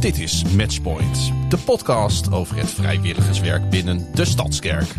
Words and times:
Dit 0.00 0.18
is 0.18 0.44
Matchpoint, 0.44 1.32
de 1.48 1.58
podcast 1.58 2.32
over 2.32 2.56
het 2.56 2.70
vrijwilligerswerk 2.70 3.70
binnen 3.70 4.14
de 4.14 4.24
Stadskerk. 4.24 4.94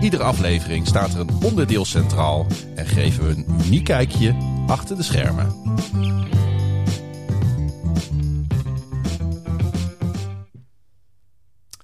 Iedere 0.00 0.22
aflevering 0.22 0.86
staat 0.86 1.14
er 1.14 1.20
een 1.20 1.42
onderdeel 1.44 1.84
centraal 1.84 2.46
en 2.74 2.86
geven 2.86 3.26
we 3.26 3.30
een 3.30 3.64
uniek 3.66 3.84
kijkje 3.84 4.36
achter 4.66 4.96
de 4.96 5.02
schermen. 5.02 5.54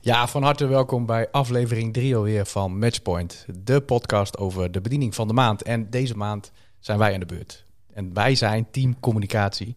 Ja, 0.00 0.28
van 0.28 0.42
harte 0.42 0.66
welkom 0.66 1.06
bij 1.06 1.30
aflevering 1.30 1.92
3 1.92 2.16
alweer 2.16 2.46
van 2.46 2.78
Matchpoint, 2.78 3.46
de 3.64 3.80
podcast 3.80 4.38
over 4.38 4.72
de 4.72 4.80
bediening 4.80 5.14
van 5.14 5.28
de 5.28 5.34
maand. 5.34 5.62
En 5.62 5.90
deze 5.90 6.16
maand 6.16 6.52
zijn 6.78 6.98
wij 6.98 7.14
aan 7.14 7.20
de 7.20 7.26
beurt. 7.26 7.64
En 7.92 8.14
wij 8.14 8.34
zijn 8.34 8.66
team 8.70 9.00
communicatie. 9.00 9.76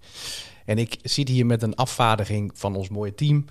En 0.69 0.77
ik 0.77 0.97
zit 1.01 1.27
hier 1.27 1.45
met 1.45 1.61
een 1.61 1.75
afvaardiging 1.75 2.51
van 2.53 2.75
ons 2.75 2.89
mooie 2.89 3.15
team. 3.15 3.45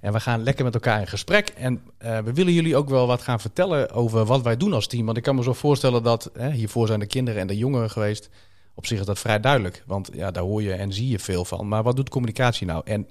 En 0.00 0.12
we 0.12 0.20
gaan 0.20 0.42
lekker 0.42 0.64
met 0.64 0.74
elkaar 0.74 1.00
in 1.00 1.06
gesprek. 1.06 1.48
En 1.48 1.82
uh, 2.02 2.18
we 2.18 2.32
willen 2.32 2.52
jullie 2.52 2.76
ook 2.76 2.88
wel 2.88 3.06
wat 3.06 3.22
gaan 3.22 3.40
vertellen 3.40 3.90
over 3.90 4.24
wat 4.24 4.42
wij 4.42 4.56
doen 4.56 4.72
als 4.72 4.86
team. 4.86 5.04
Want 5.04 5.16
ik 5.16 5.22
kan 5.22 5.34
me 5.34 5.42
zo 5.42 5.52
voorstellen 5.52 6.02
dat 6.02 6.30
hè, 6.32 6.50
hiervoor 6.50 6.86
zijn 6.86 7.00
de 7.00 7.06
kinderen 7.06 7.40
en 7.40 7.46
de 7.46 7.56
jongeren 7.56 7.90
geweest. 7.90 8.30
Op 8.74 8.86
zich 8.86 9.00
is 9.00 9.06
dat 9.06 9.18
vrij 9.18 9.40
duidelijk, 9.40 9.82
want 9.86 10.10
ja, 10.12 10.30
daar 10.30 10.42
hoor 10.42 10.62
je 10.62 10.72
en 10.72 10.92
zie 10.92 11.08
je 11.08 11.18
veel 11.18 11.44
van. 11.44 11.68
Maar 11.68 11.82
wat 11.82 11.96
doet 11.96 12.08
communicatie 12.08 12.66
nou? 12.66 12.82
En 12.84 13.08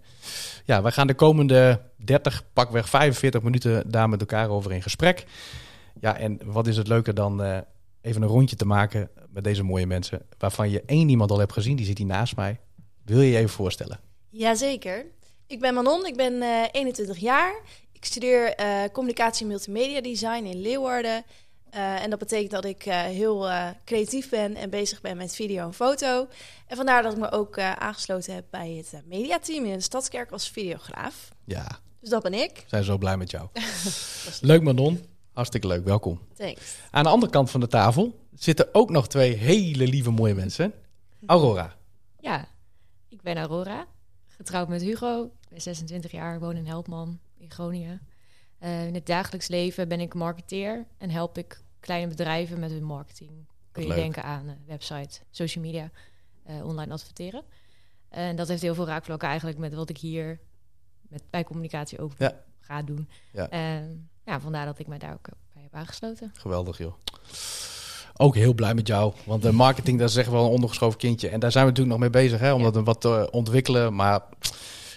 ja, 0.65 0.81
wij 0.81 0.91
gaan 0.91 1.07
de 1.07 1.13
komende 1.13 1.81
30, 1.95 2.43
pakweg 2.53 2.89
45 2.89 3.41
minuten 3.41 3.91
daar 3.91 4.09
met 4.09 4.19
elkaar 4.19 4.49
over 4.49 4.71
in 4.71 4.81
gesprek. 4.81 5.25
Ja, 6.01 6.17
en 6.17 6.39
wat 6.45 6.67
is 6.67 6.77
het 6.77 6.87
leuker 6.87 7.13
dan 7.13 7.41
uh, 7.41 7.57
even 8.01 8.21
een 8.21 8.27
rondje 8.27 8.55
te 8.55 8.65
maken 8.65 9.09
met 9.29 9.43
deze 9.43 9.63
mooie 9.63 9.87
mensen, 9.87 10.21
waarvan 10.37 10.69
je 10.69 10.83
één 10.85 11.09
iemand 11.09 11.31
al 11.31 11.39
hebt 11.39 11.53
gezien, 11.53 11.75
die 11.75 11.85
zit 11.85 11.97
hier 11.97 12.07
naast 12.07 12.35
mij. 12.35 12.59
Wil 13.07 13.21
je 13.21 13.31
je 13.31 13.37
even 13.37 13.49
voorstellen? 13.49 13.99
Jazeker. 14.29 15.05
Ik 15.47 15.59
ben 15.59 15.73
Manon, 15.73 16.05
ik 16.05 16.15
ben 16.15 16.33
uh, 16.33 16.63
21 16.71 17.17
jaar. 17.17 17.61
Ik 17.91 18.05
studeer 18.05 18.59
uh, 18.59 18.83
communicatie 18.91 19.41
en 19.41 19.47
multimedia 19.47 20.01
design 20.01 20.43
in 20.43 20.61
Leeuwarden. 20.61 21.23
Uh, 21.73 22.03
en 22.03 22.09
dat 22.09 22.19
betekent 22.19 22.51
dat 22.51 22.65
ik 22.65 22.85
uh, 22.85 23.01
heel 23.01 23.47
uh, 23.47 23.67
creatief 23.85 24.29
ben 24.29 24.55
en 24.55 24.69
bezig 24.69 25.01
ben 25.01 25.17
met 25.17 25.35
video 25.35 25.65
en 25.65 25.73
foto. 25.73 26.27
En 26.67 26.77
vandaar 26.77 27.03
dat 27.03 27.11
ik 27.11 27.17
me 27.17 27.31
ook 27.31 27.59
aangesloten 27.59 28.33
heb 28.33 28.45
bij 28.49 28.83
het 28.91 29.05
mediateam 29.05 29.65
in 29.65 29.73
de 29.73 29.81
Stadskerk 29.81 30.31
als 30.31 30.49
videograaf. 30.49 31.29
Ja. 31.45 31.79
Dus 31.99 32.09
dat 32.09 32.23
ben 32.23 32.33
ik. 32.33 32.51
We 32.53 32.63
zijn 32.67 32.83
zo 32.83 32.97
blij 32.97 33.17
met 33.17 33.31
jou. 33.31 33.47
leuk 34.41 34.61
Manon. 34.61 35.05
Hartstikke 35.33 35.67
leuk. 35.67 35.85
Welkom. 35.85 36.19
Thanks. 36.33 36.75
Aan 36.91 37.03
de 37.03 37.09
andere 37.09 37.31
kant 37.31 37.51
van 37.51 37.59
de 37.59 37.67
tafel 37.67 38.19
zitten 38.35 38.69
ook 38.71 38.89
nog 38.89 39.07
twee 39.07 39.33
hele 39.33 39.87
lieve 39.87 40.11
mooie 40.11 40.33
mensen. 40.33 40.73
Aurora. 41.25 41.75
Ja, 42.19 42.47
ik 43.09 43.21
ben 43.21 43.37
Aurora. 43.37 43.87
Getrouwd 44.27 44.67
met 44.67 44.81
Hugo. 44.81 45.23
Ik 45.25 45.49
ben 45.49 45.61
26 45.61 46.11
jaar, 46.11 46.39
woon 46.39 46.55
in 46.55 46.65
Helpman 46.65 47.19
in 47.37 47.51
Groningen. 47.51 48.01
Uh, 48.63 48.87
in 48.87 48.93
het 48.93 49.05
dagelijks 49.05 49.47
leven 49.47 49.87
ben 49.87 49.99
ik 49.99 50.13
marketeer 50.13 50.85
en 50.97 51.09
help 51.09 51.37
ik 51.37 51.61
kleine 51.79 52.07
bedrijven 52.07 52.59
met 52.59 52.71
hun 52.71 52.83
marketing. 52.83 53.31
Kun 53.71 53.81
je 53.81 53.87
leuk. 53.87 53.97
denken 53.97 54.23
aan 54.23 54.45
uh, 54.47 54.53
website, 54.65 55.19
social 55.31 55.63
media, 55.63 55.91
uh, 56.49 56.65
online 56.65 56.93
adverteren. 56.93 57.43
En 58.09 58.35
dat 58.35 58.47
heeft 58.47 58.61
heel 58.61 58.75
veel 58.75 58.85
raakvlakken 58.85 59.27
eigenlijk 59.27 59.57
met 59.57 59.73
wat 59.73 59.89
ik 59.89 59.97
hier 59.97 60.39
met, 61.01 61.23
bij 61.29 61.43
communicatie 61.43 61.99
ook 61.99 62.11
Ja. 62.17 62.43
ga 62.59 62.81
doen. 62.81 63.09
Ja. 63.31 63.47
Ja, 64.25 64.39
vandaar 64.39 64.65
dat 64.65 64.79
ik 64.79 64.87
mij 64.87 64.97
daar 64.97 65.13
ook 65.13 65.29
bij 65.53 65.61
heb 65.61 65.73
aangesloten. 65.73 66.31
Geweldig 66.33 66.77
joh. 66.77 66.93
Ook 68.17 68.35
heel 68.35 68.53
blij 68.53 68.73
met 68.73 68.87
jou, 68.87 69.13
want 69.25 69.41
de 69.41 69.51
marketing 69.51 69.99
dat 69.99 70.09
is 70.09 70.15
echt 70.15 70.29
wel 70.29 70.43
een 70.43 70.51
ondergeschoven 70.51 70.99
kindje. 70.99 71.29
En 71.29 71.39
daar 71.39 71.51
zijn 71.51 71.63
we 71.63 71.69
natuurlijk 71.69 71.99
nog 71.99 72.11
mee 72.11 72.21
bezig 72.23 72.39
hè, 72.39 72.53
om 72.53 72.63
dat 72.63 72.75
wat 72.75 73.01
te 73.01 73.27
ontwikkelen. 73.31 73.95
Maar 73.95 74.21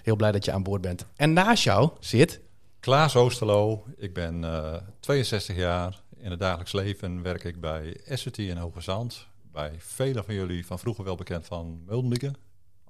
heel 0.02 0.16
blij 0.16 0.32
dat 0.32 0.44
je 0.44 0.52
aan 0.52 0.62
boord 0.62 0.80
bent. 0.80 1.06
En 1.16 1.32
naast 1.32 1.64
jou 1.64 1.90
zit 2.00 2.40
Klaas 2.80 3.16
Oosterlo, 3.16 3.84
ik 3.96 4.14
ben 4.14 4.44
eh 4.44 4.74
62 5.00 5.56
jaar. 5.56 6.00
In 6.16 6.30
het 6.30 6.40
dagelijks 6.40 6.72
leven 6.72 7.22
werk 7.22 7.44
ik 7.44 7.60
bij 7.60 7.96
Essity 8.06 8.42
in 8.42 8.56
Hoge 8.56 8.80
Zand. 8.80 9.26
Bij 9.52 9.72
velen 9.78 10.24
van 10.24 10.34
jullie 10.34 10.66
van 10.66 10.78
vroeger 10.78 11.04
wel 11.04 11.14
bekend 11.14 11.46
van 11.46 11.82
Muldenlieke 11.86 12.32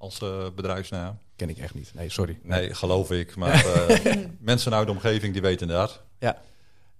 als 0.00 0.20
eh, 0.20 0.46
bedrijfsnaam. 0.54 1.18
Ken 1.36 1.48
ik 1.48 1.58
echt 1.58 1.74
niet. 1.74 1.90
Nee, 1.94 2.10
sorry. 2.10 2.38
Nee, 2.42 2.74
geloof 2.74 3.10
ik. 3.10 3.36
Maar 3.36 3.64
eh, 3.64 4.16
mensen 4.38 4.74
uit 4.74 4.86
de 4.86 4.92
omgeving 4.92 5.32
die 5.32 5.42
weten 5.42 5.68
dat. 5.68 6.02
Ja. 6.18 6.42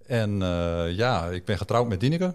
En 0.05 0.41
eh, 0.41 0.91
ja, 0.91 1.29
ik 1.29 1.45
ben 1.45 1.57
getrouwd 1.57 1.87
met 1.87 1.99
Dineke. 1.99 2.33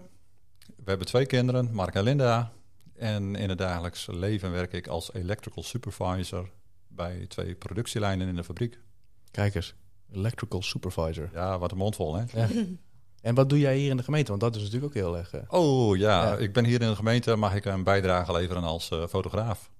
We 0.87 0.93
hebben 0.93 1.11
twee 1.11 1.25
kinderen, 1.25 1.69
Mark 1.73 1.95
en 1.95 2.03
Linda. 2.03 2.51
En 2.95 3.35
in 3.35 3.49
het 3.49 3.57
dagelijks 3.57 4.07
leven 4.11 4.51
werk 4.51 4.73
ik 4.73 4.87
als 4.87 5.13
electrical 5.13 5.63
supervisor 5.63 6.49
bij 6.87 7.25
twee 7.27 7.55
productielijnen 7.55 8.27
in 8.27 8.35
de 8.35 8.43
fabriek. 8.43 8.79
Kijk 9.31 9.55
eens. 9.55 9.73
Electrical 10.11 10.61
supervisor. 10.61 11.29
Ja, 11.33 11.57
wat 11.59 11.71
een 11.71 11.77
mond 11.77 11.95
vol, 11.95 12.15
hè? 12.15 12.23
Ja. 12.41 12.47
En 13.21 13.35
wat 13.35 13.49
doe 13.49 13.59
jij 13.59 13.77
hier 13.77 13.89
in 13.89 13.97
de 13.97 14.03
gemeente? 14.03 14.29
Want 14.29 14.41
dat 14.41 14.55
is 14.55 14.61
natuurlijk 14.61 14.85
ook 14.97 15.01
heel 15.03 15.17
erg. 15.17 15.31
eh, 15.33 15.41
Oh 15.47 15.97
ja, 15.97 16.23
Ja. 16.23 16.35
ik 16.37 16.53
ben 16.53 16.65
hier 16.65 16.81
in 16.81 16.89
de 16.89 16.95
gemeente. 16.95 17.35
Mag 17.35 17.55
ik 17.55 17.65
een 17.65 17.83
bijdrage 17.83 18.31
leveren 18.31 18.63
als 18.63 18.89
eh, 18.89 19.07
fotograaf? 19.07 19.71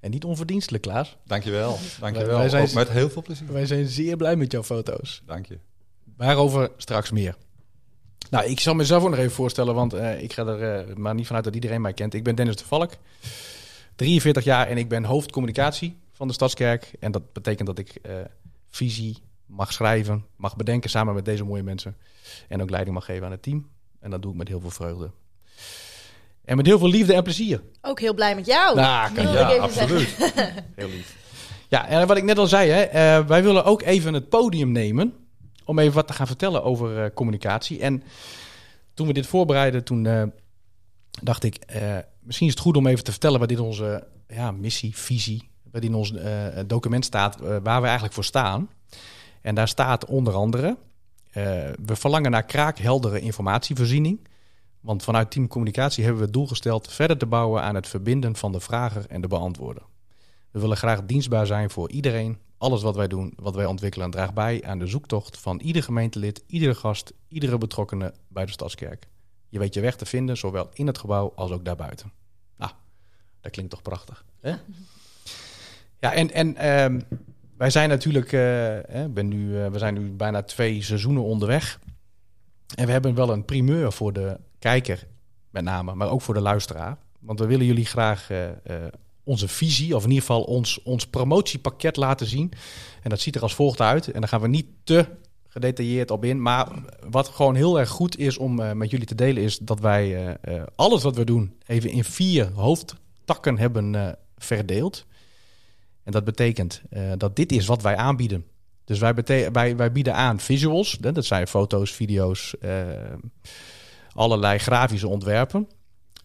En 0.00 0.10
niet 0.10 0.24
onverdienstelijk, 0.24 0.82
Klaas. 0.82 1.16
Dankjewel, 1.24 1.78
dankjewel. 2.00 2.38
wij 2.38 2.48
zijn- 2.48 2.66
Ook 2.68 2.72
met 2.74 2.88
heel 2.90 3.10
veel 3.10 3.22
plezier. 3.22 3.52
Wij 3.52 3.66
zijn 3.66 3.86
zeer 3.86 4.16
blij 4.16 4.36
met 4.36 4.52
jouw 4.52 4.62
foto's. 4.62 5.22
Dank 5.26 5.46
je. 5.46 5.58
Waarover 6.16 6.70
straks 6.76 7.10
meer. 7.10 7.36
Nou, 8.30 8.46
ik 8.46 8.60
zal 8.60 8.74
mezelf 8.74 9.02
ook 9.02 9.10
nog 9.10 9.18
even 9.18 9.32
voorstellen, 9.32 9.74
want 9.74 9.92
eh, 9.92 10.22
ik 10.22 10.32
ga 10.32 10.46
er 10.46 10.88
eh, 10.88 10.96
maar 10.96 11.14
niet 11.14 11.26
vanuit 11.26 11.44
dat 11.44 11.54
iedereen 11.54 11.80
mij 11.80 11.92
kent. 11.92 12.14
Ik 12.14 12.24
ben 12.24 12.34
Dennis 12.34 12.56
de 12.56 12.64
Valk, 12.64 12.92
43 13.96 14.44
jaar 14.44 14.66
en 14.66 14.76
ik 14.76 14.88
ben 14.88 15.04
hoofdcommunicatie 15.04 15.98
van 16.12 16.26
de 16.26 16.34
Stadskerk. 16.34 16.92
En 17.00 17.12
dat 17.12 17.32
betekent 17.32 17.66
dat 17.66 17.78
ik 17.78 17.94
eh, 18.02 18.12
visie 18.70 19.18
mag 19.46 19.72
schrijven, 19.72 20.24
mag 20.36 20.56
bedenken 20.56 20.90
samen 20.90 21.14
met 21.14 21.24
deze 21.24 21.44
mooie 21.44 21.62
mensen. 21.62 21.96
En 22.48 22.62
ook 22.62 22.70
leiding 22.70 22.94
mag 22.94 23.04
geven 23.04 23.24
aan 23.24 23.30
het 23.30 23.42
team. 23.42 23.68
En 24.00 24.10
dat 24.10 24.22
doe 24.22 24.30
ik 24.30 24.38
met 24.38 24.48
heel 24.48 24.60
veel 24.60 24.70
vreugde. 24.70 25.10
En 26.44 26.56
met 26.56 26.66
heel 26.66 26.78
veel 26.78 26.88
liefde 26.88 27.14
en 27.14 27.22
plezier. 27.22 27.62
Ook 27.80 28.00
heel 28.00 28.14
blij 28.14 28.34
met 28.34 28.46
jou. 28.46 28.76
Nou, 28.76 29.14
kan 29.14 29.32
Ja, 29.32 29.56
absoluut. 29.56 30.16
Heel 30.74 30.88
lief. 30.88 31.16
Ja, 31.68 31.86
en 31.86 32.06
wat 32.06 32.16
ik 32.16 32.24
net 32.24 32.38
al 32.38 32.46
zei, 32.46 32.70
hè, 32.70 33.24
wij 33.24 33.42
willen 33.42 33.64
ook 33.64 33.82
even 33.82 34.14
het 34.14 34.28
podium 34.28 34.72
nemen 34.72 35.23
om 35.64 35.78
even 35.78 35.94
wat 35.94 36.06
te 36.06 36.12
gaan 36.12 36.26
vertellen 36.26 36.64
over 36.64 37.04
eh, 37.04 37.10
communicatie. 37.14 37.80
En 37.80 38.02
toen 38.94 39.06
we 39.06 39.12
dit 39.12 39.26
voorbereiden, 39.26 39.84
toen 39.84 40.06
eh, 40.06 40.22
dacht 41.22 41.44
ik, 41.44 41.54
eh, 41.54 41.98
misschien 42.20 42.46
is 42.46 42.52
het 42.52 42.62
goed 42.62 42.76
om 42.76 42.86
even 42.86 43.04
te 43.04 43.10
vertellen 43.10 43.40
wat 43.40 43.48
dit 43.48 43.60
onze 43.60 44.06
ja, 44.28 44.50
missie, 44.50 44.96
visie, 44.96 45.48
wat 45.70 45.82
in 45.82 45.94
ons 45.94 46.14
document 46.66 47.04
staat, 47.04 47.36
waar 47.40 47.80
we 47.80 47.86
eigenlijk 47.86 48.14
voor 48.14 48.24
staan. 48.24 48.70
En 49.40 49.54
daar 49.54 49.68
staat 49.68 50.04
onder 50.04 50.34
andere, 50.34 50.76
we 51.84 51.96
verlangen 51.96 52.30
naar 52.30 52.44
kraakheldere 52.44 53.20
informatievoorziening. 53.20 54.28
Want 54.80 55.02
vanuit 55.02 55.30
Team 55.30 55.48
Communicatie 55.48 56.02
hebben 56.02 56.20
we 56.20 56.26
het 56.26 56.34
doel 56.34 56.46
gesteld 56.46 56.92
verder 56.92 57.18
te 57.18 57.26
bouwen 57.26 57.62
aan 57.62 57.74
het 57.74 57.88
verbinden 57.88 58.36
van 58.36 58.52
de 58.52 58.60
vrager 58.60 59.06
en 59.08 59.20
de 59.20 59.28
beantwoorder. 59.28 59.82
We 60.50 60.60
willen 60.60 60.76
graag 60.76 61.04
dienstbaar 61.04 61.46
zijn 61.46 61.70
voor 61.70 61.90
iedereen. 61.90 62.38
Alles 62.64 62.82
wat 62.82 62.96
wij 62.96 63.08
doen, 63.08 63.32
wat 63.36 63.54
wij 63.54 63.66
ontwikkelen, 63.66 64.10
draagt 64.10 64.34
bij 64.34 64.64
aan 64.64 64.78
de 64.78 64.86
zoektocht 64.86 65.38
van 65.38 65.60
ieder 65.60 65.82
gemeentelid, 65.82 66.44
iedere 66.46 66.74
gast, 66.74 67.12
iedere 67.28 67.58
betrokkenen 67.58 68.14
bij 68.28 68.44
de 68.44 68.52
Stadskerk. 68.52 69.08
Je 69.48 69.58
weet 69.58 69.74
je 69.74 69.80
weg 69.80 69.96
te 69.96 70.06
vinden, 70.06 70.36
zowel 70.36 70.70
in 70.72 70.86
het 70.86 70.98
gebouw 70.98 71.32
als 71.34 71.50
ook 71.50 71.64
daarbuiten. 71.64 72.12
Nou, 72.56 72.72
dat 73.40 73.52
klinkt 73.52 73.70
toch 73.70 73.82
prachtig. 73.82 74.24
Hè? 74.40 74.54
Ja, 75.98 76.12
en, 76.12 76.30
en 76.30 76.56
ehm, 76.56 77.00
wij 77.56 77.70
zijn 77.70 77.88
natuurlijk, 77.88 78.32
eh, 78.32 79.04
ben 79.10 79.28
nu, 79.28 79.62
eh, 79.62 79.70
we 79.70 79.78
zijn 79.78 79.94
nu 79.94 80.10
bijna 80.10 80.42
twee 80.42 80.82
seizoenen 80.82 81.22
onderweg. 81.22 81.80
En 82.74 82.86
we 82.86 82.92
hebben 82.92 83.14
wel 83.14 83.30
een 83.30 83.44
primeur 83.44 83.92
voor 83.92 84.12
de 84.12 84.40
kijker, 84.58 85.06
met 85.50 85.64
name, 85.64 85.94
maar 85.94 86.08
ook 86.08 86.22
voor 86.22 86.34
de 86.34 86.40
luisteraar. 86.40 86.96
Want 87.20 87.38
we 87.38 87.46
willen 87.46 87.66
jullie 87.66 87.86
graag 87.86 88.30
eh, 88.30 88.48
onze 89.24 89.48
visie, 89.48 89.96
of 89.96 90.02
in 90.02 90.08
ieder 90.08 90.24
geval 90.24 90.42
ons, 90.42 90.82
ons 90.82 91.06
promotiepakket 91.06 91.96
laten 91.96 92.26
zien. 92.26 92.52
En 93.02 93.10
dat 93.10 93.20
ziet 93.20 93.36
er 93.36 93.42
als 93.42 93.54
volgt 93.54 93.80
uit. 93.80 94.10
En 94.10 94.20
daar 94.20 94.28
gaan 94.28 94.40
we 94.40 94.48
niet 94.48 94.66
te 94.84 95.06
gedetailleerd 95.54 96.10
op 96.10 96.24
in. 96.24 96.42
Maar 96.42 96.68
wat 97.10 97.28
gewoon 97.28 97.54
heel 97.54 97.78
erg 97.78 97.88
goed 97.88 98.18
is 98.18 98.38
om 98.38 98.60
eh, 98.60 98.72
met 98.72 98.90
jullie 98.90 99.06
te 99.06 99.14
delen, 99.14 99.42
is 99.42 99.58
dat 99.58 99.80
wij 99.80 100.14
eh, 100.14 100.56
eh, 100.56 100.62
alles 100.74 101.02
wat 101.02 101.16
we 101.16 101.24
doen 101.24 101.56
even 101.66 101.90
in 101.90 102.04
vier 102.04 102.50
hoofdtakken 102.52 103.58
hebben 103.58 104.16
verdeeld. 104.36 105.06
En 106.02 106.12
dat 106.12 106.24
betekent 106.24 106.82
dat 107.16 107.36
dit 107.36 107.52
is 107.52 107.66
wat 107.66 107.82
wij 107.82 107.96
aanbieden. 107.96 108.44
Dus 108.84 108.98
wij, 108.98 109.14
wij, 109.52 109.76
wij 109.76 109.92
bieden 109.92 110.14
aan 110.14 110.40
visuals, 110.40 110.98
hè, 111.00 111.12
dat 111.12 111.24
zijn 111.24 111.46
foto's, 111.46 111.92
video's, 111.92 112.54
allerlei 114.14 114.58
grafische 114.58 115.08
ontwerpen. 115.08 115.68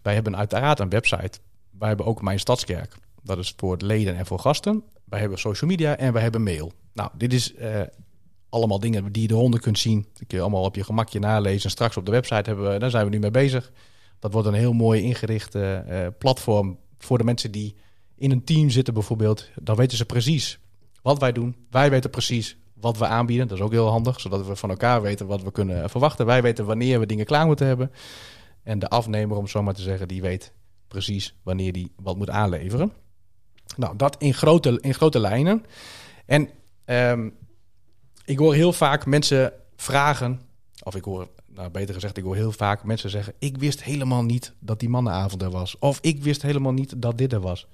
Wij 0.01 0.13
hebben 0.13 0.37
uiteraard 0.37 0.79
een 0.79 0.89
website. 0.89 1.39
Wij 1.79 1.87
hebben 1.87 2.05
ook 2.05 2.21
Mijn 2.21 2.39
Stadskerk. 2.39 2.95
Dat 3.23 3.37
is 3.37 3.53
voor 3.57 3.77
leden 3.77 4.15
en 4.15 4.25
voor 4.25 4.39
gasten. 4.39 4.83
Wij 5.05 5.19
hebben 5.19 5.39
social 5.39 5.69
media 5.69 5.97
en 5.97 6.13
wij 6.13 6.21
hebben 6.21 6.43
mail. 6.43 6.71
Nou, 6.93 7.09
dit 7.17 7.33
is 7.33 7.55
eh, 7.55 7.81
allemaal 8.49 8.79
dingen 8.79 9.11
die 9.11 9.27
je 9.27 9.33
eronder 9.33 9.59
kunt 9.59 9.79
zien. 9.79 10.07
Die 10.13 10.27
kun 10.27 10.37
je 10.37 10.43
allemaal 10.43 10.63
op 10.63 10.75
je 10.75 10.83
gemakje 10.83 11.19
nalezen. 11.19 11.69
Straks 11.69 11.97
op 11.97 12.05
de 12.05 12.11
website 12.11 12.49
hebben 12.49 12.71
we, 12.71 12.79
daar 12.79 12.89
zijn 12.89 13.05
we 13.05 13.11
nu 13.11 13.19
mee 13.19 13.31
bezig. 13.31 13.71
Dat 14.19 14.33
wordt 14.33 14.47
een 14.47 14.53
heel 14.53 14.73
mooi 14.73 15.01
ingerichte 15.01 15.73
eh, 15.73 16.07
platform 16.17 16.77
voor 16.97 17.17
de 17.17 17.23
mensen 17.23 17.51
die 17.51 17.75
in 18.15 18.31
een 18.31 18.43
team 18.43 18.69
zitten 18.69 18.93
bijvoorbeeld. 18.93 19.49
Dan 19.61 19.75
weten 19.75 19.97
ze 19.97 20.05
precies 20.05 20.59
wat 21.01 21.19
wij 21.19 21.31
doen. 21.31 21.55
Wij 21.69 21.89
weten 21.89 22.09
precies 22.09 22.57
wat 22.73 22.97
we 22.97 23.05
aanbieden. 23.05 23.47
Dat 23.47 23.57
is 23.57 23.63
ook 23.63 23.71
heel 23.71 23.89
handig, 23.89 24.19
zodat 24.19 24.47
we 24.47 24.55
van 24.55 24.69
elkaar 24.69 25.01
weten 25.01 25.27
wat 25.27 25.43
we 25.43 25.51
kunnen 25.51 25.89
verwachten. 25.89 26.25
Wij 26.25 26.41
weten 26.41 26.65
wanneer 26.65 26.99
we 26.99 27.05
dingen 27.05 27.25
klaar 27.25 27.45
moeten 27.45 27.67
hebben. 27.67 27.91
En 28.63 28.79
de 28.79 28.89
afnemer, 28.89 29.37
om 29.37 29.47
zo 29.47 29.63
maar 29.63 29.73
te 29.73 29.81
zeggen, 29.81 30.07
die 30.07 30.21
weet 30.21 30.53
precies 30.89 31.35
wanneer 31.43 31.73
die 31.73 31.91
wat 31.95 32.17
moet 32.17 32.29
aanleveren. 32.29 32.91
Nou, 33.75 33.95
dat 33.95 34.15
in 34.19 34.33
grote, 34.33 34.77
in 34.81 34.93
grote 34.93 35.19
lijnen. 35.19 35.65
En 36.25 36.49
ehm, 36.85 37.29
ik 38.25 38.37
hoor 38.37 38.53
heel 38.53 38.73
vaak 38.73 39.05
mensen 39.05 39.53
vragen, 39.75 40.41
of 40.83 40.95
ik 40.95 41.03
hoor, 41.03 41.27
nou 41.47 41.69
beter 41.69 41.93
gezegd, 41.93 42.17
ik 42.17 42.23
hoor 42.23 42.35
heel 42.35 42.51
vaak 42.51 42.83
mensen 42.83 43.09
zeggen: 43.09 43.33
Ik 43.39 43.57
wist 43.57 43.83
helemaal 43.83 44.23
niet 44.23 44.53
dat 44.59 44.79
die 44.79 44.89
mannenavond 44.89 45.41
er 45.41 45.49
was. 45.49 45.77
Of 45.79 45.99
ik 46.01 46.23
wist 46.23 46.41
helemaal 46.41 46.73
niet 46.73 47.01
dat 47.01 47.17
dit 47.17 47.33
er 47.33 47.39
was. 47.39 47.67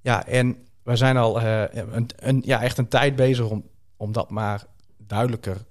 Ja, 0.00 0.26
en 0.26 0.56
we 0.82 0.96
zijn 0.96 1.16
al 1.16 1.40
uh, 1.40 1.64
een, 1.70 2.08
een, 2.16 2.42
ja, 2.44 2.62
echt 2.62 2.78
een 2.78 2.88
tijd 2.88 3.16
bezig 3.16 3.48
om, 3.48 3.64
om 3.96 4.12
dat 4.12 4.30
maar 4.30 4.66
duidelijker 4.98 5.64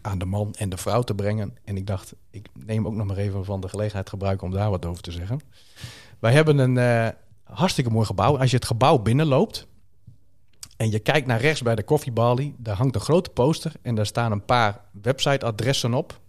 aan 0.00 0.18
de 0.18 0.24
man 0.24 0.54
en 0.54 0.68
de 0.68 0.76
vrouw 0.76 1.02
te 1.02 1.14
brengen. 1.14 1.56
En 1.64 1.76
ik 1.76 1.86
dacht, 1.86 2.14
ik 2.30 2.48
neem 2.52 2.86
ook 2.86 2.94
nog 2.94 3.06
maar 3.06 3.16
even 3.16 3.44
van 3.44 3.60
de 3.60 3.68
gelegenheid 3.68 4.08
gebruiken 4.08 4.46
om 4.46 4.52
daar 4.52 4.70
wat 4.70 4.86
over 4.86 5.02
te 5.02 5.12
zeggen. 5.12 5.40
Wij 6.18 6.32
hebben 6.32 6.58
een 6.58 6.76
uh, 6.76 7.08
hartstikke 7.42 7.90
mooi 7.90 8.06
gebouw. 8.06 8.38
Als 8.38 8.50
je 8.50 8.56
het 8.56 8.66
gebouw 8.66 8.98
binnenloopt 8.98 9.66
en 10.76 10.90
je 10.90 10.98
kijkt 10.98 11.26
naar 11.26 11.40
rechts 11.40 11.62
bij 11.62 11.74
de 11.74 11.82
koffiebalie, 11.82 12.54
daar 12.58 12.76
hangt 12.76 12.94
een 12.94 13.00
grote 13.00 13.30
poster 13.30 13.72
en 13.82 13.94
daar 13.94 14.06
staan 14.06 14.32
een 14.32 14.44
paar 14.44 14.80
websiteadressen 15.02 15.94
op, 15.94 16.20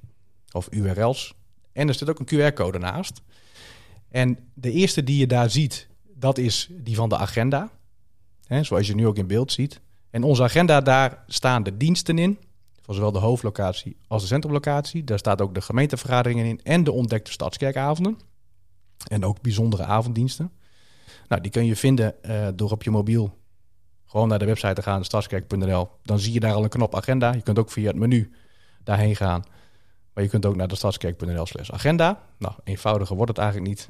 of 0.51 0.67
URL's. 0.71 1.33
En 1.71 1.87
er 1.87 1.93
zit 1.93 2.09
ook 2.09 2.19
een 2.19 2.53
QR-code 2.53 2.79
naast. 2.79 3.21
En 4.09 4.37
de 4.53 4.71
eerste 4.71 5.03
die 5.03 5.17
je 5.17 5.27
daar 5.27 5.49
ziet, 5.49 5.87
dat 6.13 6.37
is 6.37 6.69
die 6.71 6.95
van 6.95 7.09
de 7.09 7.17
agenda. 7.17 7.69
Zoals 8.61 8.87
je 8.87 8.95
nu 8.95 9.07
ook 9.07 9.17
in 9.17 9.27
beeld 9.27 9.51
ziet. 9.51 9.79
En 10.09 10.23
onze 10.23 10.43
agenda, 10.43 10.81
daar 10.81 11.23
staan 11.27 11.63
de 11.63 11.77
diensten 11.77 12.17
in. 12.17 12.37
Van 12.87 12.95
zowel 12.95 13.11
de 13.11 13.19
hoofdlocatie 13.19 13.97
als 14.07 14.21
de 14.21 14.27
centrumlocatie. 14.27 15.03
Daar 15.03 15.17
staat 15.17 15.41
ook 15.41 15.53
de 15.53 15.61
gemeentevergaderingen 15.61 16.45
in 16.45 16.59
en 16.63 16.83
de 16.83 16.91
ontdekte 16.91 17.31
stadskerkavonden. 17.31 18.17
En 19.07 19.25
ook 19.25 19.41
bijzondere 19.41 19.83
avonddiensten. 19.83 20.51
Nou, 21.27 21.41
die 21.41 21.51
kun 21.51 21.65
je 21.65 21.75
vinden 21.75 22.15
uh, 22.21 22.47
door 22.55 22.71
op 22.71 22.83
je 22.83 22.91
mobiel 22.91 23.37
gewoon 24.05 24.27
naar 24.27 24.39
de 24.39 24.45
website 24.45 24.73
te 24.73 24.81
gaan, 24.81 25.03
stadskerk.nl. 25.03 25.89
Dan 26.03 26.19
zie 26.19 26.33
je 26.33 26.39
daar 26.39 26.53
al 26.53 26.63
een 26.63 26.69
knop 26.69 26.95
agenda. 26.95 27.33
Je 27.33 27.41
kunt 27.41 27.59
ook 27.59 27.71
via 27.71 27.87
het 27.87 27.95
menu 27.95 28.31
daarheen 28.83 29.15
gaan. 29.15 29.43
Maar 30.13 30.23
je 30.23 30.29
kunt 30.29 30.45
ook 30.45 30.55
naar 30.55 30.67
de 30.67 30.75
stadskerk.nl 30.75 31.45
slash 31.45 31.69
agenda. 31.69 32.23
Nou, 32.37 32.53
eenvoudiger 32.63 33.15
wordt 33.15 33.31
het 33.31 33.39
eigenlijk 33.39 33.69
niet. 33.69 33.89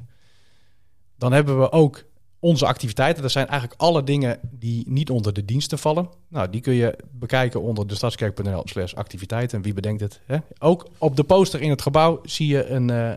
Dan 1.16 1.32
hebben 1.32 1.60
we 1.60 1.72
ook 1.72 2.04
onze 2.40 2.66
activiteiten. 2.66 3.22
Dat 3.22 3.30
zijn 3.30 3.46
eigenlijk 3.46 3.80
alle 3.80 4.04
dingen 4.04 4.38
die 4.50 4.84
niet 4.88 5.10
onder 5.10 5.32
de 5.32 5.44
diensten 5.44 5.78
vallen. 5.78 6.08
Nou, 6.28 6.50
die 6.50 6.60
kun 6.60 6.74
je 6.74 6.98
bekijken 7.10 7.62
onder 7.62 7.86
de 7.86 7.94
stadskerk.nl 7.94 8.62
slash 8.64 8.94
activiteiten. 8.94 9.62
Wie 9.62 9.74
bedenkt 9.74 10.00
het? 10.00 10.20
Hè? 10.26 10.36
Ook 10.58 10.88
op 10.98 11.16
de 11.16 11.24
poster 11.24 11.60
in 11.60 11.70
het 11.70 11.82
gebouw 11.82 12.20
zie 12.22 12.46
je 12.46 12.66
een 12.66 12.88
uh, 12.88 13.12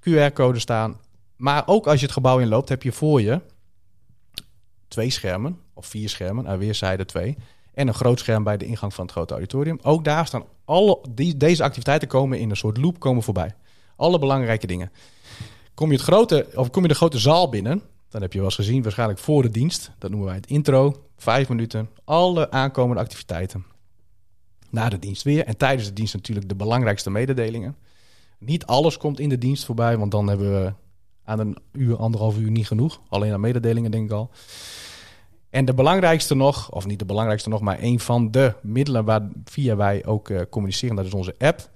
QR-code 0.00 0.58
staan. 0.58 0.98
Maar 1.36 1.62
ook 1.66 1.86
als 1.86 2.00
je 2.00 2.04
het 2.04 2.14
gebouw 2.14 2.38
inloopt, 2.38 2.68
heb 2.68 2.82
je 2.82 2.92
voor 2.92 3.20
je 3.20 3.40
twee 4.88 5.10
schermen, 5.10 5.58
of 5.74 5.86
vier 5.86 6.08
schermen, 6.08 6.48
aan 6.48 6.58
weerszijden 6.58 7.06
twee. 7.06 7.36
En 7.74 7.88
een 7.88 7.94
groot 7.94 8.18
scherm 8.18 8.44
bij 8.44 8.56
de 8.56 8.64
ingang 8.64 8.94
van 8.94 9.04
het 9.04 9.12
grote 9.12 9.32
auditorium. 9.32 9.78
Ook 9.82 10.04
daar 10.04 10.26
staan 10.26 10.44
alle 10.64 11.00
deze 11.36 11.62
activiteiten 11.62 12.08
komen 12.08 12.38
in 12.38 12.50
een 12.50 12.56
soort 12.56 12.76
loop 12.76 12.98
komen 12.98 13.22
voorbij. 13.22 13.54
Alle 13.96 14.18
belangrijke 14.18 14.66
dingen. 14.66 14.92
Kom 15.74 15.90
je, 15.90 15.96
het 15.96 16.02
grote, 16.02 16.46
of 16.54 16.70
kom 16.70 16.82
je 16.82 16.88
de 16.88 16.94
grote 16.94 17.18
zaal 17.18 17.48
binnen, 17.48 17.82
dan 18.10 18.22
heb 18.22 18.32
je 18.32 18.38
wel 18.38 18.46
eens 18.46 18.56
gezien, 18.56 18.82
waarschijnlijk 18.82 19.18
voor 19.18 19.42
de 19.42 19.50
dienst. 19.50 19.90
Dat 19.98 20.10
noemen 20.10 20.28
wij 20.28 20.36
het 20.36 20.46
intro. 20.46 21.04
Vijf 21.16 21.48
minuten. 21.48 21.88
Alle 22.04 22.50
aankomende 22.50 23.02
activiteiten. 23.02 23.64
Na 24.70 24.88
de 24.88 24.98
dienst 24.98 25.22
weer. 25.22 25.44
En 25.44 25.56
tijdens 25.56 25.88
de 25.88 25.94
dienst 25.94 26.14
natuurlijk 26.14 26.48
de 26.48 26.54
belangrijkste 26.54 27.10
mededelingen. 27.10 27.76
Niet 28.38 28.66
alles 28.66 28.96
komt 28.96 29.20
in 29.20 29.28
de 29.28 29.38
dienst 29.38 29.64
voorbij, 29.64 29.98
want 29.98 30.10
dan 30.10 30.28
hebben 30.28 30.62
we 30.62 30.72
aan 31.24 31.38
een 31.38 31.56
uur, 31.72 31.96
anderhalf 31.96 32.38
uur 32.38 32.50
niet 32.50 32.66
genoeg. 32.66 33.00
Alleen 33.08 33.32
aan 33.32 33.40
mededelingen 33.40 33.90
denk 33.90 34.04
ik 34.04 34.12
al. 34.12 34.30
En 35.50 35.64
de 35.64 35.74
belangrijkste 35.74 36.34
nog, 36.34 36.70
of 36.70 36.86
niet 36.86 36.98
de 36.98 37.04
belangrijkste 37.04 37.48
nog, 37.48 37.60
maar 37.60 37.78
een 37.80 38.00
van 38.00 38.30
de 38.30 38.54
middelen 38.62 39.04
waar 39.04 39.28
via 39.44 39.76
wij 39.76 40.06
ook 40.06 40.28
uh, 40.28 40.40
communiceren, 40.50 40.96
dat 40.96 41.06
is 41.06 41.14
onze 41.14 41.34
app. 41.38 41.70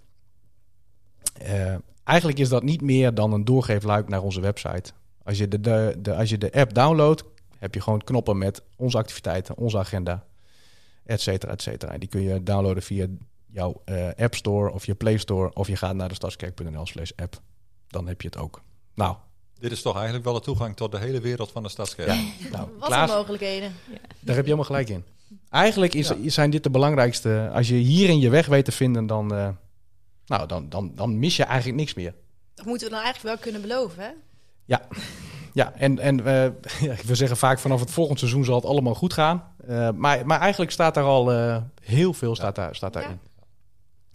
Uh, 1.43 1.75
eigenlijk 2.05 2.39
is 2.39 2.49
dat 2.49 2.63
niet 2.63 2.81
meer 2.81 3.15
dan 3.15 3.33
een 3.33 3.45
doorgeefluik 3.45 4.09
naar 4.09 4.23
onze 4.23 4.41
website. 4.41 4.93
Als 5.25 5.38
je 5.38 5.49
de, 5.49 5.61
de, 5.61 5.94
de, 5.99 6.15
als 6.15 6.31
je 6.31 6.38
de 6.38 6.53
app 6.53 6.75
downloadt, 6.75 7.25
heb 7.59 7.75
je 7.75 7.81
gewoon 7.81 8.05
knoppen 8.05 8.38
met 8.38 8.62
onze 8.76 8.99
activiteiten, 8.99 9.56
onze 9.56 9.79
agenda, 9.79 10.25
et 11.05 11.21
cetera, 11.21 11.53
et 11.53 11.62
cetera. 11.62 11.93
En 11.93 12.00
die 12.00 12.09
kun 12.09 12.23
je 12.23 12.43
downloaden 12.43 12.82
via 12.82 13.06
jouw 13.47 13.82
uh, 13.85 14.09
App 14.17 14.35
Store 14.35 14.73
of 14.73 14.87
je 14.87 14.94
Play 14.94 15.17
Store, 15.17 15.55
of 15.55 15.69
je 15.69 15.76
gaat 15.76 15.94
naar 15.94 16.09
de 16.09 16.15
stadskerk.nl 16.15 16.87
slash 16.87 17.11
app. 17.17 17.41
Dan 17.87 18.06
heb 18.06 18.21
je 18.21 18.29
het 18.29 18.37
ook. 18.37 18.62
Nou, 18.94 19.17
dit 19.59 19.73
is 19.73 19.82
toch 19.82 19.94
eigenlijk 19.94 20.25
wel 20.25 20.35
de 20.35 20.41
toegang 20.41 20.76
tot 20.76 20.93
de 20.93 20.99
hele 20.99 21.21
wereld 21.21 21.50
van 21.50 21.62
de 21.62 21.69
stadskerk. 21.69 22.09
Ja. 22.09 22.23
Nou, 22.53 22.69
Wat 22.79 22.88
Klaas, 22.88 23.11
mogelijkheden. 23.11 23.73
Ja. 23.91 23.99
Daar 24.20 24.37
heb 24.37 24.44
je 24.47 24.50
helemaal 24.50 24.65
gelijk 24.65 24.88
in. 24.88 25.05
Eigenlijk 25.50 25.94
is, 25.94 26.12
zijn 26.25 26.50
dit 26.50 26.62
de 26.62 26.70
belangrijkste. 26.70 27.50
Als 27.53 27.69
je 27.69 27.75
hierin 27.75 28.19
je 28.19 28.29
weg 28.29 28.47
weet 28.47 28.65
te 28.65 28.73
vinden, 28.73 29.06
dan, 29.06 29.35
uh, 29.35 29.49
nou, 30.27 30.47
dan, 30.47 30.69
dan, 30.69 30.93
dan 30.94 31.19
mis 31.19 31.37
je 31.37 31.44
eigenlijk 31.44 31.79
niks 31.79 31.94
meer. 31.94 32.15
Dat 32.55 32.67
moeten 32.67 32.87
we 32.87 32.94
dan 32.94 33.03
eigenlijk 33.03 33.35
wel 33.35 33.53
kunnen 33.53 33.69
beloven, 33.69 34.03
hè? 34.03 34.11
Ja, 34.65 34.83
ja 35.53 35.73
en, 35.75 35.99
en 35.99 36.19
uh, 36.19 36.25
we 37.05 37.15
zeggen 37.15 37.37
vaak 37.37 37.59
vanaf 37.59 37.81
het 37.81 37.91
volgende 37.91 38.19
seizoen 38.19 38.45
zal 38.45 38.55
het 38.55 38.65
allemaal 38.65 38.95
goed 38.95 39.13
gaan. 39.13 39.53
Uh, 39.69 39.91
maar, 39.91 40.27
maar 40.27 40.41
eigenlijk 40.41 40.71
staat 40.71 40.95
daar 40.95 41.05
al 41.05 41.31
heel 41.83 42.13
veel 42.13 42.35
staat 42.35 42.55
daar, 42.55 42.75
staat 42.75 42.93
daarin. 42.93 43.19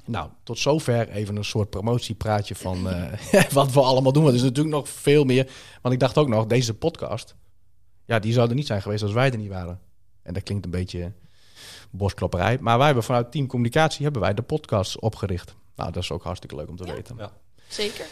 Nou, 0.09 0.29
tot 0.43 0.59
zover 0.59 1.09
even 1.09 1.35
een 1.35 1.45
soort 1.45 1.69
promotiepraatje 1.69 2.55
van 2.55 2.87
uh, 2.87 3.13
wat 3.51 3.71
we 3.71 3.81
allemaal 3.81 4.11
doen. 4.11 4.23
Want 4.23 4.35
er 4.35 4.41
is 4.41 4.47
natuurlijk 4.47 4.75
nog 4.75 4.89
veel 4.89 5.23
meer. 5.23 5.51
Want 5.81 5.93
ik 5.93 5.99
dacht 5.99 6.17
ook 6.17 6.27
nog, 6.27 6.45
deze 6.45 6.73
podcast, 6.73 7.35
ja, 8.05 8.19
die 8.19 8.33
zou 8.33 8.49
er 8.49 8.55
niet 8.55 8.67
zijn 8.67 8.81
geweest 8.81 9.03
als 9.03 9.11
wij 9.11 9.31
er 9.31 9.37
niet 9.37 9.49
waren. 9.49 9.79
En 10.21 10.33
dat 10.33 10.43
klinkt 10.43 10.65
een 10.65 10.71
beetje 10.71 11.11
borstklopperij. 11.89 12.57
Maar 12.61 12.77
wij 12.77 12.85
hebben 12.85 13.03
vanuit 13.03 13.31
Team 13.31 13.47
Communicatie 13.47 14.03
hebben 14.03 14.21
wij 14.21 14.33
de 14.33 14.41
podcast 14.41 14.99
opgericht. 14.99 15.55
Nou, 15.75 15.91
dat 15.91 16.03
is 16.03 16.11
ook 16.11 16.23
hartstikke 16.23 16.55
leuk 16.55 16.69
om 16.69 16.75
te 16.75 16.85
ja, 16.85 16.93
weten. 16.93 17.15
Ja. 17.17 17.31
Zeker. 17.67 18.05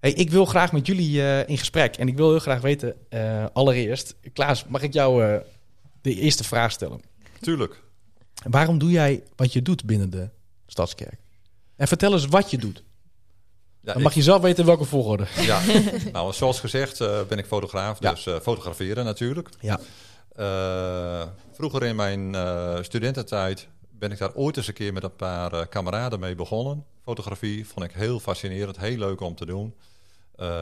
Hey, 0.00 0.12
ik 0.12 0.30
wil 0.30 0.44
graag 0.44 0.72
met 0.72 0.86
jullie 0.86 1.16
uh, 1.16 1.48
in 1.48 1.58
gesprek. 1.58 1.96
En 1.96 2.08
ik 2.08 2.16
wil 2.16 2.30
heel 2.30 2.38
graag 2.38 2.60
weten, 2.60 2.94
uh, 3.10 3.44
allereerst, 3.52 4.14
Klaas, 4.32 4.64
mag 4.64 4.82
ik 4.82 4.92
jou 4.92 5.40
de 6.00 6.14
eerste 6.14 6.44
vraag 6.44 6.70
stellen? 6.70 7.00
Tuurlijk. 7.40 7.82
Waarom 8.50 8.78
doe 8.78 8.90
jij 8.90 9.22
wat 9.36 9.52
je 9.52 9.62
doet 9.62 9.84
binnen 9.84 10.10
de 10.10 10.28
Stadskerk? 10.66 11.20
En 11.76 11.88
vertel 11.88 12.12
eens 12.12 12.26
wat 12.26 12.50
je 12.50 12.58
doet. 12.58 12.84
Ja, 13.80 13.92
Dan 13.92 14.02
mag 14.02 14.14
je 14.14 14.22
zelf 14.22 14.42
weten 14.42 14.58
in 14.58 14.66
welke 14.66 14.84
volgorde. 14.84 15.26
Ja, 15.36 15.60
nou, 16.12 16.32
zoals 16.32 16.60
gezegd 16.60 16.98
ben 17.28 17.38
ik 17.38 17.46
fotograaf, 17.46 17.98
dus 17.98 18.24
ja. 18.24 18.40
fotograferen 18.40 19.04
natuurlijk. 19.04 19.48
Ja. 19.60 19.80
Vroeger 21.52 21.82
in 21.82 21.96
mijn 21.96 22.34
studententijd 22.84 23.68
ben 23.90 24.12
ik 24.12 24.18
daar 24.18 24.34
ooit 24.34 24.56
eens 24.56 24.68
een 24.68 24.74
keer 24.74 24.92
met 24.92 25.02
een 25.02 25.16
paar 25.16 25.66
kameraden 25.66 26.20
mee 26.20 26.34
begonnen. 26.34 26.84
Fotografie 27.06 27.66
vond 27.66 27.84
ik 27.84 27.92
heel 27.92 28.20
fascinerend, 28.20 28.78
heel 28.78 28.96
leuk 28.96 29.20
om 29.20 29.34
te 29.34 29.46
doen. 29.46 29.74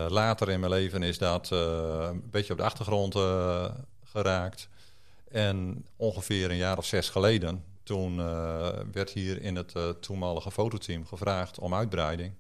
later 0.08 0.50
in 0.50 0.60
mijn 0.60 0.72
leven 0.72 1.02
is 1.02 1.18
dat 1.18 1.50
een 1.50 2.30
beetje 2.30 2.52
op 2.52 2.58
de 2.58 2.64
achtergrond 2.64 3.14
geraakt. 4.04 4.68
En 5.30 5.86
ongeveer 5.96 6.50
een 6.50 6.56
jaar 6.56 6.78
of 6.78 6.84
zes 6.84 7.08
geleden 7.08 7.64
toen 7.82 8.16
werd 8.92 9.10
hier 9.10 9.42
in 9.42 9.56
het 9.56 9.74
toenmalige 10.00 10.50
fototeam 10.50 11.06
gevraagd 11.06 11.58
om 11.58 11.74
uitbreiding. 11.74 12.32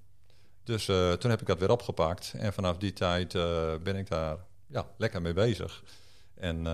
Dus 0.64 0.84
toen 1.18 1.30
heb 1.30 1.40
ik 1.40 1.46
dat 1.46 1.58
weer 1.58 1.70
opgepakt. 1.70 2.32
En 2.36 2.52
vanaf 2.52 2.76
die 2.76 2.92
tijd 2.92 3.32
ben 3.82 3.96
ik 3.96 4.08
daar 4.08 4.36
ja, 4.66 4.86
lekker 4.96 5.22
mee 5.22 5.32
bezig. 5.32 5.82
En 6.34 6.66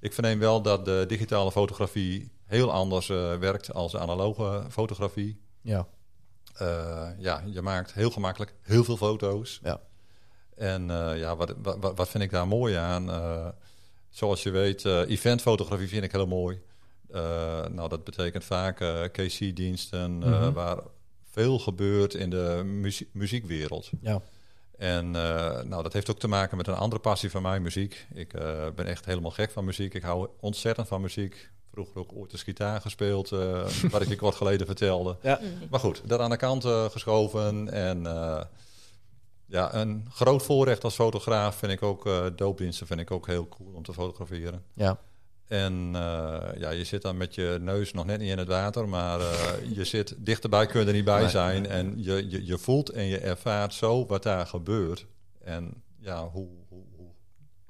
ik 0.00 0.12
verneem 0.12 0.38
wel 0.38 0.62
dat 0.62 0.84
de 0.84 1.04
digitale 1.08 1.52
fotografie 1.52 2.30
heel 2.44 2.72
anders 2.72 3.06
werkt 3.38 3.72
als 3.72 3.92
de 3.92 3.98
analoge 3.98 4.64
fotografie. 4.70 5.40
Ja. 5.60 5.86
Ja, 7.18 7.42
je 7.46 7.60
maakt 7.62 7.92
heel 7.92 8.10
gemakkelijk 8.10 8.54
heel 8.62 8.84
veel 8.84 8.96
foto's. 8.96 9.60
Ja. 9.62 9.80
En 10.56 10.86
ja, 11.16 11.36
wat, 11.36 11.54
wat, 11.62 11.96
wat 11.96 12.08
vind 12.08 12.24
ik 12.24 12.30
daar 12.30 12.48
mooi 12.48 12.74
aan? 12.74 13.10
zoals 14.10 14.42
je 14.42 14.50
weet, 14.50 14.84
eventfotografie 14.84 15.88
vind 15.88 16.04
ik 16.04 16.12
heel 16.12 16.26
mooi. 16.26 16.62
Nou, 17.70 17.88
dat 17.88 18.04
betekent 18.04 18.44
vaak 18.44 18.76
KC-diensten 19.12 20.10
mm 20.10 20.22
-hmm. 20.22 20.52
waar 20.52 20.78
veel 21.30 21.58
gebeurt 21.58 22.14
in 22.14 22.30
de 22.30 22.62
muzie 22.64 23.08
muziekwereld. 23.12 23.90
Ja. 24.00 24.22
En 24.78 25.10
nou, 25.10 25.82
dat 25.82 25.92
heeft 25.92 26.10
ook 26.10 26.18
te 26.18 26.28
maken 26.28 26.56
met 26.56 26.66
een 26.66 26.74
andere 26.74 27.00
passie 27.00 27.30
van 27.30 27.42
mij, 27.42 27.60
muziek. 27.60 28.06
Ik 28.14 28.32
ben 28.74 28.86
echt 28.86 29.04
helemaal 29.04 29.30
gek 29.30 29.50
van 29.50 29.64
muziek. 29.64 29.94
Ik 29.94 30.02
hou 30.02 30.28
ontzettend 30.40 30.88
van 30.88 31.00
muziek. 31.00 31.50
Vroeger 31.70 31.98
ook 31.98 32.12
ooit 32.14 32.32
eens 32.32 32.42
gitaar 32.42 32.80
gespeeld, 32.80 33.28
wat 33.90 34.02
ik 34.02 34.08
je 34.08 34.16
kort 34.16 34.34
geleden 34.34 34.66
vertelde. 34.66 35.16
Ja. 35.22 35.40
Maar 35.70 35.80
goed, 35.80 36.02
dat 36.04 36.20
aan 36.20 36.30
de 36.30 36.36
kant 36.36 36.64
geschoven. 36.64 37.72
En 37.72 38.02
ja, 39.46 39.74
een 39.74 40.06
groot 40.10 40.42
voorrecht 40.42 40.84
als 40.84 40.94
fotograaf 40.94 41.56
vind 41.56 41.72
ik 41.72 41.82
ook, 41.82 42.08
doopdiensten 42.36 42.86
vind 42.86 43.00
ik 43.00 43.10
ook 43.10 43.26
heel 43.26 43.48
cool 43.48 43.72
om 43.74 43.82
te 43.82 43.92
fotograferen. 43.92 44.64
Ja. 44.72 44.98
En 45.48 45.90
eh, 45.94 46.60
ja, 46.60 46.70
je 46.70 46.84
zit 46.84 47.02
dan 47.02 47.16
met 47.16 47.34
je 47.34 47.58
neus 47.60 47.92
nog 47.92 48.04
net 48.06 48.18
niet 48.20 48.30
in 48.30 48.38
het 48.38 48.48
water, 48.48 48.88
maar 48.88 49.20
eh, 49.20 49.74
je 49.74 49.84
zit 49.84 50.14
dichterbij, 50.26 50.66
kun 50.66 50.80
je 50.80 50.86
er 50.86 50.92
niet 50.92 51.04
bij 51.04 51.28
zijn. 51.28 51.62
nee. 51.62 51.70
En 51.70 52.02
je, 52.02 52.30
je, 52.30 52.46
je 52.46 52.58
voelt 52.58 52.88
en 52.90 53.04
je 53.04 53.18
ervaart 53.18 53.74
zo 53.74 54.06
wat 54.06 54.22
daar 54.22 54.46
gebeurt. 54.46 55.06
En 55.40 55.82
ja, 55.98 56.28
hoe, 56.28 56.48
hoe, 56.68 56.82
hoe 56.96 57.06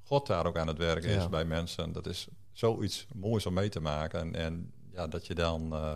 God 0.02 0.26
daar 0.26 0.46
ook 0.46 0.56
aan 0.58 0.66
het 0.68 0.78
werk 0.78 1.04
is 1.04 1.14
Ja. 1.14 1.28
bij 1.28 1.44
mensen. 1.44 1.92
Dat 1.92 2.06
is 2.06 2.28
zoiets 2.52 3.06
moois 3.14 3.46
om 3.46 3.54
mee 3.54 3.68
te 3.68 3.80
maken. 3.80 4.20
En, 4.20 4.34
en 4.34 4.72
ja, 4.92 5.06
dat 5.06 5.26
je 5.26 5.34
dan 5.34 5.72
eh, 5.72 5.94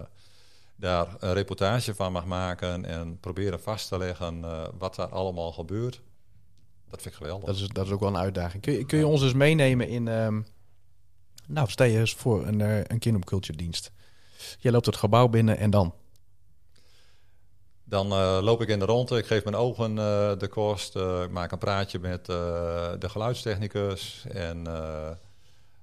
daar 0.76 1.16
een 1.18 1.32
reportage 1.32 1.94
van 1.94 2.12
mag 2.12 2.24
maken 2.26 2.84
en 2.84 3.18
proberen 3.20 3.60
vast 3.60 3.88
te 3.88 3.98
leggen 3.98 4.40
wat 4.78 4.94
daar 4.94 5.08
allemaal 5.08 5.52
gebeurt. 5.52 6.00
Dat 6.90 7.02
vind 7.02 7.14
ik 7.14 7.20
geweldig. 7.20 7.46
Dat 7.46 7.56
is, 7.56 7.68
dat 7.68 7.86
is 7.86 7.92
ook 7.92 8.00
wel 8.00 8.08
een 8.08 8.16
uitdaging. 8.16 8.62
Kun 8.62 8.72
je, 8.72 8.84
kun 8.86 8.98
je 8.98 9.06
ons 9.06 9.22
eens 9.22 9.32
meenemen 9.32 9.88
in... 9.88 10.08
ehm, 10.08 10.40
nou, 11.48 11.68
stel 11.68 11.86
je 11.86 11.98
eens 11.98 12.14
voor 12.14 12.46
een, 12.46 12.60
eh, 12.60 12.80
een 12.84 13.22
dienst. 13.56 13.92
Je 14.58 14.70
loopt 14.70 14.86
het 14.86 14.96
gebouw 14.96 15.28
binnen 15.28 15.58
en 15.58 15.70
dan? 15.70 15.94
Dan 17.88 18.12
eh, 18.12 18.38
loop 18.42 18.60
ik 18.60 18.68
in 18.68 18.78
de 18.78 18.84
ronde, 18.84 19.18
ik 19.18 19.26
geef 19.26 19.44
mijn 19.44 19.56
ogen 19.56 19.98
eh, 19.98 20.38
de 20.38 20.48
kost, 20.48 20.96
eh, 20.96 21.22
ik 21.22 21.30
maak 21.30 21.52
een 21.52 21.58
praatje 21.58 21.98
met 21.98 22.26
de 22.26 23.08
geluidstechnicus 23.08 24.24
en 24.28 24.66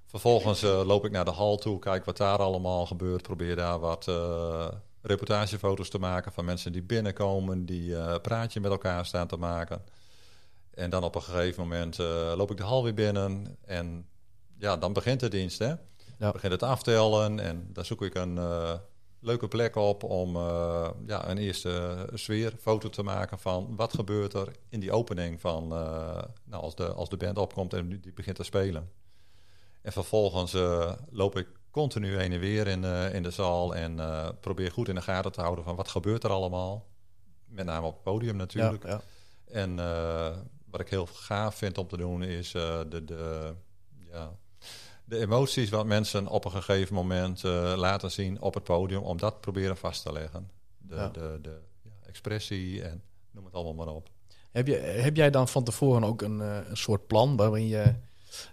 vervolgens 0.05 0.61
loop 0.61 1.05
ik 1.05 1.11
naar 1.11 1.25
de 1.25 1.31
hal 1.31 1.57
toe, 1.57 1.79
kijk 1.79 2.05
wat 2.05 2.17
daar 2.17 2.37
allemaal 2.37 2.85
gebeurt, 2.85 3.21
probeer 3.21 3.55
daar 3.55 3.79
wat 3.79 4.11
reportagefoto's 5.01 5.89
te 5.89 5.99
maken 5.99 6.31
van 6.31 6.45
mensen 6.45 6.71
die 6.71 6.83
binnenkomen, 6.83 7.65
die 7.65 7.95
een 7.95 8.21
praatje 8.21 8.59
met 8.59 8.71
elkaar 8.71 9.05
staan 9.05 9.27
te 9.27 9.37
maken. 9.37 9.81
En 10.73 10.89
dan 10.89 11.03
op 11.03 11.15
een 11.15 11.21
gegeven 11.21 11.63
moment 11.63 11.97
loop 12.37 12.51
ik 12.51 12.57
de 12.57 12.63
hal 12.63 12.83
weer 12.83 12.93
binnen 12.93 13.57
en 13.65 14.07
ja, 14.57 14.77
dan 14.77 14.93
begint 14.93 15.19
de 15.19 15.27
dienst 15.27 15.59
hè. 15.59 15.73
Ja. 16.17 16.31
Begint 16.31 16.51
het 16.51 16.63
aftellen 16.63 17.39
en 17.39 17.69
dan 17.73 17.85
zoek 17.85 18.01
ik 18.01 18.15
een 18.15 18.37
eh, 18.37 18.73
leuke 19.19 19.47
plek 19.47 19.75
op 19.75 20.03
om 20.03 20.35
eh, 20.35 20.89
ja, 21.05 21.29
een 21.29 21.37
eerste 21.37 22.07
sfeerfoto 22.13 22.89
te 22.89 23.03
maken 23.03 23.39
van 23.39 23.75
wat 23.75 23.93
gebeurt 23.93 24.33
er 24.33 24.55
in 24.69 24.79
die 24.79 24.91
opening 24.91 25.41
van 25.41 25.63
eh, 25.63 26.23
nou, 26.43 26.63
als, 26.63 26.75
de, 26.75 26.93
als 26.93 27.09
de 27.09 27.17
band 27.17 27.37
opkomt 27.37 27.73
en 27.73 27.89
die 27.89 28.13
begint 28.13 28.35
te 28.35 28.43
spelen. 28.43 28.91
En 29.81 29.91
vervolgens 29.91 30.53
loop 31.09 31.37
ik 31.37 31.47
continu 31.71 32.17
heen 32.17 32.31
en 32.31 32.39
weer 32.39 32.67
in, 32.67 32.83
in 33.13 33.23
de 33.23 33.31
zaal 33.31 33.75
en 33.75 33.99
probeer 34.39 34.71
goed 34.71 34.87
in 34.87 34.95
de 34.95 35.01
gaten 35.01 35.31
te 35.31 35.41
houden 35.41 35.63
van 35.63 35.75
wat 35.75 35.87
gebeurt 35.87 36.23
er 36.23 36.29
allemaal. 36.29 36.87
Met 37.45 37.65
name 37.65 37.87
op 37.87 37.93
het 37.93 38.03
podium 38.03 38.35
natuurlijk. 38.35 38.83
Ja, 38.83 38.89
ja. 38.89 39.01
En 39.45 39.75
wat 40.69 40.79
ik 40.79 40.89
heel 40.89 41.05
gaaf 41.05 41.55
vind 41.55 41.77
om 41.77 41.87
te 41.87 41.97
doen 41.97 42.23
is 42.23 42.51
de, 42.51 43.01
de, 43.05 43.53
ja, 44.11 44.37
de 45.05 45.19
emoties 45.19 45.69
wat 45.69 45.85
mensen 45.85 46.27
op 46.27 46.45
een 46.45 46.51
gegeven 46.51 46.95
moment 46.95 47.43
eh, 47.43 47.73
laten 47.77 48.11
zien 48.11 48.41
op 48.41 48.53
het 48.53 48.63
podium, 48.63 49.01
om 49.01 49.17
dat 49.17 49.41
proberen 49.41 49.77
vast 49.77 50.03
te 50.03 50.11
leggen. 50.11 50.49
De, 50.77 50.95
Ja. 50.95 51.09
de, 51.09 51.39
de 51.41 51.59
ja, 51.81 51.91
expressie 52.07 52.81
en 52.83 53.01
noem 53.31 53.45
het 53.45 53.53
allemaal 53.53 53.85
maar 53.85 53.95
op. 53.95 54.09
Heb, 54.51 54.67
je, 54.67 54.75
heb 54.75 55.15
jij 55.15 55.29
dan 55.29 55.47
van 55.47 55.63
tevoren 55.63 56.03
ook 56.03 56.21
een, 56.21 56.41
eh, 56.41 56.57
een 56.69 56.77
soort 56.77 57.07
plan 57.07 57.35
waarin 57.35 57.67
je... 57.67 57.93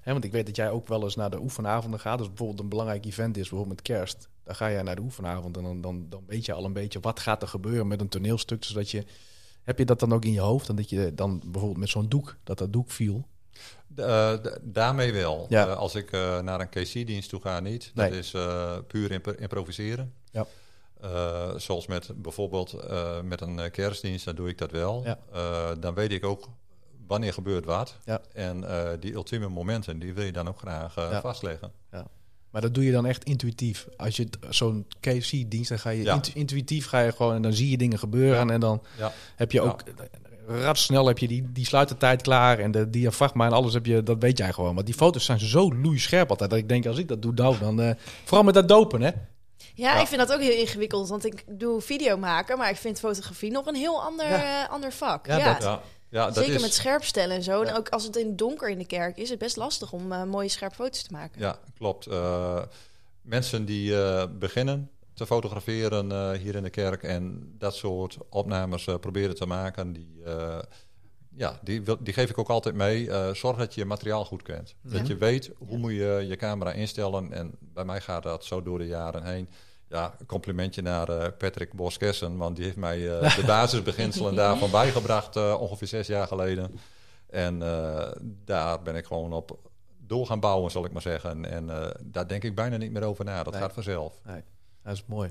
Hè, 0.00 0.12
want 0.12 0.24
ik 0.24 0.32
weet 0.32 0.46
dat 0.46 0.56
jij 0.56 0.70
ook 0.70 0.88
wel 0.88 1.02
eens 1.02 1.16
naar 1.16 1.30
de 1.30 1.40
oefenavonden 1.40 2.00
gaat. 2.00 2.18
Dus 2.18 2.26
bijvoorbeeld 2.28 2.60
een 2.60 2.68
belangrijk 2.68 3.04
event 3.04 3.36
is, 3.36 3.48
bijvoorbeeld 3.48 3.76
met 3.76 3.82
kerst. 3.82 4.28
Dan 4.44 4.54
ga 4.54 4.70
jij 4.70 4.82
naar 4.82 4.96
de 4.96 5.02
oefenavond 5.02 5.56
en 5.56 5.62
dan, 5.62 5.80
dan, 5.80 6.06
dan 6.08 6.22
weet 6.26 6.44
je 6.44 6.52
al 6.52 6.64
een 6.64 6.72
beetje 6.72 7.00
wat 7.00 7.20
gaat 7.20 7.42
er 7.42 7.48
gebeuren 7.48 7.86
met 7.86 8.00
een 8.00 8.08
toneelstuk. 8.08 8.64
Zodat 8.64 8.90
je, 8.90 9.04
heb 9.62 9.78
je 9.78 9.84
dat 9.84 10.00
dan 10.00 10.12
ook 10.12 10.24
in 10.24 10.32
je 10.32 10.40
hoofd? 10.40 10.68
En 10.68 10.76
dat 10.76 10.90
je 10.90 11.14
dan 11.14 11.38
bijvoorbeeld 11.44 11.80
met 11.80 11.88
zo'n 11.88 12.08
doek, 12.08 12.36
dat 12.44 12.58
dat 12.58 12.72
doek 12.72 12.90
viel. 12.90 13.26
Eh, 13.96 14.32
daarmee 14.62 15.12
wel. 15.12 15.46
Ja. 15.48 15.66
Eh, 15.68 15.76
als 15.76 15.94
ik 15.94 16.12
eh, 16.12 16.40
naar 16.40 16.60
een 16.60 16.68
KC-dienst 16.68 17.28
toe 17.28 17.40
ga, 17.40 17.60
niet. 17.60 17.90
Nee. 17.94 18.08
Dat 18.10 18.18
is 18.18 18.30
puur 18.86 19.10
imp- 19.10 19.40
improviseren. 19.40 20.12
Ja. 20.30 20.46
Zoals 21.56 21.86
met 21.86 22.10
bijvoorbeeld 22.22 22.76
met 23.24 23.40
een 23.40 23.70
kerstdienst, 23.70 24.24
dan 24.24 24.34
doe 24.34 24.48
ik 24.48 24.58
dat 24.58 24.70
wel. 24.70 25.04
Ja. 25.04 25.18
Dan 25.74 25.94
weet 25.94 26.12
ik 26.12 26.24
ook 26.24 26.48
wanneer 27.06 27.32
gebeurt 27.32 27.64
wat. 27.64 27.96
En 28.32 28.64
die 29.00 29.12
ultieme 29.12 29.48
momenten, 29.48 29.98
die 29.98 30.12
wil 30.14 30.24
je 30.24 30.32
dan 30.32 30.48
ook 30.48 30.58
graag 30.58 30.94
Ja. 30.94 31.20
vastleggen. 31.20 31.72
Maar 32.50 32.60
dat 32.62 32.74
doe 32.74 32.84
je 32.84 32.92
dan 32.92 33.06
echt 33.06 33.24
intuïtief. 33.24 33.88
Als 33.96 34.16
je 34.16 34.28
zo'n 34.48 34.86
KFC-dienst, 35.00 35.68
dan 35.68 35.78
ga 35.78 35.90
je 35.90 36.04
intu- 36.04 36.32
intuïtief 36.34 36.86
ga 36.86 37.00
je 37.00 37.12
gewoon 37.12 37.34
en 37.34 37.42
dan 37.42 37.52
zie 37.52 37.70
je 37.70 37.76
dingen 37.76 37.98
gebeuren. 37.98 38.50
En 38.50 38.60
dan 38.60 38.82
heb 39.36 39.52
je 39.52 39.60
ook 39.60 39.82
radsnel 40.60 41.06
heb 41.06 41.18
je 41.18 41.28
die, 41.28 41.52
die 41.52 41.66
sluitertijd 41.66 42.22
klaar 42.22 42.58
en 42.58 42.70
de 42.70 42.90
diafragma 42.90 43.46
en 43.46 43.52
alles 43.52 43.72
heb 43.74 43.86
je, 43.86 44.02
dat 44.02 44.16
weet 44.18 44.38
jij 44.38 44.52
gewoon. 44.52 44.74
Want 44.74 44.86
die 44.86 44.94
foto's 44.94 45.24
zijn 45.24 45.40
zo 45.40 45.74
loeischerp 45.74 46.30
altijd. 46.30 46.50
Dat 46.50 46.58
ik 46.58 46.68
denk, 46.68 46.86
als 46.86 46.98
ik 46.98 47.08
dat 47.08 47.22
doe, 47.22 47.32
nou, 47.34 47.58
dan... 47.58 47.80
eh, 47.80 47.94
vooral 48.24 48.44
met 48.44 48.54
dat 48.54 48.68
dopen, 48.68 49.00
hè? 49.02 49.10
Ja, 49.74 49.94
Ja. 49.94 50.00
ik 50.00 50.06
vind 50.06 50.20
dat 50.20 50.32
ook 50.32 50.40
heel 50.40 50.58
ingewikkeld, 50.60 51.08
want 51.08 51.24
ik 51.24 51.44
doe 51.48 51.80
video 51.80 52.16
maken, 52.16 52.58
maar 52.58 52.70
ik 52.70 52.76
vind 52.76 52.98
fotografie 52.98 53.50
nog 53.50 53.66
een 53.66 53.74
heel 53.74 54.02
ander, 54.02 54.28
Ja. 54.28 54.64
eh, 54.64 54.70
ander 54.72 54.92
vak. 54.92 55.26
Ja, 55.26 55.36
Ja, 55.36 55.52
dat- 55.52 55.62
Ja, 55.62 55.80
ja 56.08 56.24
dat 56.26 56.34
Zeker 56.36 56.54
is, 56.54 56.60
met 56.62 56.74
scherpstellen 56.74 57.36
en 57.36 57.42
zo. 57.42 57.62
Ja. 57.62 57.68
En 57.70 57.76
ook 57.76 57.88
als 57.88 58.04
het 58.04 58.16
in 58.16 58.26
het 58.26 58.38
donker 58.38 58.68
in 58.70 58.78
de 58.78 58.86
kerk 58.86 59.16
is, 59.16 59.22
is 59.22 59.30
het 59.30 59.38
best 59.38 59.56
lastig 59.56 59.92
om 59.92 60.12
eh, 60.12 60.22
mooie 60.24 60.48
scherpe 60.48 60.74
foto's 60.74 61.02
te 61.02 61.12
maken. 61.12 61.40
Ja, 61.40 61.58
klopt. 61.78 62.06
Eh, 62.06 62.62
mensen 63.22 63.64
die 63.64 64.02
eh, 64.02 64.24
beginnen 64.38 64.90
te 65.22 65.28
fotograferen 65.28 66.12
eh, 66.12 66.30
hier 66.30 66.54
in 66.54 66.62
de 66.62 66.70
kerk 66.70 67.02
en 67.02 67.54
dat 67.58 67.74
soort 67.74 68.18
opnames 68.28 68.86
eh, 68.86 68.94
proberen 68.96 69.34
te 69.34 69.46
maken, 69.46 69.92
die, 69.92 70.22
eh, 70.24 70.58
ja, 71.34 71.58
die, 71.62 71.82
wil, 71.82 71.96
die 72.00 72.14
geef 72.14 72.30
ik 72.30 72.38
ook 72.38 72.48
altijd 72.48 72.74
mee. 72.74 73.34
Zorg 73.34 73.56
dat 73.56 73.74
je 73.74 73.80
je 73.80 73.86
materiaal 73.86 74.24
goed 74.24 74.42
kent. 74.42 74.74
Dat 74.82 75.06
je 75.06 75.16
weet 75.16 75.50
hoe 75.58 75.78
moet 75.78 75.92
je 75.92 76.24
je 76.28 76.36
camera 76.36 76.72
instellen. 76.72 77.32
En 77.32 77.54
bij 77.60 77.84
mij 77.84 78.00
gaat 78.00 78.22
dat 78.22 78.44
zo 78.44 78.62
door 78.62 78.78
de 78.78 78.86
jaren 78.86 79.24
heen. 79.24 79.48
Ja, 79.88 80.14
complimentje 80.26 80.82
naar 80.82 81.08
eh, 81.08 81.28
Patrick 81.38 81.72
Boskessen, 81.72 82.36
want 82.36 82.56
die 82.56 82.64
heeft 82.64 82.76
mij 82.76 82.98
de 83.38 83.42
basisbeginselen 83.46 84.34
daarvan 84.34 84.70
bijgebracht 84.70 85.36
ongeveer 85.56 85.88
zes 85.88 86.06
jaar 86.06 86.26
geleden. 86.26 86.70
En 87.26 87.58
daar 88.44 88.82
ben 88.82 88.96
ik 88.96 89.04
gewoon 89.04 89.32
op 89.32 89.58
door 90.06 90.26
gaan 90.26 90.40
bouwen, 90.40 90.70
zal 90.70 90.84
ik 90.84 90.92
maar 90.92 91.02
zeggen. 91.02 91.44
En 91.44 91.94
daar 92.02 92.28
denk 92.28 92.44
ik 92.44 92.54
bijna 92.54 92.76
niet 92.76 92.92
meer 92.92 93.04
over 93.04 93.24
na. 93.24 93.42
Dat 93.42 93.52
Nee. 93.52 93.62
gaat 93.62 93.72
vanzelf. 93.72 94.20
Dat 94.82 94.92
is 94.94 95.04
mooi. 95.06 95.30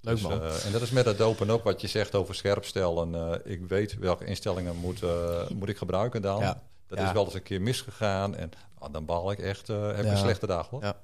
Leuk 0.00 0.14
Dus, 0.14 0.22
man. 0.22 0.42
eh, 0.42 0.66
en 0.66 0.72
dat 0.72 0.82
is 0.82 0.90
met 0.90 1.04
het 1.04 1.18
dopen 1.18 1.50
ook 1.50 1.64
wat 1.64 1.80
je 1.80 1.86
zegt 1.88 2.14
over 2.14 2.34
scherpstellen. 2.34 3.14
Eh, 3.14 3.52
ik 3.52 3.60
weet 3.66 3.98
welke 3.98 4.24
instellingen 4.24 4.76
moet, 4.76 5.02
eh, 5.02 5.48
moet 5.50 5.68
ik 5.68 5.76
gebruiken 5.76 6.22
dan. 6.22 6.40
Ja. 6.40 6.62
Dat 6.86 6.98
Ja. 6.98 7.06
is 7.06 7.12
wel 7.12 7.24
eens 7.24 7.34
een 7.34 7.42
keer 7.42 7.60
misgegaan. 7.60 8.34
En 8.36 8.50
ah, 8.78 8.92
dan 8.92 9.04
baal 9.04 9.30
ik 9.30 9.38
echt, 9.38 9.68
eh, 9.68 9.86
heb 9.86 9.98
ik 9.98 10.04
Ja. 10.04 10.10
een 10.10 10.16
slechte 10.16 10.46
dag 10.46 10.68
hoor. 10.68 10.82
Ja. 10.82 10.96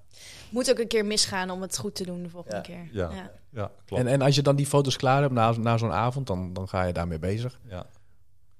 Moet 0.50 0.71
ook 0.71 0.78
een 0.78 0.87
keer 0.88 1.04
misgaan 1.04 1.50
om 1.50 1.62
het 1.62 1.78
goed 1.78 1.95
te 1.95 2.04
doen 2.04 2.23
de 2.23 2.28
volgende 2.28 2.57
Ja. 2.57 2.62
keer. 2.62 2.88
Ja. 2.92 3.11
Ja. 3.11 3.30
Ja, 3.52 3.71
klopt. 3.85 4.02
en, 4.02 4.09
en 4.09 4.23
als 4.23 4.35
je 4.35 4.42
dan 4.42 4.57
die 4.57 4.66
foto's 4.66 4.97
klaar 4.97 5.21
hebt 5.21 5.33
na, 5.33 5.50
na 5.57 5.76
zo'n 5.78 5.92
avond, 5.92 6.26
dan, 6.26 6.52
dan 6.52 6.68
ga 6.68 6.83
je 6.85 6.92
daarmee 6.92 7.18
bezig. 7.18 7.59
ja. 7.68 7.87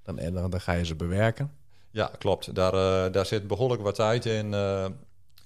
Dan, 0.03 0.19
en 0.19 0.33
dan, 0.33 0.49
dan 0.49 0.61
ga 0.61 0.71
je 0.73 0.85
ze 0.85 0.95
bewerken. 0.95 1.51
Ja, 1.91 2.11
klopt. 2.17 2.55
Daar, 2.55 2.73
eh, 2.73 3.13
daar 3.13 3.25
zit 3.25 3.47
behoorlijk 3.47 3.81
wat 3.81 3.95
tijd 3.95 4.25
in. 4.25 4.53
Eh, 4.53 4.85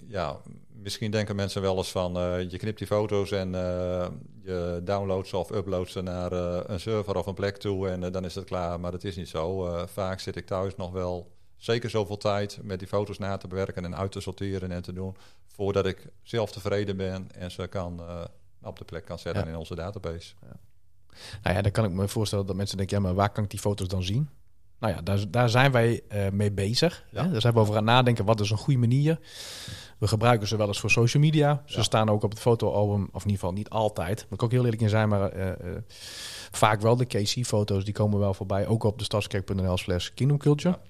ja, 0.08 0.38
misschien 0.84 1.12
denken 1.12 1.36
mensen 1.36 1.62
wel 1.62 1.78
eens 1.78 1.92
van... 1.92 2.18
eh, 2.18 2.50
je 2.50 2.58
knipt 2.58 2.78
die 2.78 2.88
foto's 2.88 3.32
en 3.32 3.56
eh, 3.56 4.08
je 4.44 4.82
downloadt 4.84 5.28
ze 5.28 5.38
of 5.38 5.52
uploadt 5.52 5.92
ze 5.92 6.02
naar 6.02 6.32
eh, 6.32 6.60
een 6.66 6.80
server 6.80 7.16
of 7.16 7.25
een 7.25 7.34
plek 7.34 7.58
toe... 7.58 7.90
en 7.90 8.12
dan 8.12 8.25
is 8.25 8.36
het 8.36 8.46
klaar. 8.46 8.80
Maar 8.80 8.92
dat 8.92 9.04
is 9.04 9.16
niet 9.16 9.30
zo. 9.30 9.70
Vaak 9.88 10.20
zit 10.20 10.36
ik 10.36 10.46
thuis 10.46 10.75
nog 10.75 10.92
wel 10.92 11.32
zeker 11.58 11.90
zoveel 11.90 12.18
tijd... 12.18 12.60
met 12.62 12.80
die 12.80 12.88
foto's 12.88 13.18
na 13.18 13.38
te 13.38 13.48
bewerken 13.48 13.86
en 13.86 13.96
uit 13.96 14.12
te 14.12 14.20
sorteren 14.20 14.72
en 14.72 14.82
te 14.82 14.94
doen... 14.94 15.16
voordat 15.48 15.86
ik 15.86 16.08
zelf 16.24 16.52
tevreden 16.52 16.98
ben 16.98 17.28
en 17.32 17.52
ze 17.52 17.68
kan, 17.68 18.02
op 18.62 18.78
de 18.78 18.86
plek 18.86 19.06
kan 19.06 19.20
zetten 19.20 19.44
Ja. 19.44 19.50
in 19.50 19.58
onze 19.58 19.75
database. 19.75 20.34
Nou 21.44 21.56
ja, 21.56 21.62
dan 21.62 21.72
kan 21.72 21.86
ik 21.86 21.92
me 21.92 22.08
voorstellen 22.08 22.46
dat 22.46 22.56
mensen 22.56 22.78
denken, 22.78 22.98
ja, 22.98 23.04
maar 23.04 23.13
waar 23.13 23.30
kan 23.30 23.44
ik 23.44 23.50
die 23.50 23.60
foto's 23.60 23.88
dan 23.88 24.04
zien? 24.04 24.30
Nou 24.80 24.94
ja, 24.94 25.02
daar, 25.02 25.30
daar 25.30 25.50
zijn 25.50 25.72
wij 25.72 26.04
mee 26.32 26.52
bezig. 26.52 27.06
Ja. 27.12 27.24
Hè? 27.24 27.32
Daar 27.32 27.42
zijn 27.42 27.54
we 27.54 27.60
over 27.60 27.78
aan 27.78 27.84
nadenken, 27.84 28.25
wat 28.25 28.40
is 28.40 28.50
een 28.50 28.58
goede 28.58 28.80
manier? 28.80 29.20
We 30.03 30.10
gebruiken 30.10 30.48
ze 30.48 30.57
wel 30.57 30.67
eens 30.67 30.79
voor 30.79 30.91
social 30.91 31.24
media. 31.24 31.62
Ze 31.65 31.77
Ja. 31.77 31.83
staan 31.83 32.10
ook 32.10 32.24
op 32.24 32.29
het 32.29 32.39
fotoalbum, 32.39 33.01
of 33.12 33.24
in 33.24 33.29
ieder 33.29 33.31
geval 33.39 33.51
niet 33.53 33.69
altijd. 33.69 34.22
Moet 34.29 34.33
ik 34.39 34.43
ook 34.43 34.51
heel 34.51 34.63
eerlijk 34.63 34.81
in 34.81 34.89
zijn, 34.89 35.10
maar 35.10 35.29
eh, 35.31 35.50
eh, 35.50 35.81
vaak 36.51 36.81
wel. 36.81 36.95
De 36.95 37.05
KC-foto's, 37.05 37.83
die 37.83 37.93
komen 37.93 38.19
wel 38.19 38.33
voorbij. 38.33 38.67
Ook 38.67 38.83
op 38.83 38.98
de 38.98 39.03
stadskerk.nl 39.03 39.77
slash 39.77 40.10
Kingdom 40.10 40.38
Culture. 40.38 40.75
Ja. 40.81 40.89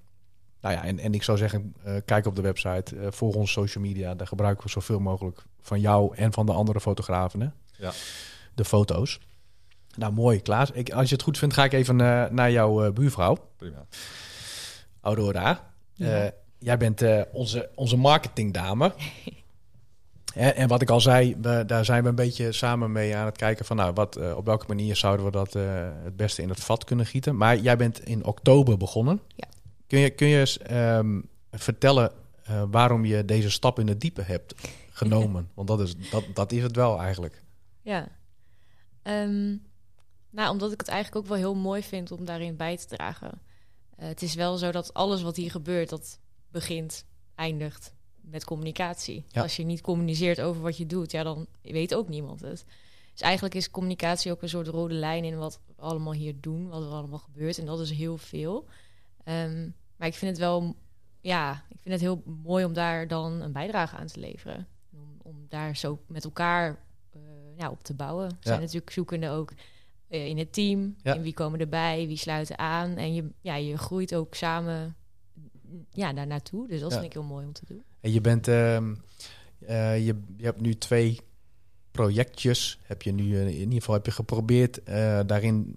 Nou 0.62 0.76
ja, 0.76 0.84
en, 0.84 1.00
en 1.00 1.14
ik 1.14 1.24
zou 1.24 1.38
zeggen, 1.38 1.74
eh, 1.84 1.96
kijk 2.06 2.26
op 2.26 2.36
de 2.36 2.42
website, 2.42 2.96
eh 2.96 3.08
volg 3.12 3.36
ons 3.36 3.52
social 3.52 3.84
media. 3.84 4.16
Daar 4.16 4.28
gebruiken 4.28 4.64
we 4.64 4.70
zoveel 4.70 5.00
mogelijk 5.00 5.44
van 5.62 5.80
jou 5.80 6.16
en 6.16 6.34
van 6.34 6.46
de 6.46 6.52
andere 6.54 6.80
fotografen. 6.80 7.42
Hè? 7.42 7.48
Ja. 7.78 7.92
De 8.56 8.66
foto's. 8.66 9.20
Nou, 9.98 10.14
mooi, 10.14 10.42
Klaas. 10.42 10.72
Ik, 10.72 10.92
als 10.92 11.08
je 11.10 11.16
het 11.16 11.24
goed 11.24 11.38
vindt, 11.38 11.54
ga 11.56 11.64
ik 11.64 11.74
even 11.74 12.02
eh, 12.02 12.30
naar 12.30 12.52
jouw 12.52 12.84
eh, 12.86 12.92
buurvrouw, 12.92 13.38
Prima. 13.58 13.86
Aurora. 15.02 15.72
Ja. 15.94 16.32
Jij 16.64 16.78
bent 16.78 17.02
eh, 17.02 17.22
onze, 17.32 17.70
onze 17.76 17.98
marketingdame. 17.98 18.94
Hè, 20.34 20.50
en 20.50 20.68
wat 20.68 20.82
ik 20.82 20.90
al 20.90 21.02
zei, 21.02 21.36
we, 21.42 21.64
daar 21.68 21.86
zijn 21.86 22.04
we 22.04 22.10
een 22.10 22.16
beetje 22.16 22.52
samen 22.52 22.92
mee 22.92 23.16
aan 23.16 23.26
het 23.26 23.38
kijken 23.38 23.66
van, 23.66 23.76
nou, 23.76 23.94
wat, 23.94 24.16
eh, 24.16 24.38
op 24.38 24.46
welke 24.46 24.66
manier 24.68 24.96
zouden 24.96 25.26
we 25.26 25.32
dat 25.32 25.56
eh, 25.56 25.64
het 26.04 26.16
beste 26.16 26.42
in 26.42 26.50
het 26.50 26.60
vat 26.60 26.84
kunnen 26.84 27.06
gieten. 27.06 27.38
Maar 27.38 27.58
jij 27.58 27.78
bent 27.78 28.06
in 28.06 28.26
oktober 28.26 28.78
begonnen. 28.78 29.22
Ja. 29.36 29.48
Kun 29.88 30.00
je, 30.00 30.10
kun 30.10 30.28
je 30.28 30.40
eens 30.40 30.58
ehm, 30.58 31.22
vertellen 31.52 32.12
waarom 32.72 33.06
je 33.06 33.26
deze 33.26 33.50
stap 33.50 33.80
in 33.80 33.88
het 33.88 34.02
diepe 34.02 34.22
hebt 34.22 34.54
genomen? 34.90 35.50
Want 35.56 35.68
dat 35.68 35.80
is, 35.80 35.96
dat, 36.10 36.24
dat 36.34 36.52
is 36.52 36.64
het 36.64 36.76
wel 36.76 37.00
eigenlijk. 37.00 37.44
Ja. 37.82 38.08
Ehm, 39.02 39.56
nou, 40.30 40.52
omdat 40.52 40.72
ik 40.72 40.80
het 40.80 40.90
eigenlijk 40.90 41.24
ook 41.24 41.32
wel 41.32 41.38
heel 41.38 41.56
mooi 41.56 41.84
vind 41.84 42.12
om 42.12 42.26
daarin 42.26 42.56
bij 42.56 42.78
te 42.78 42.88
dragen. 42.88 43.42
Het 43.96 44.22
is 44.22 44.36
wel 44.36 44.58
zo 44.58 44.72
dat 44.72 44.94
alles 44.94 45.22
wat 45.22 45.36
hier 45.36 45.52
gebeurt, 45.52 45.90
dat 45.90 46.20
begint, 46.54 47.06
eindigt 47.36 47.94
met 48.22 48.46
communicatie. 48.46 49.26
Ja. 49.28 49.42
Als 49.42 49.56
je 49.56 49.64
niet 49.64 49.82
communiceert 49.82 50.42
over 50.42 50.62
wat 50.62 50.78
je 50.78 50.86
doet, 50.86 51.12
ja, 51.12 51.24
dan 51.24 51.48
weet 51.62 51.96
ook 51.96 52.08
niemand 52.08 52.42
het. 52.42 52.66
Dus 53.12 53.22
eigenlijk 53.22 53.56
is 53.56 53.72
communicatie 53.72 54.32
ook 54.32 54.42
een 54.42 54.50
soort 54.50 54.68
rode 54.68 54.94
lijn 54.94 55.24
in 55.24 55.38
wat 55.38 55.60
we 55.66 55.82
allemaal 55.82 56.14
hier 56.14 56.36
doen, 56.40 56.70
wat 56.70 56.84
er 56.84 56.90
allemaal 56.90 57.20
gebeurt. 57.20 57.58
En 57.58 57.66
dat 57.66 57.80
is 57.80 57.92
heel 57.92 58.18
veel. 58.18 58.68
Ehm, 59.24 59.70
maar 59.96 60.08
ik 60.08 60.14
vind 60.14 60.32
het 60.32 60.40
wel, 60.40 60.76
ja, 61.22 61.64
ik 61.70 61.80
vind 61.82 61.94
het 61.94 62.02
heel 62.02 62.24
mooi 62.44 62.66
om 62.66 62.74
daar 62.74 63.08
dan 63.08 63.42
een 63.42 63.52
bijdrage 63.52 63.96
aan 63.96 64.08
te 64.08 64.20
leveren. 64.20 64.68
Om, 64.92 65.18
om 65.22 65.46
daar 65.50 65.76
zo 65.76 66.00
met 66.08 66.24
elkaar 66.24 66.86
eh, 67.10 67.22
ja, 67.58 67.70
op 67.70 67.84
te 67.84 67.94
bouwen. 67.94 68.28
We 68.28 68.36
zijn 68.40 68.60
natuurlijk 68.60 68.92
zoekende 68.92 69.30
ook 69.30 69.54
eh, 70.08 70.26
in 70.26 70.38
het 70.38 70.54
team. 70.54 70.96
Ja. 71.04 71.14
In 71.14 71.22
wie 71.22 71.34
komen 71.34 71.60
erbij, 71.60 72.08
wie 72.08 72.18
sluiten 72.18 72.58
aan. 72.58 72.96
En 72.96 73.14
je, 73.14 73.30
ja, 73.42 73.56
je 73.56 73.78
groeit 73.78 74.16
ook 74.16 74.36
samen 74.36 74.96
ja, 75.90 76.14
daar 76.14 76.28
naartoe. 76.28 76.68
Dus 76.68 76.80
dat 76.80 76.90
Ja. 76.92 76.96
vind 76.96 77.08
ik 77.08 77.14
heel 77.14 77.24
mooi 77.24 77.46
om 77.46 77.54
te 77.54 77.66
doen. 77.68 77.84
En 78.02 78.12
je 78.12 78.22
bent, 78.22 78.48
ehm, 78.48 78.94
eh, 79.60 79.98
je, 80.06 80.16
je 80.38 80.44
hebt 80.46 80.62
nu 80.62 80.76
twee 80.78 81.20
projectjes. 81.92 82.80
Heb 82.82 83.02
je 83.02 83.12
nu 83.12 83.36
eh, 83.36 83.48
in 83.48 83.60
ieder 83.60 83.74
geval 83.74 83.96
heb 83.96 84.06
je 84.06 84.12
geprobeerd 84.12 84.84
eh, 84.84 85.20
daarin 85.26 85.76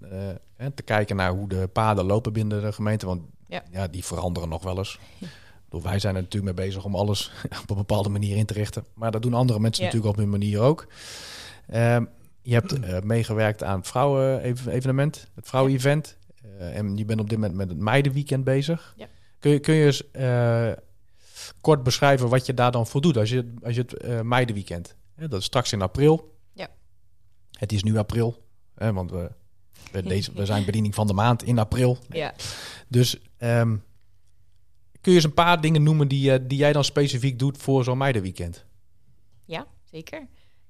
te 0.75 0.81
kijken 0.83 1.15
naar 1.15 1.31
hoe 1.31 1.47
de 1.47 1.67
paden 1.73 2.05
lopen 2.05 2.33
binnen 2.33 2.61
de 2.61 2.71
gemeente. 2.71 3.05
Want 3.05 3.21
Ja. 3.47 3.63
ja, 3.71 3.87
die 3.87 4.05
veranderen 4.05 4.49
nog 4.49 4.63
wel 4.63 4.77
eens. 4.77 4.99
Bedoel, 5.69 5.81
wij 5.81 5.99
zijn 5.99 6.15
er 6.15 6.21
natuurlijk 6.21 6.57
mee 6.57 6.67
bezig 6.67 6.85
om 6.85 6.95
alles 6.95 7.31
op 7.63 7.69
een 7.69 7.75
bepaalde 7.77 8.09
manier 8.09 8.37
in 8.37 8.45
te 8.45 8.53
richten. 8.53 8.85
Maar 8.93 9.11
dat 9.11 9.21
doen 9.21 9.33
andere 9.33 9.59
mensen 9.59 9.83
natuurlijk 9.83 10.11
op 10.11 10.17
hun 10.19 10.29
manier 10.29 10.59
ook. 10.59 10.87
Ehm, 11.67 12.05
je 12.41 12.53
hebt 12.53 13.03
meegewerkt 13.03 13.63
aan 13.63 13.77
het 13.77 13.87
vrouwen-evenement, 13.87 15.27
het 15.35 15.47
vrouwen-event. 15.47 16.17
En 16.57 16.97
je 16.97 17.05
bent 17.05 17.19
op 17.19 17.29
dit 17.29 17.37
moment 17.37 17.57
met 17.57 17.69
het 17.69 17.77
meidenweekend 17.77 18.43
bezig. 18.43 18.93
Ja. 18.97 19.07
Kun, 19.39 19.51
je, 19.51 19.59
kun 19.59 19.73
je 19.73 19.85
eens 19.85 20.11
eh, 20.11 20.71
kort 21.61 21.83
beschrijven 21.83 22.29
wat 22.29 22.45
je 22.45 22.53
daar 22.53 22.71
dan 22.71 22.87
voor 22.87 23.01
doet 23.01 23.17
als 23.17 23.29
je, 23.29 23.53
als 23.63 23.75
je 23.75 23.81
het 23.81 23.93
eh 23.93 24.21
meidenweekend... 24.21 24.95
Hè, 25.15 25.27
dat 25.27 25.39
is 25.39 25.45
straks 25.45 25.73
in 25.73 25.81
april. 25.81 26.37
Ja. 26.53 26.69
Het 27.51 27.71
is 27.71 27.83
nu 27.83 27.97
april, 27.97 28.43
hè, 28.75 28.93
want 28.93 29.11
we, 29.11 29.31
we, 29.91 30.03
deze, 30.13 30.33
we 30.33 30.45
zijn 30.45 30.65
bediening 30.65 30.95
van 30.95 31.07
de 31.07 31.13
maand 31.13 31.43
in 31.43 31.59
april. 31.59 31.97
Ja. 32.09 32.33
Dus 32.87 33.19
ehm, 33.37 33.75
kun 35.01 35.11
je 35.11 35.13
eens 35.13 35.23
een 35.23 35.33
paar 35.33 35.61
dingen 35.61 35.83
noemen 35.83 36.07
die, 36.07 36.31
eh, 36.31 36.39
die 36.47 36.57
jij 36.57 36.73
dan 36.73 36.83
specifiek 36.83 37.39
doet 37.39 37.57
voor 37.57 37.83
zo'n 37.83 37.97
meidenweekend? 37.97 38.65
Ja, 39.45 39.67
zeker. 39.83 40.27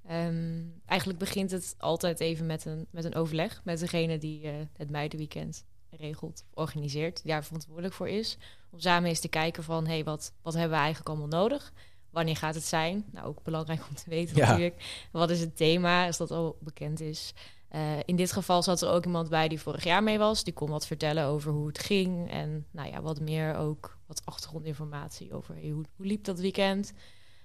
Ehm, 0.07 0.63
eigenlijk 0.86 1.19
begint 1.19 1.51
het 1.51 1.75
altijd 1.77 2.19
even 2.19 2.45
met 2.45 2.65
een, 2.65 2.88
met 2.91 3.03
een 3.03 3.15
overleg 3.15 3.62
met 3.63 3.79
degene 3.79 4.17
die 4.17 4.41
eh, 4.41 4.53
het 4.74 4.89
meidenweekend 4.89 5.65
regelt, 5.89 6.44
organiseert, 6.53 7.22
die 7.24 7.32
daar 7.32 7.44
verantwoordelijk 7.44 7.94
voor 7.94 8.10
is. 8.10 8.38
Om 8.70 8.79
samen 8.79 9.10
eens 9.10 9.20
te 9.20 9.27
kijken 9.27 9.63
van, 9.63 9.88
hey, 9.88 10.03
wat, 10.03 10.34
wat 10.41 10.53
hebben 10.53 10.72
we 10.72 10.84
eigenlijk 10.84 11.10
allemaal 11.10 11.39
nodig? 11.41 11.74
Wanneer 12.10 12.36
gaat 12.38 12.56
het 12.56 12.63
zijn? 12.63 13.06
Nou, 13.12 13.27
ook 13.27 13.44
belangrijk 13.44 13.82
om 13.89 13.96
te 13.96 14.10
weten 14.10 14.36
Ja. 14.36 14.48
natuurlijk. 14.48 15.08
Wat 15.12 15.29
is 15.29 15.39
het 15.39 15.58
thema, 15.58 16.06
als 16.06 16.17
dat 16.17 16.32
al 16.32 16.58
bekend 16.60 17.00
is? 17.00 17.34
Eh, 17.67 17.82
in 18.06 18.15
dit 18.15 18.32
geval 18.32 18.63
zat 18.63 18.82
er 18.82 18.89
ook 18.89 19.06
iemand 19.06 19.29
bij 19.29 19.48
die 19.48 19.62
vorig 19.62 19.84
jaar 19.84 20.03
mee 20.03 20.17
was. 20.17 20.44
Die 20.44 20.53
kon 20.53 20.70
wat 20.70 20.88
vertellen 20.88 21.25
over 21.25 21.51
hoe 21.51 21.67
het 21.67 21.79
ging. 21.79 22.32
En 22.32 22.65
nou 22.72 22.89
ja, 22.89 23.01
wat 23.01 23.20
meer 23.20 23.56
ook 23.56 23.98
wat 24.06 24.22
achtergrondinformatie 24.25 25.34
over 25.34 25.56
hey, 25.56 25.70
hoe, 25.70 25.86
hoe 25.96 26.06
liep 26.06 26.24
dat 26.24 26.39
weekend. 26.39 26.94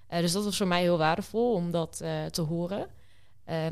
Eh, 0.06 0.20
dus 0.20 0.32
dat 0.32 0.44
was 0.44 0.56
voor 0.56 0.66
mij 0.66 0.80
heel 0.80 0.98
waardevol 0.98 1.52
om 1.54 1.70
dat 1.70 2.00
eh, 2.00 2.24
te 2.24 2.42
horen. 2.42 2.88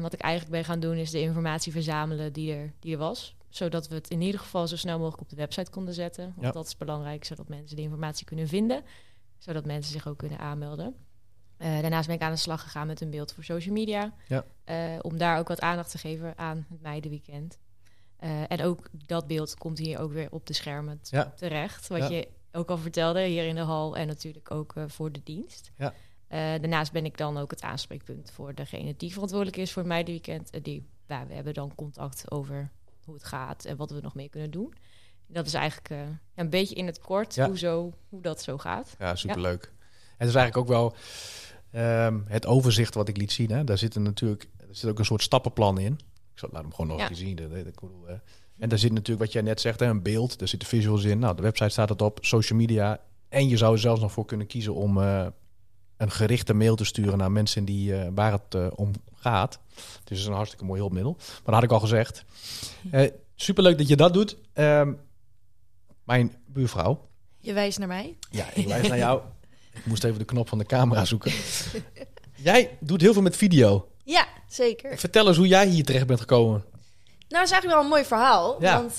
Wat 0.00 0.12
ik 0.12 0.21
eigenlijk 0.21 0.53
ben 0.53 0.65
gaan 0.65 0.81
doen 0.81 0.97
is 0.97 1.11
de 1.11 1.21
informatie 1.21 1.73
verzamelen 1.73 2.33
die 2.33 2.53
er, 2.53 2.73
die 2.81 2.92
er 2.92 2.99
was. 2.99 3.37
Zodat 3.51 3.89
we 3.89 3.95
het 3.95 4.09
in 4.11 4.21
ieder 4.21 4.41
geval 4.41 4.69
zo 4.69 4.77
snel 4.77 4.99
mogelijk 4.99 5.23
op 5.23 5.29
de 5.29 5.37
website 5.37 5.71
konden 5.71 5.95
zetten. 5.95 6.25
Want 6.25 6.47
Ja. 6.47 6.51
dat 6.53 6.67
is 6.67 6.77
belangrijk, 6.77 7.25
zodat 7.25 7.49
mensen 7.49 7.77
die 7.77 7.85
informatie 7.85 8.27
kunnen 8.27 8.49
vinden. 8.49 8.83
Zodat 9.39 9.65
mensen 9.65 9.93
zich 9.93 10.07
ook 10.09 10.19
kunnen 10.19 10.39
aanmelden. 10.39 10.95
Eh, 11.57 11.81
daarnaast 11.81 12.07
ben 12.07 12.17
ik 12.17 12.23
aan 12.23 12.31
de 12.33 12.37
slag 12.39 12.63
gegaan 12.63 12.87
met 12.87 13.01
een 13.01 13.11
beeld 13.11 13.33
voor 13.33 13.45
social 13.45 13.75
media. 13.75 14.15
Ja. 14.29 14.45
Eh, 14.65 14.99
om 15.01 15.19
daar 15.19 15.39
ook 15.39 15.49
wat 15.49 15.61
aandacht 15.61 15.91
te 15.91 15.99
geven 15.99 16.39
aan 16.39 16.67
het 16.71 16.81
meidenweekend. 16.81 17.59
Eh, 18.17 18.51
en 18.51 18.63
ook 18.63 18.89
dat 19.07 19.27
beeld 19.27 19.55
komt 19.55 19.79
hier 19.79 19.99
ook 19.99 20.13
weer 20.13 20.29
op 20.31 20.47
de 20.47 20.53
schermen 20.53 20.99
Ja. 21.03 21.33
terecht. 21.37 21.87
Wat 21.89 21.99
Ja. 21.99 22.09
je 22.09 22.29
ook 22.53 22.71
al 22.71 22.79
vertelde 22.79 23.23
hier 23.23 23.47
in 23.47 23.55
de 23.55 23.61
hal 23.61 23.97
en 23.97 24.07
natuurlijk 24.07 24.51
ook 24.51 24.75
voor 24.87 25.13
de 25.13 25.21
dienst. 25.25 25.73
Ja. 25.77 25.93
Daarnaast 26.29 26.93
ben 26.93 27.05
ik 27.05 27.19
dan 27.19 27.39
ook 27.39 27.51
het 27.51 27.63
aanspreekpunt 27.63 28.31
voor 28.31 28.55
degene 28.55 28.95
die 28.97 29.13
verantwoordelijk 29.13 29.57
is 29.57 29.73
voor 29.73 29.83
het 29.83 29.91
meidenweekend. 29.91 30.65
Die, 30.65 30.89
ja, 31.09 31.27
we 31.27 31.35
hebben 31.35 31.55
dan 31.55 31.75
contact 31.75 32.31
over 32.31 32.71
hoe 33.05 33.15
het 33.15 33.25
gaat 33.25 33.65
en 33.65 33.77
wat 33.77 33.91
we 33.91 34.01
nog 34.01 34.15
mee 34.15 34.29
kunnen 34.29 34.51
doen. 34.51 34.75
Dat 35.27 35.47
is 35.47 35.55
eigenlijk 35.55 35.91
eh, 35.91 35.99
een 36.35 36.51
beetje 36.51 36.75
in 36.75 36.87
het 36.87 36.99
kort 37.01 37.35
Ja. 37.35 37.47
hoe, 37.47 37.59
zo, 37.59 37.93
hoe 38.09 38.23
dat 38.23 38.43
zo 38.43 38.59
gaat. 38.59 38.95
Ja, 38.99 39.15
superleuk. 39.15 39.73
Het 40.17 40.29
is 40.29 40.35
eigenlijk 40.35 40.57
ook 40.57 40.69
wel 40.77 40.95
ehm, 41.71 42.21
het 42.27 42.47
overzicht 42.47 42.95
wat 42.95 43.09
ik 43.09 43.17
liet 43.17 43.33
zien. 43.33 43.51
Hè. 43.51 43.65
Daar 43.65 43.79
zit 43.79 43.95
er 43.95 44.01
natuurlijk 44.01 44.49
er 44.69 44.77
zit 44.77 44.91
ook 44.91 44.99
een 44.99 45.05
soort 45.05 45.23
stappenplan 45.23 45.79
in. 45.79 45.93
Ik 46.33 46.39
zal 46.39 46.49
laat 46.53 46.63
hem 46.63 46.71
gewoon 46.75 46.87
nog 46.91 46.99
Ja. 46.99 47.09
eens 47.09 47.19
zien. 47.19 47.37
Dat, 47.37 47.51
dat, 47.51 47.67
ik 47.67 47.81
bedoel, 47.81 48.09
eh, 48.09 48.15
en 48.59 48.69
daar 48.69 48.79
zit 48.79 48.93
natuurlijk 48.93 49.21
wat 49.21 49.33
jij 49.33 49.43
net 49.43 49.61
zegt, 49.61 49.81
hè, 49.81 49.87
een 49.87 50.03
beeld. 50.03 50.39
Daar 50.39 50.49
zitten 50.49 50.69
visuals 50.69 51.05
in. 51.05 51.19
Nou, 51.19 51.37
de 51.37 51.43
website 51.43 51.69
staat 51.71 51.89
het 51.89 52.03
op, 52.03 52.19
social 52.21 52.59
media. 52.59 53.01
En 53.29 53.49
je 53.49 53.57
zou 53.57 53.73
er 53.73 53.79
zelfs 53.79 54.01
nog 54.01 54.13
voor 54.13 54.25
kunnen 54.25 54.47
kiezen 54.47 54.75
om 54.75 55.01
eh, 55.03 55.27
een 56.01 56.11
gerichte 56.11 56.55
mail 56.55 56.77
te 56.77 56.85
sturen 56.85 57.19
naar 57.19 57.33
mensen 57.33 57.65
die, 57.65 57.97
eh, 57.97 58.09
waar 58.15 58.33
het 58.33 58.55
eh, 58.55 58.67
om 58.75 58.93
gaat. 59.15 59.59
Dus 60.05 60.19
is 60.19 60.27
een 60.27 60.33
hartstikke 60.33 60.65
mooi 60.65 60.81
hulpmiddel. 60.81 61.17
Maar 61.19 61.41
dat 61.45 61.55
had 61.55 61.63
ik 61.63 61.71
al 61.71 61.81
gezegd. 61.81 62.25
Eh, 62.91 63.11
superleuk 63.35 63.79
dat 63.79 63.89
je 63.89 63.97
dat 63.97 64.13
doet. 64.13 64.37
Ehm, 64.53 64.93
mijn 66.05 66.35
buurvrouw, 66.47 67.09
Je 67.39 67.53
wijst 67.53 67.79
naar 67.79 67.89
mij. 67.89 68.17
ja, 68.31 68.47
ik 68.55 68.67
wijs 68.67 68.89
naar 68.89 68.99
jou. 68.99 69.21
Ik 69.73 69.87
moest 69.87 70.05
even 70.05 70.19
de 70.19 70.25
knop 70.25 70.49
van 70.49 70.59
de 70.59 70.65
camera 70.65 71.05
zoeken. 71.05 71.33
Jij 72.35 72.77
doet 72.81 73.01
heel 73.01 73.13
veel 73.13 73.23
met 73.23 73.37
video. 73.37 73.89
Ja, 74.05 74.27
zeker. 74.49 74.99
Vertel 74.99 75.29
eens 75.29 75.37
hoe 75.37 75.47
jij 75.47 75.67
hier 75.67 75.85
terecht 75.85 76.07
bent 76.07 76.21
gekomen. 76.21 76.65
Nou, 77.29 77.45
dat 77.45 77.45
is 77.45 77.51
eigenlijk 77.51 77.73
wel 77.73 77.83
een 77.83 77.89
mooi 77.89 78.05
verhaal. 78.05 78.63
Ja. 78.63 78.77
Want 78.77 78.97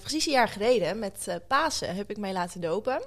precies 0.00 0.26
een 0.26 0.32
jaar 0.32 0.48
geleden, 0.48 0.98
met 0.98 1.40
Pasen, 1.48 1.96
heb 1.96 2.10
ik 2.10 2.16
mij 2.16 2.32
laten 2.32 2.60
dopen. 2.60 3.02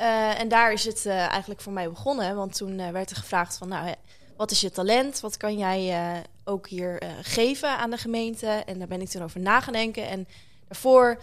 Eh, 0.00 0.40
en 0.40 0.48
daar 0.48 0.72
is 0.72 0.84
het 0.84 1.06
eh, 1.06 1.26
eigenlijk 1.28 1.60
voor 1.60 1.72
mij 1.72 1.88
begonnen. 1.88 2.36
Want 2.36 2.56
toen 2.56 2.78
eh, 2.78 2.90
werd 2.90 3.10
er 3.10 3.16
gevraagd 3.16 3.56
van, 3.56 3.68
nou, 3.68 3.94
wat 4.36 4.50
is 4.50 4.60
je 4.60 4.70
talent? 4.70 5.20
Wat 5.20 5.36
kan 5.36 5.58
jij 5.58 6.22
ook 6.44 6.68
hier 6.68 7.02
geven 7.22 7.68
aan 7.68 7.90
de 7.90 7.96
gemeente? 7.96 8.46
En 8.46 8.78
daar 8.78 8.88
ben 8.88 9.00
ik 9.00 9.08
toen 9.08 9.22
over 9.22 9.40
na 9.40 9.60
gaan 9.60 9.72
denken. 9.72 10.08
En 10.08 10.28
daarvoor 10.68 11.22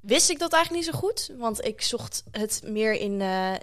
wist 0.00 0.30
ik 0.30 0.38
dat 0.38 0.52
eigenlijk 0.52 0.84
niet 0.84 0.94
zo 0.94 1.00
goed. 1.00 1.30
Want 1.38 1.64
ik 1.64 1.82
zocht 1.82 2.24
het 2.30 2.62
meer 2.64 2.92
in, 2.92 3.20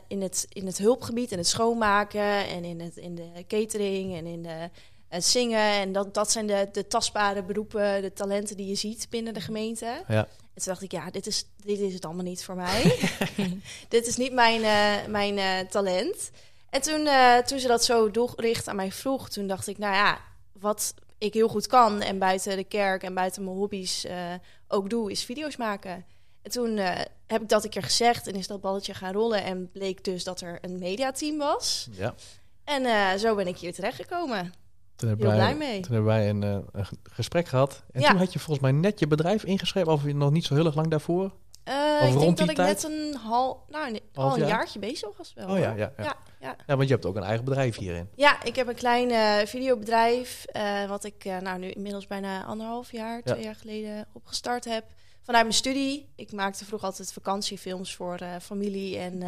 in, 0.07 0.21
het, 0.21 0.45
in 0.49 0.65
het 0.65 0.77
hulpgebied, 0.77 1.31
in 1.31 1.37
het 1.37 1.47
schoonmaken 1.47 2.47
en 2.47 2.63
in, 2.63 2.79
het, 2.81 2.97
in 2.97 3.15
de 3.15 3.45
catering 3.47 4.15
en 4.15 4.25
in 4.25 4.43
de 4.43 4.69
het 5.07 5.25
zingen. 5.25 5.71
En 5.71 5.91
dat, 5.91 6.13
dat 6.13 6.31
zijn 6.31 6.47
de, 6.47 6.69
de 6.71 6.87
tastbare 6.87 7.43
beroepen, 7.43 8.01
de 8.01 8.13
talenten 8.13 8.57
die 8.57 8.67
je 8.67 8.75
ziet 8.75 9.07
binnen 9.09 9.33
de 9.33 9.41
gemeente. 9.41 10.03
Ja. 10.07 10.27
En 10.53 10.63
toen 10.63 10.73
dacht 10.73 10.81
ik, 10.81 10.91
ja, 10.91 11.11
dit 11.11 11.27
is, 11.27 11.45
dit 11.63 11.79
is 11.79 11.93
het 11.93 12.05
allemaal 12.05 12.23
niet 12.23 12.43
voor 12.43 12.55
mij. 12.55 13.09
dit 13.89 14.07
is 14.07 14.15
niet 14.15 14.33
mijn, 14.33 14.63
eh, 14.63 15.09
mijn 15.09 15.37
eh, 15.37 15.69
talent. 15.69 16.31
En 16.69 16.81
toen, 16.81 17.07
eh, 17.07 17.37
toen 17.37 17.59
ze 17.59 17.67
dat 17.67 17.83
zo 17.83 18.11
doelgericht 18.11 18.67
aan 18.67 18.75
mij 18.75 18.91
vroeg, 18.91 19.29
toen 19.29 19.47
dacht 19.47 19.67
ik, 19.67 19.77
nou 19.77 19.93
ja, 19.93 20.19
wat 20.59 20.93
ik 21.17 21.33
heel 21.33 21.47
goed 21.47 21.67
kan 21.67 22.01
en 22.01 22.19
buiten 22.19 22.55
de 22.55 22.63
kerk 22.63 23.03
en 23.03 23.13
buiten 23.13 23.43
mijn 23.43 23.55
hobby's 23.55 24.05
eh, 24.05 24.33
ook 24.67 24.89
doe, 24.89 25.11
is 25.11 25.25
video's 25.25 25.57
maken. 25.57 26.05
En 26.41 26.51
toen 26.51 26.77
eh, 26.77 26.99
heb 27.27 27.41
ik 27.41 27.49
dat 27.49 27.63
een 27.63 27.69
keer 27.69 27.83
gezegd 27.83 28.27
en 28.27 28.35
is 28.35 28.47
dat 28.47 28.61
balletje 28.61 28.93
gaan 28.93 29.13
rollen 29.13 29.43
en 29.43 29.71
bleek 29.71 30.03
dus 30.03 30.23
dat 30.23 30.41
er 30.41 30.57
een 30.61 30.79
mediateam 30.79 31.37
was. 31.37 31.87
Ja. 31.91 32.15
En 32.63 32.85
eh, 32.85 33.13
zo 33.19 33.35
ben 33.35 33.47
ik 33.47 33.57
hier 33.57 33.73
terechtgekomen. 33.73 34.53
Toen 34.97 35.09
hebben 35.09 35.27
wij, 35.27 35.55
mee. 35.55 35.79
Toen 35.81 35.93
hebben 35.93 36.11
wij 36.11 36.29
een, 36.29 36.43
eh, 36.43 36.57
een 36.71 36.85
gesprek 37.03 37.47
gehad. 37.47 37.83
En 37.91 38.01
Ja. 38.01 38.09
toen 38.09 38.17
had 38.17 38.33
je 38.33 38.39
volgens 38.39 38.59
mij 38.59 38.71
net 38.71 38.99
je 38.99 39.07
bedrijf 39.07 39.43
ingeschreven. 39.43 39.91
Of 39.91 40.03
nog 40.03 40.31
niet 40.31 40.45
zo 40.45 40.55
heel 40.55 40.65
erg 40.65 40.75
lang 40.75 40.87
daarvoor. 40.87 41.31
Eh, 41.63 41.73
Of 42.01 42.07
ik 42.07 42.13
rond 42.13 42.19
denk 42.21 42.37
die 42.37 42.45
dat 42.45 42.49
ik 42.49 42.55
tijd? 42.55 42.81
net 42.81 42.83
een 42.91 43.15
hal, 43.15 43.63
nou, 43.69 43.91
nee, 43.91 44.01
Half 44.13 44.27
al 44.29 44.33
een 44.33 44.39
jaar? 44.39 44.49
jaartje 44.49 44.79
bezig 44.79 45.17
was 45.17 45.33
wel. 45.33 45.47
Oh 45.49 45.57
ja, 45.57 45.69
ja, 45.69 45.75
ja. 45.75 46.03
ja, 46.03 46.15
ja. 46.39 46.55
Ja, 46.67 46.75
want 46.75 46.87
je 46.87 46.93
hebt 46.93 47.05
ook 47.05 47.15
een 47.15 47.23
eigen 47.23 47.45
bedrijf 47.45 47.77
hierin. 47.77 48.09
Ja, 48.15 48.43
ik 48.43 48.55
heb 48.55 48.67
een 48.67 48.75
klein 48.75 49.11
eh, 49.11 49.47
videobedrijf, 49.47 50.45
wat 50.87 51.03
ik 51.03 51.23
nou 51.41 51.59
nu 51.59 51.69
inmiddels 51.69 52.07
bijna 52.07 52.43
anderhalf 52.43 52.91
jaar, 52.91 53.21
twee 53.23 53.43
jaar 53.43 53.55
geleden 53.55 54.05
opgestart 54.13 54.65
heb. 54.65 54.83
Vanuit 55.21 55.43
mijn 55.43 55.57
studie. 55.57 56.09
Ik 56.15 56.31
maakte 56.31 56.65
vroeger 56.65 56.87
altijd 56.87 57.13
vakantiefilms 57.13 57.95
voor 57.95 58.17
familie. 58.41 58.97
En 58.97 59.23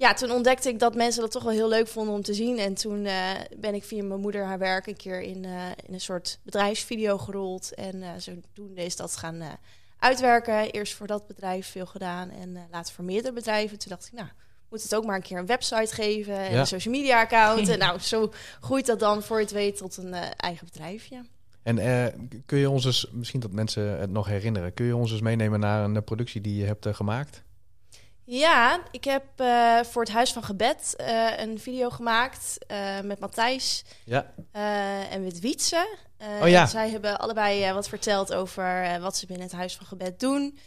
ja, 0.00 0.14
toen 0.14 0.30
ontdekte 0.30 0.68
ik 0.68 0.78
dat 0.78 0.94
mensen 0.94 1.20
dat 1.20 1.30
toch 1.30 1.42
wel 1.42 1.52
heel 1.52 1.68
leuk 1.68 1.88
vonden 1.88 2.14
om 2.14 2.22
te 2.22 2.34
zien. 2.34 2.58
En 2.58 2.74
toen 2.74 3.04
eh, 3.04 3.30
ben 3.56 3.74
ik 3.74 3.84
via 3.84 4.02
mijn 4.02 4.20
moeder 4.20 4.44
haar 4.44 4.58
werk 4.58 4.86
een 4.86 4.96
keer 4.96 5.20
in, 5.20 5.44
eh, 5.44 5.66
in 5.86 5.94
een 5.94 6.00
soort 6.00 6.38
bedrijfsvideo 6.42 7.18
gerold. 7.18 7.74
En 7.74 8.02
eh, 8.02 8.10
zodoende 8.18 8.84
is 8.84 8.96
dat 8.96 9.16
gaan 9.16 9.42
uitwerken. 9.98 10.70
Eerst 10.70 10.94
voor 10.94 11.06
dat 11.06 11.26
bedrijf 11.26 11.66
veel 11.66 11.86
gedaan 11.86 12.30
en 12.30 12.66
later 12.70 12.94
voor 12.94 13.04
meerdere 13.04 13.34
bedrijven. 13.34 13.78
Toen 13.78 13.90
dacht 13.90 14.06
ik, 14.06 14.12
nou, 14.12 14.28
moet 14.68 14.82
het 14.82 14.94
ook 14.94 15.04
maar 15.04 15.16
een 15.16 15.22
keer 15.22 15.38
een 15.38 15.46
website 15.46 15.94
geven 15.94 16.36
en 16.36 16.52
Ja. 16.52 16.60
een 16.60 16.66
social 16.66 16.94
media 16.94 17.20
account. 17.20 17.68
en 17.72 17.78
nou, 17.78 17.98
zo 17.98 18.32
groeit 18.60 18.86
dat 18.86 19.00
dan 19.00 19.22
voor 19.22 19.36
je 19.36 19.42
het 19.42 19.52
weet 19.52 19.76
tot 19.76 19.96
een 19.96 20.14
eigen 20.36 20.66
bedrijfje. 20.66 21.24
En 21.62 21.76
kun 22.46 22.58
je 22.58 22.70
ons 22.70 22.84
eens, 22.84 23.10
misschien 23.12 23.40
dat 23.40 23.52
mensen 23.52 23.98
het 24.00 24.10
nog 24.10 24.26
herinneren, 24.26 24.74
kun 24.74 24.86
je 24.86 24.96
ons 24.96 25.12
eens 25.12 25.20
meenemen 25.20 25.60
naar 25.60 25.84
een 25.84 26.04
productie 26.04 26.40
die 26.40 26.56
je 26.56 26.64
hebt 26.64 26.86
gemaakt? 26.90 27.42
Ja, 28.32 28.82
ik 28.90 29.04
heb 29.04 29.24
eh, 29.36 29.80
voor 29.82 30.02
het 30.02 30.12
Huis 30.12 30.32
van 30.32 30.42
Gebed 30.44 30.94
eh, 30.96 31.38
een 31.38 31.58
video 31.58 31.90
gemaakt 31.90 32.58
eh, 32.66 33.00
met 33.00 33.18
Matthijs 33.18 33.84
Ja. 34.04 34.32
en 35.10 35.22
met 35.24 35.40
Wietse. 35.40 35.96
Oh 36.42 36.48
ja. 36.48 36.66
Zij 36.66 36.90
hebben 36.90 37.18
allebei 37.18 37.72
wat 37.72 37.88
verteld 37.88 38.34
over 38.34 38.98
wat 39.00 39.16
ze 39.16 39.26
binnen 39.26 39.46
het 39.46 39.56
Huis 39.56 39.76
van 39.76 39.86
Gebed 39.86 40.20
doen. 40.20 40.58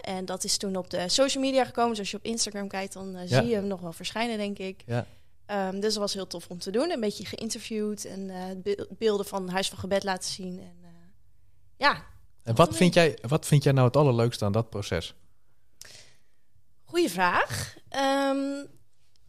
En 0.00 0.24
dat 0.24 0.44
is 0.44 0.56
toen 0.56 0.76
op 0.76 0.90
de 0.90 1.08
social 1.08 1.42
media 1.42 1.64
gekomen. 1.64 1.90
Dus 1.90 1.98
als 1.98 2.10
je 2.10 2.16
op 2.16 2.24
Instagram 2.24 2.68
kijkt, 2.68 2.92
dan 2.92 3.12
Ja. 3.12 3.26
zie 3.26 3.48
je 3.48 3.54
hem 3.54 3.66
nog 3.66 3.80
wel 3.80 3.92
verschijnen, 3.92 4.38
denk 4.38 4.58
ik. 4.58 4.82
Ja. 4.86 5.06
Ehm, 5.46 5.72
dus 5.80 5.92
dat 5.92 6.02
was 6.02 6.14
heel 6.14 6.26
tof 6.26 6.48
om 6.48 6.58
te 6.58 6.70
doen. 6.70 6.90
Een 6.90 7.00
beetje 7.00 7.24
geïnterviewd 7.26 8.04
en 8.04 8.26
be- 8.62 8.88
beelden 8.98 9.26
van 9.26 9.42
het 9.42 9.52
Huis 9.52 9.68
van 9.68 9.78
Gebed 9.78 10.04
laten 10.04 10.30
zien. 10.32 10.58
En, 10.60 10.74
ja, 11.76 12.04
En 12.42 12.54
wat 12.54 12.76
vind, 12.76 12.94
jij, 12.94 13.18
wat 13.28 13.46
vind 13.46 13.62
jij 13.62 13.72
nou 13.72 13.86
het 13.86 13.96
allerleukste 13.96 14.44
aan 14.44 14.52
dat 14.52 14.70
proces? 14.70 15.14
Goeie 16.90 17.10
vraag. 17.10 17.74
Ehm, 17.88 18.64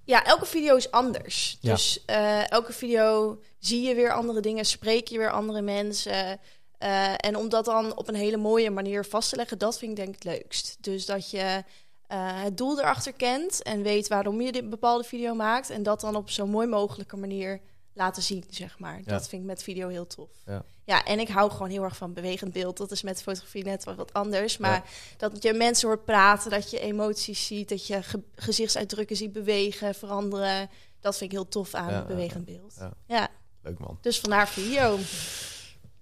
ja, 0.04 0.26
elke 0.26 0.46
video 0.46 0.76
is 0.76 0.92
anders. 0.92 1.58
Ja. 1.60 1.72
Dus 1.72 2.06
eh, 2.06 2.52
elke 2.52 2.74
video 2.74 3.40
zie 3.60 3.82
je 3.82 3.96
weer 3.96 4.14
andere 4.14 4.40
dingen, 4.40 4.66
spreek 4.66 5.08
je 5.08 5.18
weer 5.18 5.32
andere 5.32 5.62
mensen. 5.62 6.40
Eh, 6.78 7.14
en 7.18 7.36
om 7.36 7.50
dat 7.50 7.66
dan 7.66 7.98
op 7.98 8.08
een 8.08 8.16
hele 8.16 8.38
mooie 8.38 8.70
manier 8.70 9.06
vast 9.06 9.30
te 9.30 9.36
leggen, 9.36 9.58
dat 9.58 9.78
vind 9.78 9.92
ik 9.92 9.98
denk 9.98 10.16
ik 10.16 10.24
het 10.24 10.34
leukst. 10.34 10.78
Dus 10.80 11.06
dat 11.06 11.30
je 11.30 11.64
eh, 12.08 12.44
het 12.44 12.58
doel 12.58 12.80
erachter 12.80 13.14
kent 13.14 13.64
en 13.64 13.82
weet 13.82 14.08
waarom 14.08 14.42
je 14.42 14.52
dit 14.52 14.70
bepaalde 14.70 15.04
video 15.04 15.34
maakt. 15.34 15.70
En 15.70 15.84
dat 15.84 16.02
dan 16.02 16.16
op 16.16 16.30
zo'n 16.30 16.50
mooi 16.50 16.68
mogelijke 16.68 17.18
manier 17.18 17.62
laten 18.02 18.24
zien, 18.24 18.44
zeg 18.50 18.80
maar. 18.80 19.02
Dat 19.06 19.28
vind 19.30 19.42
ik 19.42 19.48
met 19.48 19.64
video 19.64 19.88
heel 19.88 20.08
tof. 20.08 20.30
Ja. 20.46 20.64
ja, 20.84 21.06
en 21.06 21.20
ik 21.20 21.28
hou 21.30 21.52
gewoon 21.52 21.70
heel 21.70 21.84
erg 21.84 21.96
van 21.98 22.14
bewegend 22.14 22.54
beeld. 22.54 22.78
Dat 22.78 22.92
is 22.92 23.02
met 23.02 23.22
fotografie 23.22 23.64
net 23.64 23.84
wat, 23.84 23.96
wat 23.96 24.14
anders. 24.14 24.58
Maar 24.58 24.84
dat 25.18 25.44
je 25.44 25.54
mensen 25.54 25.88
hoort 25.88 26.06
praten, 26.06 26.50
dat 26.52 26.72
je 26.72 26.80
emoties 26.80 27.46
ziet, 27.46 27.70
dat 27.70 27.88
je 27.88 28.04
ge- 28.04 28.24
gezichtsuitdrukken 28.36 29.16
ziet 29.16 29.34
bewegen, 29.34 29.96
veranderen. 29.96 30.70
Dat 31.00 31.18
vind 31.18 31.32
ik 31.32 31.38
heel 31.38 31.48
tof 31.48 31.74
aan 31.74 32.08
bewegend 32.08 32.46
beeld. 32.46 32.76
ja. 32.80 32.94
Ja. 33.08 33.28
Leuk 33.64 33.80
man. 33.80 33.98
dus 34.02 34.20
vandaar 34.20 34.48
video. 34.50 34.98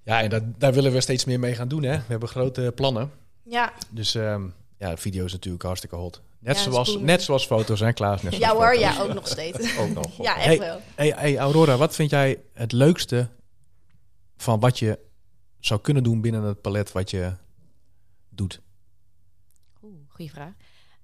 Ja, 0.04 0.22
en 0.22 0.30
dat, 0.30 0.44
daar 0.58 0.74
willen 0.74 0.92
we 0.92 1.02
steeds 1.02 1.26
meer 1.26 1.40
mee 1.40 1.56
gaan 1.56 1.68
doen. 1.68 1.84
Hè? 1.84 1.98
We 1.98 2.04
hebben 2.08 2.30
grote 2.30 2.72
plannen. 2.76 3.12
Ja, 3.44 3.74
Dus 3.90 4.16
ehm, 4.16 4.48
ja, 4.78 4.98
video 4.98 5.26
is 5.26 5.32
natuurlijk 5.32 5.64
hartstikke 5.64 5.96
hot. 5.96 6.22
Net, 6.40 6.56
Ja, 6.58 6.64
zoals, 6.64 6.88
spoelen. 6.88 7.08
net 7.10 7.22
zoals 7.22 7.46
foto's, 7.46 7.80
hè 7.80 7.94
Klaas? 7.94 8.22
Net 8.22 8.36
ja 8.38 8.52
hoor, 8.54 8.66
foto's. 8.74 8.80
ja, 8.80 9.02
ook 9.02 9.14
nog 9.14 9.28
steeds. 9.28 9.78
Ook 9.80 9.90
nog. 9.94 10.18
Ja, 10.22 10.36
echt 10.38 10.46
Hey. 10.46 10.60
wel. 10.60 10.82
Hey, 10.96 11.10
hey, 11.16 11.38
Aurora, 11.38 11.78
wat 11.78 11.96
vind 11.96 12.10
jij 12.10 12.42
het 12.54 12.72
leukste 12.72 13.30
van 14.38 14.60
wat 14.60 14.80
je 14.80 15.00
zou 15.60 15.80
kunnen 15.82 16.04
doen 16.04 16.22
binnen 16.22 16.44
het 16.44 16.62
palet 16.62 16.92
wat 16.92 17.10
je 17.10 17.34
doet? 18.30 18.62
Oeh, 19.84 19.94
goede 20.08 20.32
vraag. 20.32 20.54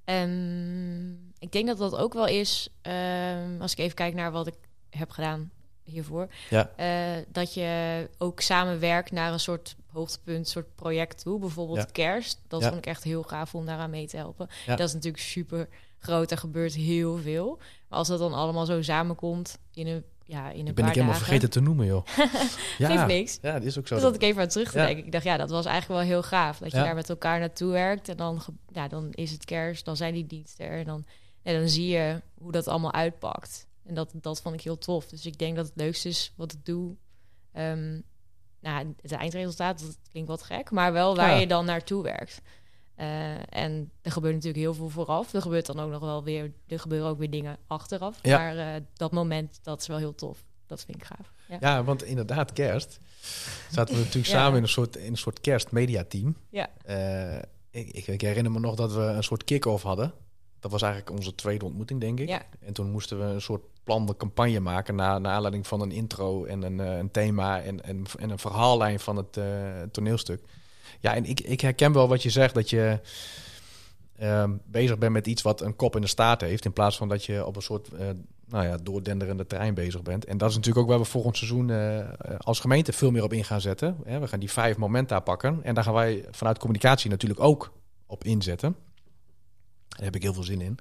Ehm, 0.03 1.11
ik 1.39 1.51
denk 1.51 1.67
dat 1.67 1.77
dat 1.77 1.95
ook 1.95 2.13
wel 2.13 2.27
is, 2.27 2.69
ehm, 2.81 3.61
als 3.61 3.71
ik 3.71 3.77
even 3.77 3.95
kijk 3.95 4.13
naar 4.13 4.31
wat 4.31 4.47
ik 4.47 4.55
heb 4.89 5.09
gedaan 5.11 5.51
hiervoor, 5.83 6.27
Ja. 6.49 6.71
eh, 6.75 7.23
dat 7.27 7.53
je 7.53 8.09
ook 8.17 8.41
samenwerkt 8.41 9.11
naar 9.11 9.33
een 9.33 9.39
soort 9.39 9.75
hoogtepunt, 9.95 10.47
soort 10.47 10.75
project 10.75 11.21
toe. 11.21 11.39
Bijvoorbeeld 11.39 11.77
Ja. 11.77 11.85
kerst. 11.91 12.41
Dat 12.47 12.61
Ja. 12.61 12.67
vond 12.67 12.79
ik 12.79 12.85
echt 12.85 13.03
heel 13.03 13.23
gaaf 13.23 13.55
om 13.55 13.65
daaraan 13.65 13.89
mee 13.89 14.07
te 14.07 14.17
helpen. 14.17 14.47
Ja. 14.65 14.75
Dat 14.75 14.87
is 14.87 14.93
natuurlijk 14.93 15.23
super 15.23 15.69
groot, 15.99 16.31
er 16.31 16.37
gebeurt 16.37 16.73
heel 16.73 17.17
veel. 17.17 17.57
Maar 17.89 17.99
als 17.99 18.07
dat 18.07 18.19
dan 18.19 18.33
allemaal 18.33 18.65
zo 18.65 18.81
samenkomt 18.81 19.57
in 19.73 19.87
een, 19.87 20.03
ja, 20.23 20.49
in 20.49 20.59
een 20.59 20.59
Ik 20.59 20.63
ben 20.65 20.73
paar 20.75 20.87
ik 20.87 20.93
helemaal 20.93 21.13
dagen, 21.13 21.25
vergeten 21.27 21.49
te 21.49 21.59
noemen, 21.61 21.85
joh. 21.85 22.05
ja, 22.77 22.89
Geeft 22.89 23.05
niks. 23.07 23.37
Ja, 23.41 23.51
dat 23.53 23.63
is 23.63 23.77
ook 23.77 23.87
zo. 23.87 23.93
Dus 23.95 24.03
dat 24.03 24.15
ik 24.15 24.21
even 24.21 24.41
aan 24.41 24.47
terug 24.47 24.71
te 24.71 24.77
Ja. 24.79 24.85
denken. 24.85 25.05
Ik 25.05 25.11
dacht, 25.11 25.23
ja, 25.23 25.37
dat 25.37 25.49
was 25.49 25.65
eigenlijk 25.65 25.99
wel 25.99 26.09
heel 26.09 26.23
gaaf. 26.23 26.57
Dat 26.57 26.71
je 26.71 26.77
Ja. 26.77 26.83
daar 26.83 26.95
met 26.95 27.09
elkaar 27.09 27.39
naartoe 27.39 27.71
werkt. 27.71 28.09
En 28.09 28.17
dan, 28.17 28.41
ja, 28.71 28.87
dan 28.87 29.11
is 29.11 29.31
het 29.31 29.45
kerst, 29.45 29.85
dan 29.85 29.95
zijn 29.97 30.13
die 30.13 30.25
diensten 30.25 30.65
er. 30.65 30.77
En 30.79 30.85
dan, 30.85 31.05
en 31.43 31.59
dan 31.59 31.69
zie 31.69 31.87
je 31.87 32.21
hoe 32.37 32.51
dat 32.51 32.67
allemaal 32.67 32.93
uitpakt. 32.93 33.67
En 33.85 33.93
dat, 33.93 34.11
dat 34.13 34.41
vond 34.41 34.55
ik 34.55 34.61
heel 34.61 34.77
tof. 34.77 35.05
Dus 35.07 35.25
ik 35.25 35.37
denk 35.37 35.55
dat 35.55 35.65
het 35.65 35.75
leukste 35.75 36.07
is 36.09 36.33
wat 36.35 36.51
ik 36.53 36.65
doe. 36.65 36.95
Ehm, 37.51 37.99
nou, 38.65 38.93
het 39.01 39.11
eindresultaat, 39.11 39.79
dat 39.79 39.97
klinkt 40.11 40.29
wat 40.29 40.43
gek. 40.43 40.71
Maar 40.71 40.93
wel 40.93 41.15
waar 41.15 41.29
Ja. 41.33 41.39
je 41.39 41.47
dan 41.47 41.65
naartoe 41.65 42.03
werkt. 42.03 42.41
Eh, 42.95 43.53
en 43.55 43.91
er 44.01 44.11
gebeurt 44.11 44.33
natuurlijk 44.33 44.63
heel 44.63 44.73
veel 44.73 44.89
vooraf. 44.89 45.33
Er 45.33 45.41
gebeurt 45.41 45.65
dan 45.65 45.79
ook 45.79 45.91
nog 45.91 45.99
wel 46.01 46.23
weer... 46.23 46.51
Er 46.67 46.79
gebeuren 46.79 47.09
ook 47.09 47.17
weer 47.17 47.29
dingen 47.29 47.57
achteraf. 47.67 48.19
Ja. 48.21 48.37
Maar 48.37 48.57
eh, 48.57 48.81
dat 48.93 49.11
moment, 49.11 49.59
dat 49.63 49.81
is 49.81 49.87
wel 49.87 49.97
heel 49.97 50.15
tof. 50.15 50.43
Dat 50.65 50.83
vind 50.85 50.97
ik 50.97 51.03
gaaf. 51.03 51.31
Ja. 51.49 51.57
Ja, 51.59 51.83
want 51.83 52.03
inderdaad, 52.03 52.53
kerst. 52.53 52.97
Zaten 53.71 53.93
we 53.95 53.99
natuurlijk 53.99 54.27
Ja. 54.33 54.37
samen 54.39 54.57
in 54.57 54.63
een 54.63 54.69
soort, 54.69 54.95
in 54.95 55.11
een 55.11 55.17
soort 55.17 55.41
kerstmediateam. 55.41 56.35
Ja. 56.49 56.69
Eh, 56.85 57.41
ik, 57.69 57.87
ik, 57.87 58.07
ik 58.07 58.21
herinner 58.21 58.51
me 58.51 58.59
nog 58.59 58.75
dat 58.75 58.93
we 58.93 59.01
een 59.01 59.23
soort 59.23 59.43
kick-off 59.43 59.83
hadden. 59.83 60.13
Dat 60.65 60.73
was 60.73 60.83
eigenlijk 60.83 61.17
onze 61.17 61.35
tweede 61.35 61.65
ontmoeting, 61.65 61.99
denk 62.01 62.19
ik. 62.19 62.27
Ja. 62.27 62.41
En 62.59 62.73
toen 62.73 62.91
moesten 62.91 63.19
we 63.19 63.23
een 63.23 63.41
soort 63.41 63.63
plande 63.83 64.15
campagne 64.17 64.59
maken... 64.59 64.95
na, 64.95 65.19
naar 65.19 65.31
aanleiding 65.31 65.67
van 65.67 65.81
een 65.81 65.91
intro 65.91 66.45
en 66.45 66.61
een, 66.61 66.79
eh, 66.79 66.97
een 66.97 67.11
thema... 67.11 67.61
En, 67.61 67.83
en, 67.83 68.03
en 68.19 68.29
een 68.29 68.39
verhaallijn 68.39 68.99
van 68.99 69.15
het 69.15 69.37
eh, 69.37 69.45
toneelstuk. 69.91 70.41
Ja, 70.99 71.15
en 71.15 71.25
ik, 71.25 71.39
ik 71.39 71.61
herken 71.61 71.93
wel 71.93 72.07
wat 72.07 72.23
je 72.23 72.29
zegt, 72.29 72.53
dat 72.53 72.69
je... 72.69 72.99
ehm, 74.17 74.51
bezig 74.65 74.97
bent 74.97 75.13
met 75.13 75.27
iets 75.27 75.41
wat 75.41 75.61
een 75.61 75.75
kop 75.75 75.95
in 75.95 76.01
de 76.01 76.07
staart 76.07 76.41
heeft... 76.41 76.65
in 76.65 76.73
plaats 76.73 76.97
van 76.97 77.07
dat 77.07 77.25
je 77.25 77.45
op 77.45 77.55
een 77.55 77.61
soort 77.61 77.93
eh, 77.93 78.07
nou 78.47 78.65
ja, 78.65 78.77
doordenderende 78.77 79.47
terrein 79.47 79.73
bezig 79.73 80.01
bent. 80.01 80.25
En 80.25 80.37
dat 80.37 80.49
is 80.49 80.55
natuurlijk 80.55 80.83
ook 80.83 80.91
waar 80.91 81.01
we 81.01 81.05
volgend 81.05 81.37
seizoen 81.37 81.71
als 82.37 82.59
gemeente 82.59 82.93
veel 82.93 83.11
meer 83.11 83.23
op 83.23 83.33
in 83.33 83.43
gaan 83.43 83.61
zetten. 83.61 83.97
We 84.03 84.27
gaan 84.27 84.39
die 84.39 84.51
vijf 84.51 84.77
momenta 84.77 85.19
pakken. 85.19 85.63
En 85.63 85.73
daar 85.73 85.83
gaan 85.83 85.93
wij 85.93 86.25
vanuit 86.31 86.57
communicatie 86.57 87.09
natuurlijk 87.09 87.41
ook 87.41 87.71
op 88.05 88.23
inzetten. 88.23 88.75
Daar 89.95 90.05
heb 90.05 90.15
ik 90.15 90.21
heel 90.21 90.33
veel 90.33 90.43
zin 90.43 90.61
in. 90.61 90.77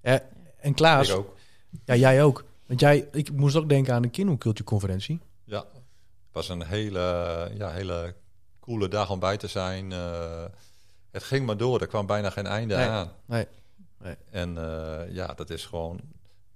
Eh, 0.00 0.14
en 0.60 0.74
Klaas, 0.74 1.08
Ik 1.08 1.16
ook. 1.16 1.36
ja, 1.84 1.96
jij 1.96 2.22
ook. 2.22 2.44
Want 2.66 2.80
jij, 2.80 3.08
ik 3.12 3.32
moest 3.32 3.56
ook 3.56 3.68
denken 3.68 3.94
aan 3.94 4.02
de 4.02 4.08
Kindercultuurconferentie. 4.08 5.20
Ja, 5.44 5.58
het 5.58 5.82
was 6.32 6.48
een 6.48 6.62
hele, 6.64 7.00
ja, 7.54 7.70
hele 7.70 8.14
coole 8.60 8.88
dag 8.88 9.10
om 9.10 9.18
bij 9.18 9.36
te 9.36 9.46
zijn. 9.46 9.92
Eh, 9.92 10.44
het 11.10 11.22
ging 11.22 11.46
maar 11.46 11.56
door, 11.56 11.80
er 11.80 11.86
kwam 11.86 12.06
bijna 12.06 12.30
geen 12.30 12.46
einde 12.46 12.76
Nee. 12.76 12.86
aan. 12.86 13.12
Nee. 13.24 13.46
En 14.30 14.58
eh, 14.58 15.14
ja, 15.14 15.26
dat 15.26 15.50
is 15.50 15.64
gewoon... 15.64 16.00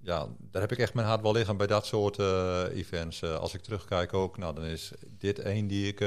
Ja, 0.03 0.27
daar 0.39 0.61
heb 0.61 0.71
ik 0.71 0.77
echt 0.77 0.93
mijn 0.93 1.07
hart 1.07 1.21
wel 1.21 1.31
liggen 1.31 1.57
bij 1.57 1.67
dat 1.67 1.85
soort 1.85 2.19
eh, 2.19 2.63
events. 2.73 3.23
Als 3.23 3.53
ik 3.53 3.61
terugkijk 3.61 4.13
ook, 4.13 4.37
nou, 4.37 4.55
dan 4.55 4.63
is 4.63 4.91
dit 5.17 5.39
één 5.39 5.67
die 5.67 5.87
ik 5.87 5.99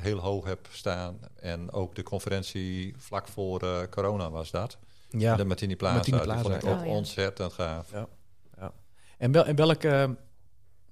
heel 0.00 0.18
hoog 0.18 0.44
heb 0.44 0.68
staan. 0.70 1.18
En 1.40 1.72
ook 1.72 1.94
de 1.94 2.02
conferentie 2.02 2.94
vlak 2.96 3.28
voor 3.28 3.88
corona 3.90 4.30
was 4.30 4.50
dat. 4.50 4.78
Ja. 5.18 5.36
De 5.36 5.44
Martini 5.44 5.76
Plaza. 5.76 5.94
Martini 5.94 6.16
Die 6.16 6.26
Plaza, 6.26 6.42
vond 6.42 6.54
ik 6.54 6.62
ja. 6.62 6.70
ook 6.70 6.80
Oh, 6.80 6.86
ja. 6.86 6.92
ontzettend 6.92 7.52
gaaf. 7.52 7.92
En, 9.18 9.32
wel, 9.32 9.44
en 9.46 9.56
welk, 9.56 9.82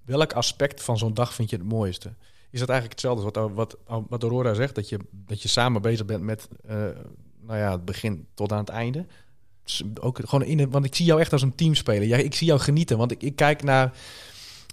welk 0.04 0.32
aspect 0.32 0.82
van 0.82 0.98
zo'n 0.98 1.14
dag 1.14 1.34
vind 1.34 1.50
je 1.50 1.56
het 1.56 1.64
mooiste? 1.66 2.14
Is 2.50 2.60
dat 2.60 2.68
eigenlijk 2.68 3.00
hetzelfde 3.00 3.40
als 3.40 3.52
wat, 3.54 3.76
wat, 3.86 4.04
wat 4.08 4.22
Aurora 4.22 4.54
zegt? 4.54 4.74
Dat 4.74 4.88
je, 4.88 4.98
dat 5.10 5.42
je 5.42 5.48
samen 5.48 5.82
bezig 5.82 6.06
bent 6.06 6.22
met 6.22 6.48
eh, 6.66 6.76
nou 7.40 7.58
ja, 7.58 7.70
het 7.72 7.84
begin 7.84 8.26
tot 8.34 8.52
aan 8.52 8.58
het 8.58 8.68
einde? 8.68 9.06
Dus 9.64 9.82
ook 10.00 10.18
gewoon 10.24 10.44
in 10.44 10.58
een, 10.58 10.70
want 10.70 10.84
ik 10.84 10.94
zie 10.94 11.04
jou 11.06 11.20
echt 11.20 11.32
als 11.32 11.42
een 11.42 11.54
team 11.54 11.74
spelen. 11.74 12.08
Ja, 12.08 12.16
ik 12.16 12.34
zie 12.34 12.46
jou 12.46 12.60
genieten, 12.60 12.98
want 12.98 13.10
ik, 13.10 13.22
ik 13.22 13.36
kijk 13.36 13.62
naar... 13.62 13.92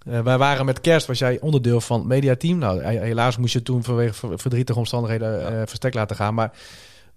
eh, 0.06 0.22
wij 0.22 0.38
waren 0.38 0.66
met 0.66 0.82
kerst, 0.82 1.08
was 1.08 1.20
jij 1.20 1.40
onderdeel 1.40 1.82
van 1.82 2.00
het 2.00 2.08
mediateam. 2.08 2.58
Nou, 2.58 2.82
he- 2.82 3.00
helaas 3.00 3.38
moest 3.38 3.54
je 3.54 3.62
toen 3.64 3.84
vanwege 3.84 4.14
ver- 4.14 4.40
verdrietige 4.40 4.80
omstandigheden 4.80 5.40
Ja. 5.40 5.48
eh, 5.50 5.58
verstek 5.68 5.94
laten 5.94 6.16
gaan. 6.16 6.34
Maar 6.34 6.52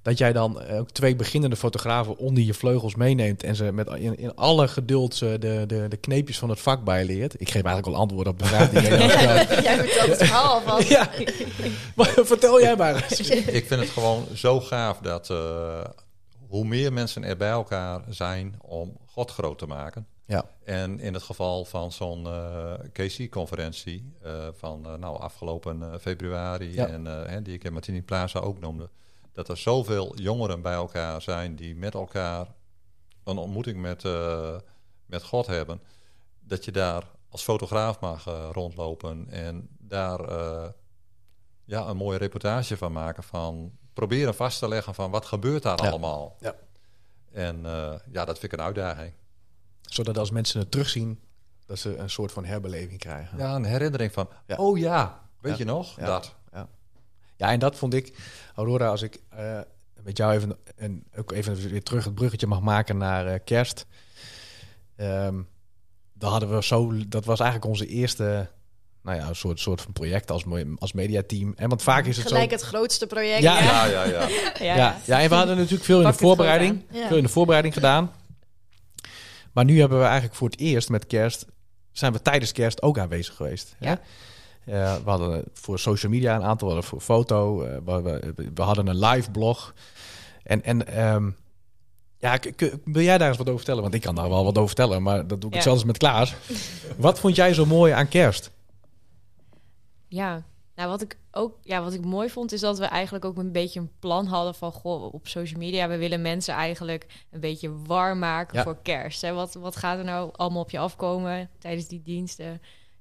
dat 0.02 0.18
jij 0.18 0.32
dan 0.32 0.60
eh, 0.60 0.78
ook 0.78 0.90
twee 0.90 1.16
beginnende 1.16 1.56
fotografen 1.56 2.16
onder 2.16 2.42
je 2.42 2.54
vleugels 2.54 2.94
meeneemt... 2.94 3.42
en 3.42 3.56
ze 3.56 3.72
met 3.72 3.88
in, 3.88 4.18
in 4.18 4.34
alle 4.34 4.68
geduld 4.68 5.14
ze 5.14 5.36
de, 5.40 5.64
de, 5.66 5.86
de 5.88 5.96
kneepjes 5.96 6.38
van 6.38 6.48
het 6.48 6.60
vak 6.60 6.84
bijleert. 6.84 7.40
Ik 7.40 7.50
geef 7.50 7.62
eigenlijk 7.62 7.86
al 7.86 8.02
antwoord 8.02 8.26
op 8.26 8.38
de 8.38 8.44
vraag 8.44 8.70
die 8.70 8.80
jij 8.82 9.78
vertelt 9.86 10.08
het 10.08 10.16
verhaal 10.16 10.60
van. 10.60 10.84
Ja, 10.88 11.10
maar 11.94 12.12
vertel 12.16 12.60
jij 12.60 12.76
maar 12.76 12.94
eens. 12.94 13.30
ik 13.30 13.66
vind 13.66 13.80
het 13.80 13.90
gewoon 13.90 14.26
zo 14.34 14.60
gaaf 14.60 14.98
dat 14.98 15.30
eh, 15.30 15.84
hoe 16.48 16.64
meer 16.64 16.92
mensen 16.92 17.24
er 17.24 17.36
bij 17.36 17.50
elkaar 17.50 18.00
zijn 18.08 18.54
om 18.60 18.96
God 19.06 19.30
groot 19.30 19.58
te 19.58 19.66
maken. 19.66 20.06
Ja. 20.26 20.44
En 20.64 21.00
in 21.00 21.14
het 21.14 21.22
geval 21.22 21.64
van 21.64 21.92
zo'n 21.92 22.26
eh 22.26 22.72
KC-conferentie 22.92 24.12
eh, 24.22 24.32
van 24.52 24.80
nou, 24.80 25.20
afgelopen 25.20 25.82
eh, 25.82 25.98
februari 26.00 26.74
Ja. 26.74 26.86
en 26.86 27.06
eh, 27.06 27.28
hè, 27.30 27.42
die 27.42 27.54
ik 27.54 27.64
in 27.64 27.72
Martini 27.72 28.02
Plaza 28.02 28.38
ook 28.38 28.60
noemde, 28.60 28.88
dat 29.32 29.48
er 29.48 29.56
zoveel 29.56 30.16
jongeren 30.16 30.62
bij 30.62 30.72
elkaar 30.72 31.22
zijn 31.22 31.56
die 31.56 31.76
met 31.76 31.94
elkaar 31.94 32.46
een 33.24 33.36
ontmoeting 33.38 33.80
met, 33.80 34.04
eh, 34.04 34.56
met 35.06 35.22
God 35.22 35.46
hebben, 35.46 35.80
dat 36.40 36.64
je 36.64 36.72
daar 36.72 37.04
als 37.28 37.42
fotograaf 37.42 38.00
mag 38.00 38.26
eh, 38.26 38.48
rondlopen 38.52 39.26
en 39.30 39.68
daar 39.78 40.20
eh, 40.20 40.68
ja, 41.64 41.86
een 41.86 41.96
mooie 41.96 42.18
reportage 42.18 42.76
van 42.76 42.92
maken 42.92 43.22
van 43.22 43.72
proberen 43.92 44.34
vast 44.34 44.58
te 44.58 44.68
leggen 44.68 44.94
van 44.94 45.10
wat 45.10 45.26
gebeurt 45.26 45.62
daar 45.62 45.82
Ja. 45.82 45.88
allemaal. 45.88 46.36
Ja. 46.40 46.54
En 47.32 47.62
ja, 48.12 48.24
dat 48.24 48.38
vind 48.38 48.52
ik 48.52 48.58
een 48.58 48.64
uitdaging. 48.64 49.12
Zodat 49.80 50.18
als 50.18 50.30
mensen 50.30 50.60
het 50.60 50.70
terugzien, 50.70 51.20
dat 51.66 51.78
ze 51.78 51.96
een 51.96 52.10
soort 52.10 52.32
van 52.32 52.44
herbeleving 52.44 52.98
krijgen. 52.98 53.38
Ja, 53.38 53.54
een 53.54 53.64
herinnering 53.64 54.12
van, 54.12 54.28
Ja. 54.46 54.56
oh 54.56 54.78
ja, 54.78 55.28
weet 55.40 55.56
je 55.56 55.64
nog? 55.64 55.96
Ja. 55.96 56.06
Dat. 56.06 56.34
Ja, 57.40 57.50
en 57.50 57.58
dat 57.58 57.76
vond 57.76 57.94
ik, 57.94 58.12
Aurora, 58.54 58.88
als 58.88 59.02
ik 59.02 59.20
eh, 59.28 59.60
met 60.02 60.16
jou 60.16 60.32
even, 60.32 60.56
en 60.76 61.04
ook 61.16 61.32
even 61.32 61.70
weer 61.70 61.82
terug 61.82 62.04
het 62.04 62.14
bruggetje 62.14 62.46
mag 62.46 62.60
maken 62.60 62.96
naar 62.96 63.26
eh, 63.26 63.38
kerst. 63.44 63.86
Ehm 64.96 65.40
dan 66.20 66.30
hadden 66.30 66.54
we 66.54 66.64
zo, 66.64 66.92
dat 67.08 67.24
was 67.24 67.40
eigenlijk 67.40 67.70
onze 67.70 67.86
eerste, 67.86 68.48
nou 69.02 69.18
ja, 69.18 69.28
een 69.28 69.36
soort, 69.36 69.60
soort 69.60 69.80
van 69.80 69.92
project 69.92 70.30
als, 70.30 70.44
als 70.78 70.92
mediateam. 70.92 71.52
En 71.56 71.68
want 71.68 71.82
vaak 71.82 72.06
is 72.06 72.16
het 72.16 72.26
Gelijk 72.26 72.50
zo. 72.50 72.56
het 72.56 72.64
grootste 72.64 73.06
project. 73.06 73.42
Ja. 73.42 73.62
Ja, 73.62 73.84
ja, 73.86 74.04
ja. 74.04 74.28
Ja, 74.66 74.76
Ja, 74.76 74.96
ja, 75.04 75.20
en 75.20 75.28
we 75.28 75.34
hadden 75.34 75.56
natuurlijk 75.56 75.84
veel 75.84 75.96
in 75.96 76.02
Pak 76.02 76.12
de 76.12 76.18
voorbereiding. 76.18 76.84
Ja. 76.90 77.06
veel 77.06 77.16
in 77.16 77.22
de 77.22 77.28
voorbereiding 77.28 77.74
gedaan. 77.74 78.12
Maar 79.52 79.64
nu 79.64 79.80
hebben 79.80 79.98
we 79.98 80.04
eigenlijk 80.04 80.34
voor 80.34 80.48
het 80.48 80.58
eerst 80.60 80.88
met 80.88 81.06
kerst, 81.06 81.46
zijn 81.92 82.12
we 82.12 82.22
tijdens 82.22 82.52
kerst 82.52 82.82
ook 82.82 82.98
aanwezig 82.98 83.34
geweest. 83.34 83.74
hè? 83.78 83.94
Ja. 84.70 84.94
Eh, 84.96 85.02
we 85.04 85.10
hadden 85.10 85.44
voor 85.52 85.78
social 85.78 86.12
media 86.12 86.34
een 86.34 86.42
aantal, 86.42 86.68
we 86.68 86.74
hadden 86.74 86.90
voor 86.90 87.00
foto, 87.00 87.62
eh, 87.62 87.76
we, 87.84 88.02
we, 88.36 88.50
we 88.54 88.62
hadden 88.62 88.86
een 88.86 88.98
live 88.98 89.30
blog. 89.30 89.74
En, 90.42 90.64
en 90.64 90.86
ehm, 90.86 91.30
ja, 92.18 92.38
wil 92.84 93.02
jij 93.02 93.18
daar 93.18 93.28
eens 93.28 93.36
wat 93.36 93.46
over 93.46 93.58
vertellen? 93.58 93.82
Want 93.82 93.94
ik 93.94 94.00
kan 94.00 94.14
daar 94.14 94.28
wel 94.28 94.44
wat 94.44 94.54
over 94.56 94.66
vertellen, 94.66 95.02
maar 95.02 95.26
dat 95.26 95.40
doe 95.40 95.50
ik 95.50 95.56
Ja. 95.56 95.62
zelfs 95.62 95.84
met 95.84 95.98
Klaas. 95.98 96.34
wat 96.96 97.18
vond 97.20 97.36
jij 97.36 97.54
zo 97.54 97.66
mooi 97.66 97.92
aan 97.92 98.08
kerst? 98.08 98.50
Ja, 100.08 100.42
nou 100.74 100.88
wat 100.88 101.02
ik 101.02 101.18
ook, 101.30 101.58
ja, 101.62 101.82
wat 101.82 101.92
ik 101.92 102.04
mooi 102.04 102.30
vond, 102.30 102.52
is 102.52 102.60
dat 102.60 102.78
we 102.78 102.84
eigenlijk 102.84 103.24
ook 103.24 103.36
een 103.36 103.52
beetje 103.52 103.80
een 103.80 103.90
plan 103.98 104.26
hadden 104.26 104.54
van 104.54 104.72
goh, 104.72 105.14
op 105.14 105.28
social 105.28 105.58
media, 105.60 105.88
we 105.88 105.96
willen 105.96 106.22
mensen 106.22 106.54
eigenlijk 106.54 107.06
een 107.30 107.40
beetje 107.40 107.82
warm 107.86 108.18
maken 108.18 108.56
Ja. 108.56 108.62
voor 108.62 108.76
kerst. 108.82 109.22
Hè? 109.22 109.32
Wat, 109.32 109.54
wat 109.54 109.76
gaat 109.76 109.98
er 109.98 110.04
nou 110.04 110.30
allemaal 110.36 110.62
op 110.62 110.70
je 110.70 110.78
afkomen 110.78 111.50
tijdens 111.58 111.86
die 111.88 112.02
diensten? 112.02 112.60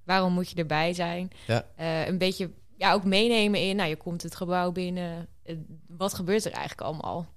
Waarom 0.10 0.34
moet 0.34 0.50
je 0.50 0.56
erbij 0.56 0.94
zijn? 0.94 1.32
Ja. 1.48 1.66
Eh, 1.76 2.08
een 2.08 2.18
beetje 2.18 2.50
ja, 2.78 2.94
ook 2.94 3.04
meenemen 3.04 3.62
in, 3.62 3.76
nou, 3.76 3.90
je 3.90 3.96
komt 3.96 4.24
het 4.24 4.36
gebouw 4.36 4.72
binnen. 4.72 5.28
Eh, 5.44 5.56
wat 5.88 6.14
gebeurt 6.14 6.46
er 6.46 6.52
eigenlijk 6.52 6.82
allemaal? 6.82 7.28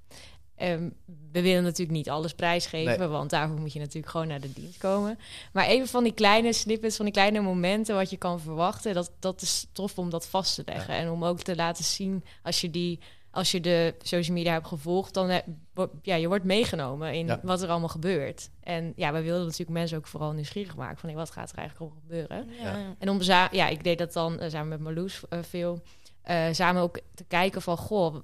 Ehm, 0.57 0.89
we 1.33 1.43
willen 1.43 1.63
natuurlijk 1.63 1.97
niet 1.97 2.11
alles 2.11 2.35
prijsgeven, 2.35 2.99
Nee. 2.99 3.09
want 3.09 3.31
daarvoor 3.31 3.59
moet 3.59 3.73
je 3.73 3.79
natuurlijk 3.79 4.13
gewoon 4.13 4.27
naar 4.27 4.41
de 4.41 4.53
dienst 4.53 4.79
komen. 4.79 5.19
Maar 5.53 5.67
even 5.67 5.89
van 5.89 6.05
die 6.05 6.13
kleine 6.13 6.53
snippets, 6.53 6.97
van 6.97 7.05
die 7.05 7.15
kleine 7.15 7.41
momenten 7.41 7.95
wat 7.95 8.11
je 8.11 8.17
kan 8.17 8.41
verwachten, 8.41 8.95
dat, 8.95 9.13
dat 9.19 9.43
is 9.43 9.67
tof 9.73 9.99
om 9.99 10.11
dat 10.11 10.27
vast 10.27 10.55
te 10.55 10.63
leggen. 10.65 10.95
En 10.95 11.11
om 11.11 11.25
ook 11.25 11.41
te 11.41 11.57
laten 11.57 11.85
zien, 11.85 12.25
als 12.43 12.61
je, 12.61 12.71
die, 12.71 13.01
als 13.33 13.51
je 13.51 13.61
de 13.61 13.95
social 14.03 14.37
media 14.37 14.53
hebt 14.53 14.67
gevolgd, 14.67 15.15
dan 15.15 15.41
wo- 15.75 15.91
ja, 16.03 16.15
je 16.15 16.29
wordt 16.29 16.45
meegenomen 16.45 17.15
in 17.15 17.27
Ja. 17.27 17.41
wat 17.43 17.63
er 17.63 17.69
allemaal 17.69 17.89
gebeurt. 17.89 18.51
En 18.61 18.93
ja, 18.97 19.13
wij 19.13 19.23
wilden 19.23 19.43
natuurlijk 19.45 19.71
mensen 19.71 19.99
ook 19.99 20.07
vooral 20.07 20.33
nieuwsgierig 20.33 20.77
maken 20.77 20.99
van 20.99 21.09
hey, 21.09 21.19
wat 21.19 21.31
gaat 21.31 21.51
er 21.53 21.59
eigenlijk 21.59 21.91
allemaal 21.93 22.03
gebeuren. 22.09 22.49
Ja. 22.63 22.95
En 22.99 23.09
om 23.09 23.21
ja, 23.23 23.69
ik 23.69 23.85
deed 23.85 23.99
dat 23.99 24.13
dan 24.13 24.39
eh, 24.41 24.51
samen 24.51 24.69
met 24.69 24.81
Marloes 24.81 25.23
eh, 25.29 25.39
veel. 25.43 25.83
eh, 26.23 26.45
samen 26.53 26.83
ook 26.83 26.99
te 27.15 27.25
kijken 27.25 27.63
van, 27.63 27.77
goh, 27.77 28.15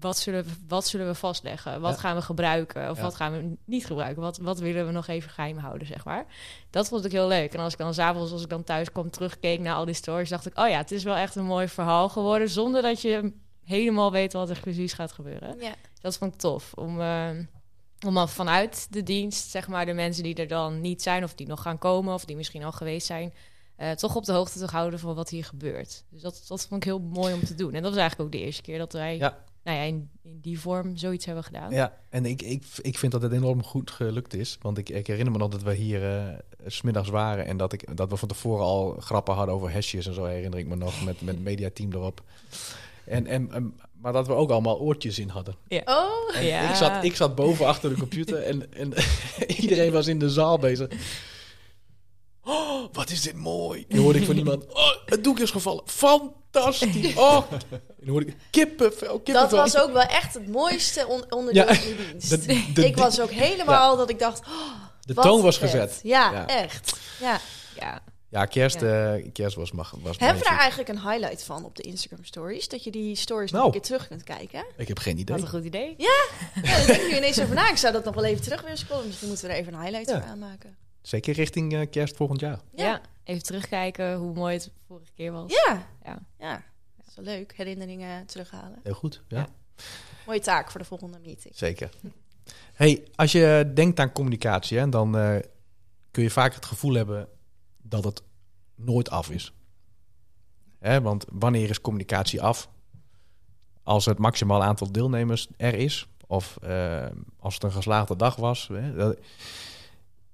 wat 0.00 0.16
zullen 0.18 0.44
we, 0.44 0.50
wat 0.68 0.86
zullen 0.86 1.06
we 1.06 1.14
vastleggen? 1.14 1.80
Wat 1.80 1.94
Ja. 1.94 2.00
gaan 2.00 2.16
we 2.16 2.22
gebruiken? 2.22 2.90
Of 2.90 2.96
Ja. 2.96 3.02
wat 3.02 3.14
gaan 3.14 3.32
we 3.32 3.56
niet 3.64 3.86
gebruiken? 3.86 4.22
Wat, 4.22 4.38
wat 4.38 4.58
willen 4.58 4.86
we 4.86 4.92
nog 4.92 5.06
even 5.06 5.30
geheim 5.30 5.56
houden, 5.58 5.86
zeg 5.86 6.04
maar? 6.04 6.26
Dat 6.70 6.88
vond 6.88 7.04
ik 7.04 7.12
heel 7.12 7.28
leuk. 7.28 7.54
En 7.54 7.60
als 7.60 7.72
ik 7.72 7.78
dan 7.78 7.94
s'avonds, 7.94 8.32
als 8.32 8.42
ik 8.42 8.48
dan 8.48 8.64
thuis 8.64 8.92
kwam, 8.92 9.10
terugkeek 9.10 9.60
naar 9.60 9.74
al 9.74 9.84
die 9.84 9.94
stories, 9.94 10.28
dacht 10.28 10.46
ik, 10.46 10.58
oh 10.58 10.68
ja, 10.68 10.76
het 10.76 10.90
is 10.90 11.04
wel 11.04 11.14
echt 11.16 11.34
een 11.34 11.44
mooi 11.44 11.68
verhaal 11.68 12.08
geworden, 12.08 12.48
zonder 12.48 12.82
dat 12.82 13.00
je 13.02 13.32
helemaal 13.64 14.12
weet 14.12 14.32
wat 14.32 14.50
er 14.50 14.60
precies 14.60 14.92
gaat 14.92 15.12
gebeuren. 15.12 15.56
Ja. 15.60 15.74
Dat 16.00 16.18
vond 16.18 16.34
ik 16.34 16.40
tof. 16.40 16.72
Om, 16.74 17.00
eh, 17.00 17.30
om 18.06 18.14
dan 18.14 18.28
vanuit 18.28 18.86
de 18.90 19.02
dienst, 19.02 19.50
zeg 19.50 19.68
maar, 19.68 19.86
de 19.86 19.92
mensen 19.92 20.22
die 20.22 20.34
er 20.34 20.48
dan 20.48 20.80
niet 20.80 21.02
zijn, 21.02 21.24
of 21.24 21.34
die 21.34 21.46
nog 21.46 21.62
gaan 21.62 21.78
komen, 21.78 22.14
of 22.14 22.24
die 22.24 22.36
misschien 22.36 22.64
al 22.64 22.72
geweest 22.72 23.06
zijn, 23.06 23.32
eh, 23.76 23.90
toch 23.90 24.16
op 24.16 24.24
de 24.24 24.32
hoogte 24.32 24.58
te 24.58 24.66
houden 24.66 24.98
van 24.98 25.14
wat 25.14 25.28
hier 25.28 25.44
gebeurt. 25.44 26.04
Dus 26.08 26.22
dat, 26.22 26.44
dat 26.48 26.66
vond 26.66 26.84
ik 26.84 26.84
heel 26.84 27.00
mooi 27.00 27.34
om 27.34 27.44
te 27.44 27.54
doen. 27.54 27.74
En 27.74 27.82
dat 27.82 27.90
was 27.92 28.00
eigenlijk 28.00 28.20
ook 28.20 28.40
de 28.40 28.46
eerste 28.46 28.62
keer 28.62 28.78
dat 28.78 28.92
wij 28.92 29.16
Ja. 29.16 29.38
nou 29.62 29.76
ja, 29.76 29.82
in, 29.82 30.10
in 30.22 30.38
die 30.40 30.60
vorm 30.60 30.96
zoiets 30.96 31.24
hebben 31.24 31.44
gedaan. 31.44 31.70
Ja, 31.70 31.98
en 32.08 32.26
ik, 32.26 32.42
ik, 32.42 32.64
ik 32.82 32.98
vind 32.98 33.12
dat 33.12 33.22
het 33.22 33.32
enorm 33.32 33.62
goed 33.62 33.90
gelukt 33.90 34.34
is. 34.34 34.58
Want 34.60 34.78
ik, 34.78 34.88
ik 34.88 35.06
herinner 35.06 35.32
me 35.32 35.38
nog 35.38 35.50
dat 35.50 35.62
we 35.62 35.74
hier 35.74 36.16
eh, 36.18 36.38
s 36.66 36.76
smiddags 36.76 37.08
waren 37.08 37.46
en 37.46 37.56
dat, 37.56 37.72
ik, 37.72 37.96
dat 37.96 38.10
we 38.10 38.16
van 38.16 38.28
tevoren 38.28 38.64
al 38.64 38.96
grappen 38.98 39.34
hadden 39.34 39.54
over 39.54 39.72
hashjes 39.72 40.06
en 40.06 40.14
zo, 40.14 40.24
herinner 40.24 40.58
ik 40.58 40.66
me 40.66 40.76
nog, 40.76 41.04
met, 41.04 41.20
met 41.20 41.34
het 41.34 41.44
mediateam 41.44 41.92
erop. 41.92 42.22
En, 43.06 43.26
en, 43.26 43.52
en- 43.52 43.80
maar 44.00 44.12
dat 44.12 44.26
we 44.26 44.32
ook 44.32 44.50
allemaal 44.50 44.78
oortjes 44.78 45.18
in 45.18 45.28
hadden. 45.28 45.54
Oh, 45.84 46.36
En 46.36 46.44
Ja. 46.44 46.68
ik, 46.70 46.74
zat, 46.76 47.04
ik 47.04 47.16
zat 47.16 47.34
boven 47.34 47.66
achter 47.66 47.88
de 47.90 47.96
computer 47.96 48.42
en, 48.42 48.72
en 48.74 48.92
iedereen 49.62 49.92
was 49.92 50.06
in 50.06 50.18
de 50.18 50.30
zaal 50.30 50.58
bezig. 50.58 50.88
Oh, 52.44 52.84
wat 52.92 53.10
is 53.10 53.22
dit 53.22 53.34
mooi. 53.36 53.80
En 53.88 53.94
dan 53.96 54.04
hoorde 54.04 54.18
ik 54.18 54.24
van 54.26 54.36
iemand, 54.36 54.66
oh, 54.72 54.90
het 55.06 55.24
doek 55.24 55.38
is 55.38 55.50
gevallen. 55.50 55.82
Fantastisch. 55.86 57.14
Oh. 57.16 57.42
En 57.50 57.60
dan 58.00 58.08
hoorde 58.08 58.26
ik 58.26 58.36
kippenvel, 58.50 59.14
kippenvel. 59.20 59.42
dat 59.42 59.50
was 59.72 59.76
ook 59.82 59.92
wel 59.92 60.02
echt 60.02 60.34
het 60.34 60.48
mooiste 60.48 61.06
on- 61.06 61.24
onderdeel 61.32 61.66
Ja. 61.68 61.74
van 61.74 61.86
de 61.96 62.06
dienst. 62.10 62.30
De, 62.46 62.72
de, 62.74 62.86
ik 62.86 62.96
was 62.96 63.20
ook 63.20 63.30
helemaal 63.30 63.96
dat 63.96 64.10
ik 64.10 64.18
dacht, 64.18 64.40
oh, 64.40 64.72
de 65.00 65.14
toon 65.14 65.42
was 65.42 65.58
vet. 65.58 65.70
gezet. 65.70 66.00
Ja, 66.02 66.32
Ja. 66.32 66.46
echt. 66.46 66.98
Ja. 67.20 67.40
Ja, 67.76 68.02
Ja, 68.32 68.44
kerst, 68.44 68.82
eh, 68.82 69.14
kerst 69.32 69.56
was, 69.56 69.72
mag, 69.72 69.94
was 70.02 70.18
Hebben 70.18 70.42
we 70.42 70.48
daar 70.48 70.58
eigenlijk 70.58 70.88
een 70.88 71.00
highlight 71.00 71.44
van 71.44 71.64
op 71.64 71.76
de 71.76 71.82
Instagram 71.82 72.24
stories? 72.24 72.68
Dat 72.68 72.84
je 72.84 72.90
die 72.90 73.14
stories 73.14 73.50
nog 73.50 73.60
Nou. 73.60 73.66
een 73.74 73.80
keer 73.80 73.88
terug 73.90 74.08
kunt 74.08 74.22
kijken? 74.22 74.64
Ik 74.76 74.88
heb 74.88 74.98
geen 74.98 75.18
idee. 75.18 75.36
wat 75.36 75.44
een 75.44 75.50
goed 75.50 75.64
idee. 75.64 75.94
Ja, 75.98 76.26
daar 76.62 76.86
denk 76.86 77.10
je 77.10 77.16
ineens 77.16 77.40
over 77.40 77.54
na. 77.54 77.70
Ik 77.70 77.76
zou 77.76 77.92
dat 77.92 78.04
nog 78.04 78.14
wel 78.14 78.24
even 78.24 78.42
terug 78.42 78.60
willen 78.62 78.78
scrollen. 78.78 79.06
Misschien 79.06 79.28
moeten 79.28 79.46
we 79.46 79.52
er 79.52 79.58
even 79.58 79.74
een 79.74 79.80
highlight 79.80 80.08
Ja. 80.10 80.20
voor 80.20 80.30
aanmaken. 80.30 80.76
Zeker 81.02 81.34
richting 81.34 81.72
eh, 81.74 81.90
kerst 81.90 82.16
volgend 82.16 82.40
jaar. 82.40 82.58
Ja. 82.74 82.84
Ja. 82.84 83.00
even 83.24 83.42
terugkijken 83.42 84.14
hoe 84.16 84.34
mooi 84.34 84.54
het 84.54 84.70
vorige 84.86 85.12
keer 85.14 85.32
was. 85.32 85.52
Ja. 85.66 85.86
Ja. 86.04 86.18
Ja. 86.38 86.62
Dat 86.96 87.06
is 87.08 87.14
wel 87.16 87.24
leuk. 87.24 87.52
Herinneringen 87.56 88.26
terughalen. 88.26 88.78
Heel 88.82 88.94
goed. 88.94 89.22
Ja, 89.28 89.38
Ja. 89.38 89.48
Mooie 90.26 90.40
taak 90.40 90.70
voor 90.70 90.80
de 90.80 90.86
volgende 90.86 91.18
meeting. 91.18 91.56
zeker. 91.56 91.88
Hey, 92.72 93.04
als 93.14 93.32
je 93.32 93.70
denkt 93.74 94.00
aan 94.00 94.12
communicatie, 94.12 94.78
hè, 94.78 94.88
dan 94.88 95.16
eh, 95.18 95.36
kun 96.10 96.22
je 96.22 96.30
vaak 96.30 96.54
het 96.54 96.64
gevoel 96.66 96.94
hebben 96.94 97.28
dat 97.82 98.04
het 98.04 98.22
nooit 98.74 99.10
af 99.10 99.30
is. 99.30 99.52
Hè, 100.78 101.00
want 101.00 101.24
wanneer 101.32 101.70
is 101.70 101.80
communicatie 101.80 102.42
af? 102.42 102.68
Als 103.82 104.04
het 104.04 104.18
maximaal 104.18 104.62
aantal 104.62 104.92
deelnemers 104.92 105.48
er 105.56 105.74
is, 105.74 106.08
of 106.26 106.56
eh, 106.56 107.06
als 107.38 107.54
het 107.54 107.62
een 107.62 107.72
geslaagde 107.72 108.16
dag 108.16 108.36
was. 108.36 108.68
Hè, 108.68 109.12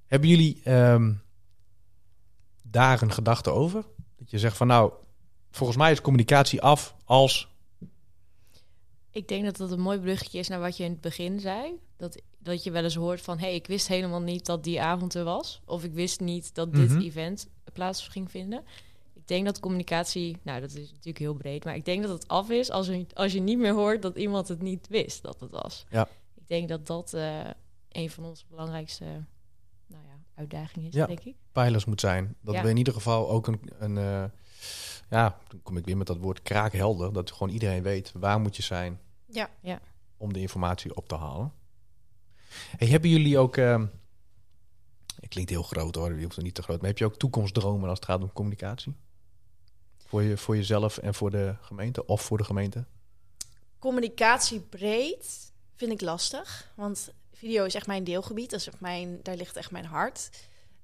hebben 0.06 0.28
jullie 0.28 0.60
ehm, 0.64 1.12
daar 2.62 3.02
een 3.02 3.12
gedachte 3.12 3.50
over? 3.50 3.84
Dat 4.16 4.30
je 4.30 4.38
zegt 4.38 4.56
van 4.56 4.66
nou, 4.66 4.92
volgens 5.50 5.78
mij 5.78 5.92
is 5.92 6.00
communicatie 6.00 6.62
af 6.62 6.94
als 7.04 7.48
Ik 9.10 9.28
denk 9.28 9.44
dat 9.44 9.56
dat 9.56 9.70
een 9.70 9.80
mooi 9.80 9.98
bruggetje 9.98 10.38
is 10.38 10.48
naar 10.48 10.60
wat 10.60 10.76
je 10.76 10.84
in 10.84 10.90
het 10.90 11.00
begin 11.00 11.40
zei. 11.40 11.78
Dat, 11.96 12.22
dat 12.38 12.62
je 12.64 12.70
wel 12.70 12.82
eens 12.84 12.94
hoort 12.94 13.20
van... 13.20 13.38
hé, 13.38 13.46
hey, 13.46 13.54
ik 13.54 13.66
wist 13.66 13.88
helemaal 13.88 14.20
niet 14.22 14.46
dat 14.46 14.64
die 14.64 14.82
avond 14.82 15.14
er 15.14 15.24
was. 15.24 15.60
Of 15.64 15.84
ik 15.84 15.92
wist 15.92 16.20
niet 16.20 16.54
dat 16.54 16.74
dit 16.74 16.88
Mhm. 16.90 17.00
event 17.00 17.48
plaats 17.72 18.08
ging 18.08 18.30
vinden. 18.30 18.64
Ik 19.14 19.28
denk 19.28 19.44
dat 19.44 19.60
communicatie... 19.60 20.36
Nou, 20.42 20.60
dat 20.60 20.70
is 20.70 20.88
natuurlijk 20.90 21.18
heel 21.18 21.34
breed. 21.34 21.64
Maar 21.64 21.74
ik 21.74 21.84
denk 21.84 22.02
dat 22.02 22.10
het 22.12 22.28
af 22.28 22.50
is 22.50 22.70
als, 22.70 22.88
er, 22.88 23.06
als 23.14 23.32
je 23.32 23.40
niet 23.40 23.58
meer 23.58 23.72
hoort... 23.74 24.02
dat 24.02 24.16
iemand 24.16 24.48
het 24.48 24.62
niet 24.62 24.86
wist 24.88 25.22
dat 25.22 25.40
het 25.40 25.50
was. 25.50 25.84
Ja. 25.90 26.08
Ik 26.34 26.48
denk 26.48 26.68
dat 26.68 26.86
dat 26.86 27.12
eh, 27.14 27.40
een 27.88 28.10
van 28.10 28.24
onze 28.24 28.44
belangrijkste 28.50 29.04
nou 29.86 30.02
ja, 30.04 30.18
uitdagingen 30.34 30.88
is, 30.88 30.94
Ja. 30.94 31.06
denk 31.06 31.20
ik. 31.24 31.34
pijlers 31.52 31.84
moet 31.84 32.00
zijn. 32.00 32.34
Dat 32.40 32.54
Ja. 32.54 32.62
we 32.62 32.68
in 32.70 32.76
ieder 32.76 32.92
geval 32.92 33.30
ook 33.30 33.46
een, 33.46 33.60
een 33.78 33.98
eh, 33.98 34.24
ja, 35.10 35.38
dan 35.48 35.62
kom 35.62 35.76
ik 35.76 35.84
weer 35.84 35.96
met 35.96 36.06
dat 36.06 36.16
woord 36.18 36.42
kraakhelder. 36.42 37.12
Dat 37.12 37.32
gewoon 37.32 37.52
iedereen 37.52 37.82
weet 37.82 38.12
waar 38.14 38.40
moet 38.40 38.56
je 38.56 38.62
zijn 38.62 39.00
Ja. 39.26 39.50
Ja. 39.60 39.80
om 40.16 40.32
de 40.32 40.40
informatie 40.40 40.96
op 40.96 41.08
te 41.08 41.14
halen. 41.16 41.52
Hey, 42.76 42.88
hebben 42.88 43.10
jullie 43.10 43.38
ook, 43.38 43.56
ehm 43.56 43.86
het 45.20 45.28
klinkt 45.28 45.50
heel 45.50 45.62
groot 45.62 45.94
hoor, 45.94 46.14
je 46.16 46.22
hoeft 46.22 46.36
er 46.36 46.42
niet 46.42 46.54
te 46.54 46.62
groot, 46.62 46.78
maar 46.80 46.88
heb 46.88 46.98
je 46.98 47.04
ook 47.04 47.16
toekomstdromen 47.16 47.88
als 47.88 47.98
het 47.98 48.08
gaat 48.08 48.22
om 48.22 48.32
communicatie? 48.32 48.94
Voor, 50.06 50.22
je, 50.22 50.36
voor 50.36 50.56
jezelf 50.56 50.98
en 50.98 51.14
voor 51.14 51.30
de 51.30 51.54
gemeente 51.60 52.06
of 52.06 52.22
voor 52.22 52.38
de 52.38 52.44
gemeente? 52.44 52.84
Communicatie 53.78 54.60
breed 54.60 55.52
vind 55.74 55.92
ik 55.92 56.00
lastig. 56.00 56.72
Want 56.76 57.12
video 57.32 57.64
is 57.64 57.74
echt 57.74 57.86
mijn 57.86 58.04
deelgebied. 58.04 58.50
Dat 58.50 58.60
is 58.60 58.66
echt 58.66 58.80
mijn, 58.80 59.18
daar 59.22 59.36
ligt 59.36 59.56
echt 59.56 59.70
mijn 59.70 59.84
hart. 59.84 60.30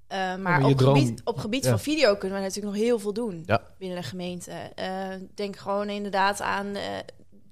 Eh, 0.06 0.36
maar 0.36 0.64
op, 0.64 0.76
droom- 0.76 0.98
gebied, 0.98 1.20
op 1.24 1.38
gebied 1.38 1.64
ja. 1.64 1.70
van 1.70 1.80
video 1.80 2.16
kunnen 2.16 2.38
we 2.38 2.44
natuurlijk 2.44 2.74
nog 2.74 2.84
heel 2.84 2.98
veel 2.98 3.12
doen 3.12 3.42
Ja. 3.46 3.62
binnen 3.78 3.98
de 4.00 4.08
gemeente. 4.08 4.50
Eh, 4.50 5.08
denk 5.34 5.56
gewoon 5.56 5.88
inderdaad 5.88 6.40
aan 6.40 6.66
eh, 6.74 6.98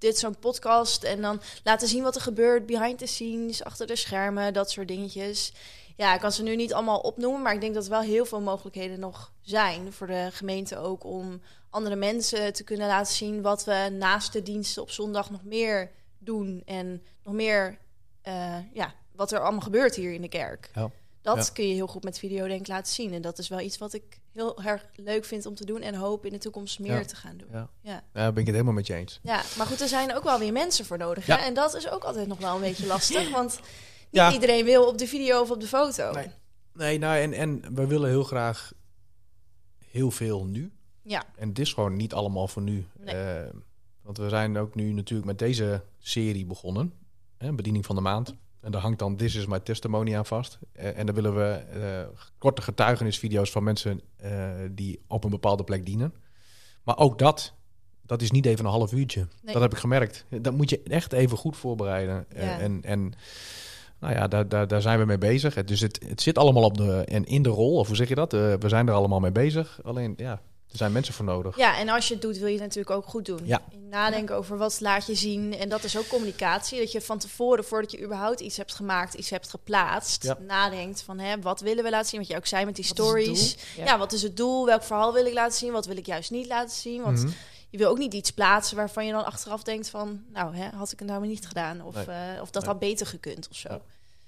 dit 0.03 0.19
zo'n 0.19 0.39
podcast 0.39 1.03
en 1.03 1.21
dan 1.21 1.41
laten 1.65 1.89
zien 1.89 2.03
wat 2.03 2.15
er 2.15 2.21
gebeurt 2.21 2.67
behind 2.67 2.99
the 2.99 3.07
scenes, 3.07 3.65
achter 3.65 3.87
de 3.87 3.97
schermen, 3.97 4.53
dat 4.53 4.71
soort 4.71 4.89
dingetjes. 4.89 5.53
Ja, 5.97 6.15
ik 6.15 6.21
kan 6.21 6.33
ze 6.33 6.43
nu 6.43 6.57
niet 6.57 6.75
allemaal 6.75 7.01
opnoemen, 7.01 7.43
maar 7.43 7.55
ik 7.55 7.61
denk 7.61 7.75
dat 7.75 7.85
er 7.85 7.91
wel 7.91 8.01
heel 8.01 8.25
veel 8.25 8.41
mogelijkheden 8.41 9.01
nog 9.01 9.33
zijn 9.41 9.93
voor 9.93 10.07
de 10.07 10.29
gemeente 10.33 10.79
ook 10.79 11.05
om 11.05 11.41
andere 11.71 11.97
mensen 11.97 12.53
te 12.53 12.65
kunnen 12.65 12.87
laten 12.87 13.15
zien 13.15 13.43
wat 13.43 13.65
we 13.65 13.89
naast 13.99 14.33
de 14.33 14.43
diensten 14.43 14.83
op 14.83 14.91
zondag 14.91 15.31
nog 15.31 15.45
meer 15.45 15.91
doen 16.19 16.63
en 16.65 17.03
nog 17.23 17.35
meer, 17.35 17.79
eh, 18.23 18.57
ja, 18.73 18.95
wat 19.13 19.33
er 19.33 19.41
allemaal 19.41 19.61
gebeurt 19.61 19.95
hier 19.95 20.13
in 20.13 20.23
de 20.23 20.29
kerk. 20.29 20.71
Ja. 20.75 20.91
Dat 21.23 21.37
Ja. 21.47 21.53
kun 21.53 21.69
je 21.69 21.75
heel 21.75 21.87
goed 21.87 22.05
met 22.05 22.19
video 22.19 22.47
denk 22.47 22.61
ik 22.61 22.67
laten 22.67 22.93
zien. 22.93 23.13
En 23.13 23.23
dat 23.23 23.39
is 23.39 23.49
wel 23.49 23.61
iets 23.61 23.79
wat 23.79 23.93
ik 23.93 24.21
heel 24.33 24.63
erg 24.63 24.85
leuk 24.97 25.25
vind 25.25 25.47
om 25.47 25.55
te 25.55 25.65
doen 25.65 25.81
en 25.81 25.95
hoop 25.95 26.25
in 26.27 26.33
de 26.33 26.39
toekomst 26.39 26.79
meer 26.79 26.93
Ja. 26.99 27.05
te 27.05 27.17
gaan 27.17 27.37
doen. 27.37 27.49
Ja. 27.53 27.59
Ja. 27.59 27.69
Ja. 27.81 27.93
Ja, 27.93 28.03
daar 28.13 28.31
ben 28.33 28.41
ik 28.41 28.47
het 28.47 28.55
helemaal 28.55 28.75
met 28.75 28.87
je 28.87 28.95
eens. 28.95 29.21
maar 29.57 29.67
goed, 29.67 29.81
er 29.81 29.89
zijn 29.89 30.15
ook 30.15 30.23
wel 30.25 30.39
weer 30.39 30.53
mensen 30.53 30.85
voor 30.85 30.99
nodig. 30.99 31.27
Ja. 31.27 31.37
Hè? 31.39 31.45
En 31.45 31.55
dat 31.55 31.75
is 31.75 31.89
ook 31.91 32.05
altijd 32.05 32.27
nog 32.27 32.39
wel 32.39 32.55
een 32.55 32.61
beetje 32.61 32.87
lastig, 32.87 33.31
want 33.39 33.51
niet 33.57 33.67
Ja. 34.11 34.33
iedereen 34.33 34.65
wil 34.65 34.87
op 34.87 34.99
de 34.99 35.07
video 35.07 35.41
of 35.41 35.51
op 35.51 35.61
de 35.61 35.67
foto. 35.67 36.13
Nee. 36.13 36.31
Nee, 36.75 36.99
nou, 36.99 37.19
en, 37.21 37.33
en 37.33 37.75
we 37.75 37.87
willen 37.87 38.09
heel 38.09 38.25
graag 38.25 38.73
heel 39.91 40.11
veel 40.11 40.45
nu. 40.45 40.73
Ja. 41.03 41.25
En 41.37 41.49
het 41.49 41.59
is 41.59 41.73
gewoon 41.73 41.97
niet 41.97 42.13
allemaal 42.15 42.49
voor 42.49 42.63
nu. 42.63 42.87
Nee. 42.99 43.15
Eh, 43.15 43.51
want 44.03 44.19
we 44.19 44.29
zijn 44.29 44.57
ook 44.59 44.75
nu 44.75 44.93
natuurlijk 44.93 45.27
met 45.29 45.39
deze 45.39 45.83
serie 45.99 46.47
begonnen. 46.47 46.93
Hè, 47.39 47.53
bediening 47.53 47.87
van 47.87 47.97
de 47.97 48.03
maand. 48.03 48.35
En 48.63 48.73
daar 48.73 48.81
hangt 48.81 48.99
dan 48.99 49.17
This 49.17 49.35
is 49.35 49.47
my 49.47 49.61
testimony 49.61 50.17
aan 50.17 50.27
vast. 50.27 50.59
Eh, 50.73 50.99
en 50.99 51.07
dan 51.07 51.15
willen 51.15 51.35
we 51.35 51.51
eh, 51.51 52.19
korte 52.39 52.63
getuigenisvideo's 52.63 53.51
van 53.51 53.63
mensen 53.63 54.01
eh, 54.17 54.51
die 54.71 55.01
op 55.07 55.25
een 55.25 55.31
bepaalde 55.31 55.65
plek 55.65 55.87
dienen. 55.87 56.15
Maar 56.83 56.99
ook 56.99 57.19
dat, 57.19 57.55
dat 58.07 58.23
is 58.23 58.31
niet 58.31 58.47
even 58.47 58.65
een 58.65 58.71
half 58.71 58.93
uurtje. 58.93 59.27
Nee. 59.43 59.53
Dat 59.53 59.63
heb 59.63 59.73
ik 59.73 59.79
gemerkt. 59.79 60.25
Dat 60.29 60.55
moet 60.55 60.71
je 60.71 60.83
echt 60.83 61.13
even 61.13 61.39
goed 61.39 61.57
voorbereiden. 61.57 62.27
Ja. 62.35 62.59
en, 62.59 62.83
en 62.83 63.13
nou 63.99 64.15
ja, 64.15 64.29
daar, 64.29 64.49
daar, 64.49 64.69
daar 64.69 64.83
zijn 64.83 64.99
we 64.99 65.05
mee 65.05 65.19
bezig. 65.19 65.65
Dus 65.65 65.81
het, 65.81 66.01
het 66.09 66.21
zit 66.21 66.39
allemaal 66.39 66.65
op 66.65 66.77
de, 66.77 67.05
en 67.05 67.25
in 67.25 67.43
de 67.43 67.49
rol, 67.49 67.79
of 67.79 67.87
hoe 67.87 67.97
zeg 67.97 68.09
je 68.09 68.15
dat? 68.15 68.33
We 68.33 68.59
zijn 68.67 68.89
er 68.89 68.95
allemaal 68.95 69.21
mee 69.21 69.33
bezig. 69.33 69.81
Alleen, 69.83 70.15
ja, 70.17 70.41
er 70.73 70.79
zijn 70.79 70.93
mensen 70.93 71.15
voor 71.15 71.25
nodig. 71.25 71.57
Ja, 71.57 71.79
en 71.79 71.89
als 71.89 72.09
je 72.09 72.13
het 72.15 72.23
doet, 72.23 72.37
wil 72.37 72.47
je 72.47 72.53
het 72.53 72.63
natuurlijk 72.63 72.97
ook 72.97 73.07
goed 73.07 73.25
doen. 73.27 73.41
Ja. 73.45 73.63
Nadenken 73.91 74.37
over 74.37 74.57
wat 74.57 74.81
laat 74.81 75.07
je 75.07 75.15
zien. 75.15 75.55
En 75.59 75.69
dat 75.69 75.85
is 75.85 75.97
ook 75.97 76.07
communicatie. 76.09 76.79
Dat 76.79 76.93
je 76.93 77.01
van 77.01 77.19
tevoren, 77.19 77.65
voordat 77.65 77.91
je 77.91 78.03
überhaupt 78.03 78.41
iets 78.41 78.57
hebt 78.57 78.75
gemaakt, 78.75 79.15
iets 79.15 79.31
hebt 79.31 79.49
geplaatst, 79.49 80.23
Ja. 80.25 80.39
nadenkt 80.47 81.03
van 81.03 81.19
hè, 81.19 81.41
wat 81.41 81.61
willen 81.61 81.85
we 81.85 81.91
laten 81.91 82.09
zien? 82.09 82.21
Wat 82.21 82.29
je 82.29 82.37
ook 82.37 82.47
zei 82.47 82.65
met 82.65 82.75
die 82.77 82.85
Wat 82.89 82.97
stories. 82.97 83.57
Ja. 83.77 83.99
wat 83.99 84.13
is 84.13 84.23
het 84.23 84.37
doel? 84.37 84.67
Welk 84.67 84.83
verhaal 84.83 85.13
wil 85.13 85.27
ik 85.27 85.33
laten 85.33 85.59
zien? 85.59 85.73
Wat 85.73 85.87
wil 85.87 85.97
ik 85.97 86.07
juist 86.07 86.31
niet 86.31 86.47
laten 86.47 86.77
zien? 86.77 87.03
Want 87.03 87.19
Mhm. 87.19 87.33
je 87.71 87.79
wil 87.79 87.91
ook 87.91 87.99
niet 87.99 88.15
iets 88.15 88.31
plaatsen 88.31 88.77
waarvan 88.77 89.07
je 89.07 89.13
dan 89.13 89.25
achteraf 89.25 89.63
denkt 89.63 89.89
van, 89.89 90.25
nou, 90.33 90.55
hè, 90.57 90.69
had 90.77 90.93
ik 90.93 90.99
het 90.99 91.09
nou 91.09 91.21
maar 91.21 91.29
niet 91.29 91.47
gedaan? 91.47 91.83
Of, 91.83 91.95
Nee. 91.95 92.05
eh, 92.07 92.41
of 92.43 92.51
dat 92.51 92.63
Nee. 92.63 92.71
had 92.71 92.81
beter 92.81 93.07
gekund 93.07 93.49
of 93.51 93.57
zo. 93.57 93.69
Ja. 93.69 93.81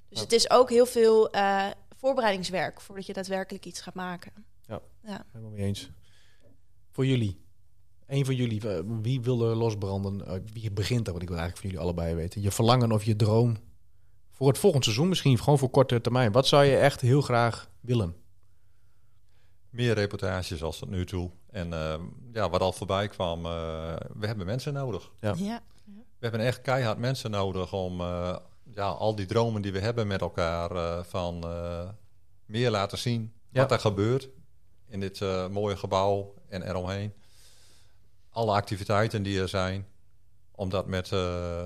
Dus 0.09 0.19
Ja. 0.19 0.25
het 0.25 0.33
is 0.33 0.51
ook 0.51 0.71
heel 0.71 0.87
veel 0.87 1.31
eh, 1.31 1.67
voorbereidingswerk 1.97 2.81
voordat 2.81 3.07
je 3.07 3.13
daadwerkelijk 3.13 3.65
iets 3.67 3.81
gaat 3.81 3.95
maken. 3.95 4.33
Helemaal 5.33 5.51
mee 5.51 5.67
eens. 5.67 5.91
Voor 6.95 7.07
jullie. 7.07 7.41
Eén 8.07 8.25
van 8.25 8.35
jullie, 8.35 8.69
eh, 8.69 8.81
wie 9.03 9.21
wil 9.21 9.49
er 9.51 9.57
losbranden? 9.57 10.27
Eh, 10.27 10.41
Wie 10.53 10.71
begint 10.73 11.07
er? 11.07 11.13
Want 11.13 11.23
ik 11.23 11.29
wil 11.29 11.39
eigenlijk 11.39 11.57
van 11.57 11.71
jullie 11.71 11.85
allebei 11.85 12.15
weten. 12.15 12.43
Je 12.43 12.51
verlangen 12.51 12.93
of 12.93 13.05
je 13.05 13.17
droom 13.17 13.57
voor 14.31 14.49
het 14.49 14.59
volgende 14.59 14.85
seizoen 14.85 15.09
misschien, 15.09 15.39
gewoon 15.39 15.59
voor 15.59 15.71
korte 15.71 16.01
termijn. 16.01 16.33
Wat 16.33 16.47
zou 16.47 16.65
je 16.65 16.77
echt 16.77 17.01
heel 17.01 17.21
graag 17.21 17.71
willen? 17.81 18.15
Meer 19.71 19.95
reportages 19.95 20.63
als 20.63 20.79
tot 20.79 20.89
nu 20.91 21.07
toe. 21.07 21.31
En 21.51 21.73
eh, 21.73 21.95
ja, 22.33 22.51
wat 22.51 22.61
al 22.61 22.73
voorbij 22.73 23.09
kwam, 23.09 23.47
eh, 23.47 23.53
we 24.15 24.27
hebben 24.27 24.47
mensen 24.47 24.73
nodig. 24.73 25.13
Ja. 25.21 25.35
Ja. 25.37 25.63
We 26.19 26.31
hebben 26.31 26.41
echt 26.41 26.61
keihard 26.61 26.99
mensen 26.99 27.31
nodig 27.31 27.73
om 27.73 28.01
eh, 28.01 28.37
ja, 28.75 28.87
al 28.89 29.15
die 29.15 29.27
dromen 29.27 29.63
die 29.63 29.73
we 29.73 29.79
hebben 29.81 30.07
met 30.07 30.21
elkaar 30.21 30.71
eh, 30.71 31.05
van 31.05 31.43
eh, 31.45 31.89
meer 32.47 32.71
laten 32.71 32.99
zien 32.99 33.33
Ja. 33.51 33.61
wat 33.61 33.71
er 33.73 33.79
gebeurt 33.79 34.29
in 34.89 35.01
dit 35.01 35.21
mooie 35.51 35.77
gebouw 35.77 36.35
en 36.55 36.69
eromheen. 36.69 37.13
Alle 38.31 38.53
activiteiten 38.53 39.23
die 39.23 39.41
er 39.41 39.49
zijn, 39.49 39.87
om 40.51 40.69
dat 40.71 40.87
met 40.87 41.13
eh, 41.13 41.63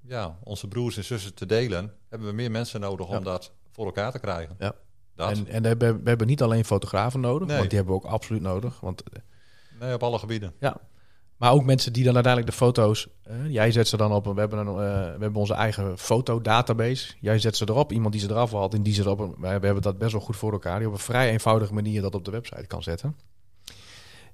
ja, 0.00 0.38
onze 0.44 0.68
broers 0.68 0.96
en 0.96 1.04
zussen 1.04 1.34
te 1.34 1.46
delen, 1.46 1.94
hebben 2.08 2.28
we 2.28 2.34
meer 2.34 2.50
mensen 2.50 2.80
nodig 2.80 3.08
Ja. 3.08 3.16
om 3.18 3.24
dat 3.24 3.52
voor 3.72 3.86
elkaar 3.86 4.12
te 4.12 4.18
krijgen. 4.18 4.56
Ja. 4.58 4.74
Dat. 5.14 5.30
En, 5.30 5.46
en 5.46 5.62
we 5.62 5.68
hebben, 5.68 6.02
we 6.02 6.08
hebben 6.08 6.26
niet 6.26 6.42
alleen 6.42 6.64
fotografen 6.64 7.20
nodig, 7.20 7.48
Nee. 7.48 7.56
want 7.56 7.68
die 7.70 7.78
hebben 7.78 7.96
we 7.98 8.04
ook 8.04 8.10
absoluut 8.12 8.42
nodig. 8.42 8.80
Want, 8.80 9.02
eh, 9.02 9.20
Nee, 9.80 9.94
op 9.94 10.02
alle 10.02 10.18
gebieden. 10.18 10.54
maar 11.36 11.52
ook 11.52 11.64
mensen 11.64 11.92
die 11.92 12.04
dan 12.04 12.14
uiteindelijk 12.14 12.52
de 12.52 12.58
foto's, 12.58 13.08
eh, 13.22 13.50
jij 13.50 13.72
zet 13.72 13.88
ze 13.88 13.96
dan 13.96 14.12
op, 14.12 14.24
we 14.24 14.40
hebben, 14.40 14.58
een, 14.58 14.74
we 14.74 14.82
hebben 15.20 15.34
onze 15.34 15.54
eigen 15.54 15.98
fotodatabase. 15.98 17.14
Jij 17.20 17.38
zet 17.38 17.56
ze 17.56 17.68
erop, 17.68 17.92
iemand 17.92 18.12
die 18.12 18.20
ze 18.22 18.30
eraf 18.30 18.52
haalt 18.52 18.74
en 18.74 18.82
die 18.82 18.94
ze 18.94 19.02
erop. 19.02 19.36
We 19.38 19.46
hebben 19.46 19.82
dat 19.82 19.98
best 19.98 20.12
wel 20.12 20.20
goed 20.20 20.36
voor 20.36 20.52
elkaar, 20.52 20.78
die 20.78 20.86
op 20.88 20.92
een 20.92 20.98
vrij 20.98 21.30
eenvoudige 21.30 21.74
manier 21.74 22.02
dat 22.02 22.14
op 22.14 22.24
de 22.24 22.30
website 22.30 22.66
kan 22.66 22.82
zetten. 22.82 23.16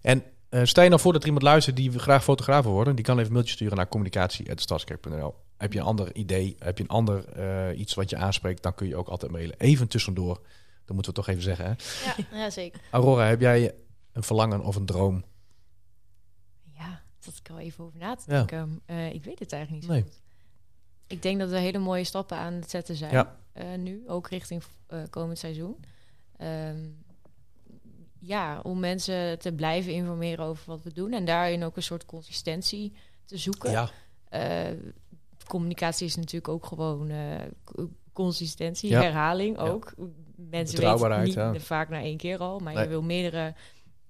En 0.06 0.22
eh 0.48 0.64
stel 0.64 0.82
je 0.82 0.88
nou 0.88 1.00
voor 1.00 1.12
dat 1.12 1.20
er 1.20 1.26
iemand 1.26 1.44
luistert 1.46 1.76
die 1.76 1.98
graag 1.98 2.24
fotograaf 2.24 2.64
wil 2.64 2.72
worden, 2.72 2.96
die 2.96 3.04
kan 3.04 3.14
even 3.14 3.26
een 3.26 3.32
mailtje 3.32 3.54
sturen 3.54 3.76
naar 3.76 3.88
communicatie.stadskerk.nl. 3.88 5.34
Heb 5.56 5.72
je 5.72 5.78
een 5.78 5.84
ander 5.84 6.14
idee, 6.14 6.56
heb 6.58 6.78
je 6.78 6.84
een 6.84 6.90
ander 6.90 7.28
eh, 7.28 7.78
iets 7.78 7.94
wat 7.94 8.10
je 8.10 8.16
aanspreekt, 8.16 8.62
dan 8.62 8.74
kun 8.74 8.88
je 8.88 8.96
ook 8.96 9.08
altijd 9.08 9.30
mailen. 9.32 9.58
Even 9.58 9.88
tussendoor, 9.88 10.40
dat 10.84 10.94
moeten 10.94 11.12
we 11.12 11.18
toch 11.18 11.28
even 11.28 11.42
zeggen. 11.42 11.64
Hè? 11.66 11.72
Ja, 12.04 12.38
ja, 12.38 12.50
zeker. 12.50 12.80
Aurora, 12.90 13.26
heb 13.26 13.40
jij 13.40 13.74
een 14.12 14.22
verlangen 14.22 14.60
of 14.60 14.76
een 14.76 14.86
droom? 14.86 15.24
Ja, 16.62 17.02
dat 17.24 17.34
ik 17.36 17.50
al 17.50 17.58
even 17.58 17.84
over 17.84 17.98
na 17.98 18.14
te 18.14 18.24
denken. 18.28 18.80
Eh, 18.84 19.14
ik 19.14 19.24
weet 19.24 19.38
het 19.38 19.52
eigenlijk 19.52 19.70
niet 19.70 19.84
zo 19.84 19.90
Nee. 19.92 20.02
goed. 20.02 20.22
Ik 21.06 21.22
denk 21.22 21.38
dat 21.38 21.50
we 21.50 21.58
hele 21.58 21.78
mooie 21.78 22.04
stappen 22.04 22.36
aan 22.36 22.52
het 22.52 22.70
zetten 22.70 22.96
zijn. 22.96 23.12
Ja. 23.12 23.36
nu, 23.76 24.02
ook 24.06 24.28
richting 24.28 24.62
komend 25.10 25.38
seizoen. 25.38 25.76
Ehm, 26.36 26.84
ja, 28.26 28.60
om 28.62 28.80
mensen 28.80 29.38
te 29.38 29.52
blijven 29.52 29.92
informeren 29.92 30.44
over 30.44 30.62
wat 30.66 30.82
we 30.82 30.92
doen. 30.92 31.12
En 31.12 31.24
daarin 31.24 31.64
ook 31.64 31.76
een 31.76 31.82
soort 31.82 32.04
consistentie 32.06 32.92
te 33.24 33.36
zoeken. 33.38 33.70
Ja, 33.70 33.90
Eh, 34.28 34.72
communicatie 35.46 36.06
is 36.06 36.16
natuurlijk 36.16 36.48
ook 36.48 36.66
gewoon 36.66 37.08
eh, 37.10 37.40
consistentie, 38.12 38.90
Ja. 38.90 39.00
herhaling 39.00 39.56
Ja. 39.56 39.62
ook. 39.62 39.94
Mensen 40.36 40.80
weten 40.98 41.22
niet 41.22 41.32
ja. 41.34 41.58
vaak 41.58 41.88
na 41.88 42.00
één 42.00 42.16
keer 42.16 42.38
al, 42.38 42.58
maar 42.58 42.74
Nee. 42.74 42.82
je 42.82 42.88
wil 42.88 43.02
meerdere 43.02 43.54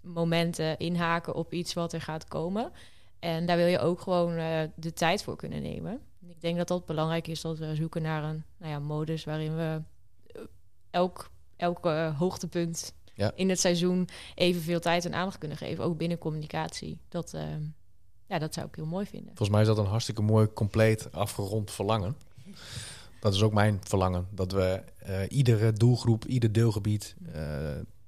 momenten 0.00 0.78
inhaken 0.78 1.34
op 1.34 1.52
iets 1.52 1.74
wat 1.74 1.92
er 1.92 2.00
gaat 2.00 2.24
komen. 2.28 2.72
En 3.18 3.46
daar 3.46 3.56
wil 3.56 3.66
je 3.66 3.78
ook 3.78 4.00
gewoon 4.00 4.36
eh, 4.36 4.60
de 4.74 4.92
tijd 4.92 5.22
voor 5.22 5.36
kunnen 5.36 5.62
nemen. 5.62 5.92
En 6.22 6.30
Ik 6.30 6.40
denk 6.40 6.56
dat 6.56 6.68
dat 6.68 6.86
belangrijk 6.86 7.26
is 7.28 7.40
dat 7.40 7.58
we 7.58 7.74
zoeken 7.74 8.02
naar 8.02 8.24
een 8.24 8.44
nou 8.56 8.72
ja, 8.72 8.78
modus 8.78 9.24
waarin 9.24 9.56
we 9.56 9.82
elk, 10.90 11.30
elk 11.56 11.84
hoogtepunt 12.18 12.94
Ja. 13.16 13.32
in 13.34 13.48
het 13.48 13.60
seizoen 13.60 14.08
evenveel 14.34 14.80
tijd 14.80 15.04
en 15.04 15.14
aandacht 15.14 15.38
kunnen 15.38 15.56
geven, 15.56 15.84
ook 15.84 15.96
binnen 15.96 16.18
communicatie. 16.18 16.98
Dat, 17.08 17.34
eh, 17.34 17.42
ja, 18.26 18.38
dat 18.38 18.54
zou 18.54 18.66
ik 18.66 18.74
heel 18.74 18.86
mooi 18.86 19.06
vinden. 19.06 19.28
volgens 19.28 19.48
mij 19.48 19.60
is 19.60 19.66
dat 19.66 19.78
een 19.78 19.84
hartstikke 19.86 20.22
mooi, 20.22 20.52
compleet, 20.52 21.12
afgerond 21.12 21.70
verlangen. 21.70 22.16
Dat 23.20 23.34
is 23.34 23.42
ook 23.42 23.52
mijn 23.52 23.80
verlangen. 23.82 24.26
Dat 24.30 24.52
we 24.52 24.82
eh, 24.98 25.20
iedere 25.28 25.72
doelgroep, 25.72 26.24
ieder 26.24 26.52
deelgebied 26.52 27.14
eh, 27.32 27.42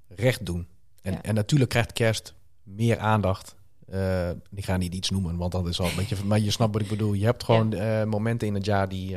recht 0.08 0.46
doen. 0.46 0.66
En, 1.02 1.12
Ja. 1.12 1.22
en 1.22 1.34
natuurlijk 1.34 1.70
krijgt 1.70 1.92
kerst 1.92 2.34
meer 2.62 2.98
aandacht. 2.98 3.54
Eh, 3.86 4.30
ik 4.30 4.64
ga 4.64 4.76
niet 4.76 4.94
iets 4.94 5.10
noemen, 5.10 5.36
want 5.36 5.52
dat 5.52 5.66
is 5.68 5.80
al 5.80 5.86
een 5.86 5.96
beetje... 5.96 6.24
Maar 6.24 6.40
je 6.40 6.50
snapt 6.50 6.72
wat 6.72 6.82
ik 6.82 6.88
bedoel. 6.88 7.12
Je 7.12 7.24
hebt 7.24 7.44
gewoon 7.44 7.68
momenten 8.08 8.46
in 8.48 8.54
het 8.54 8.64
jaar 8.64 8.88
die 8.88 9.16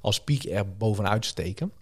als 0.00 0.20
piek 0.20 0.44
er 0.44 0.76
bovenuit 0.76 1.24
steken. 1.24 1.72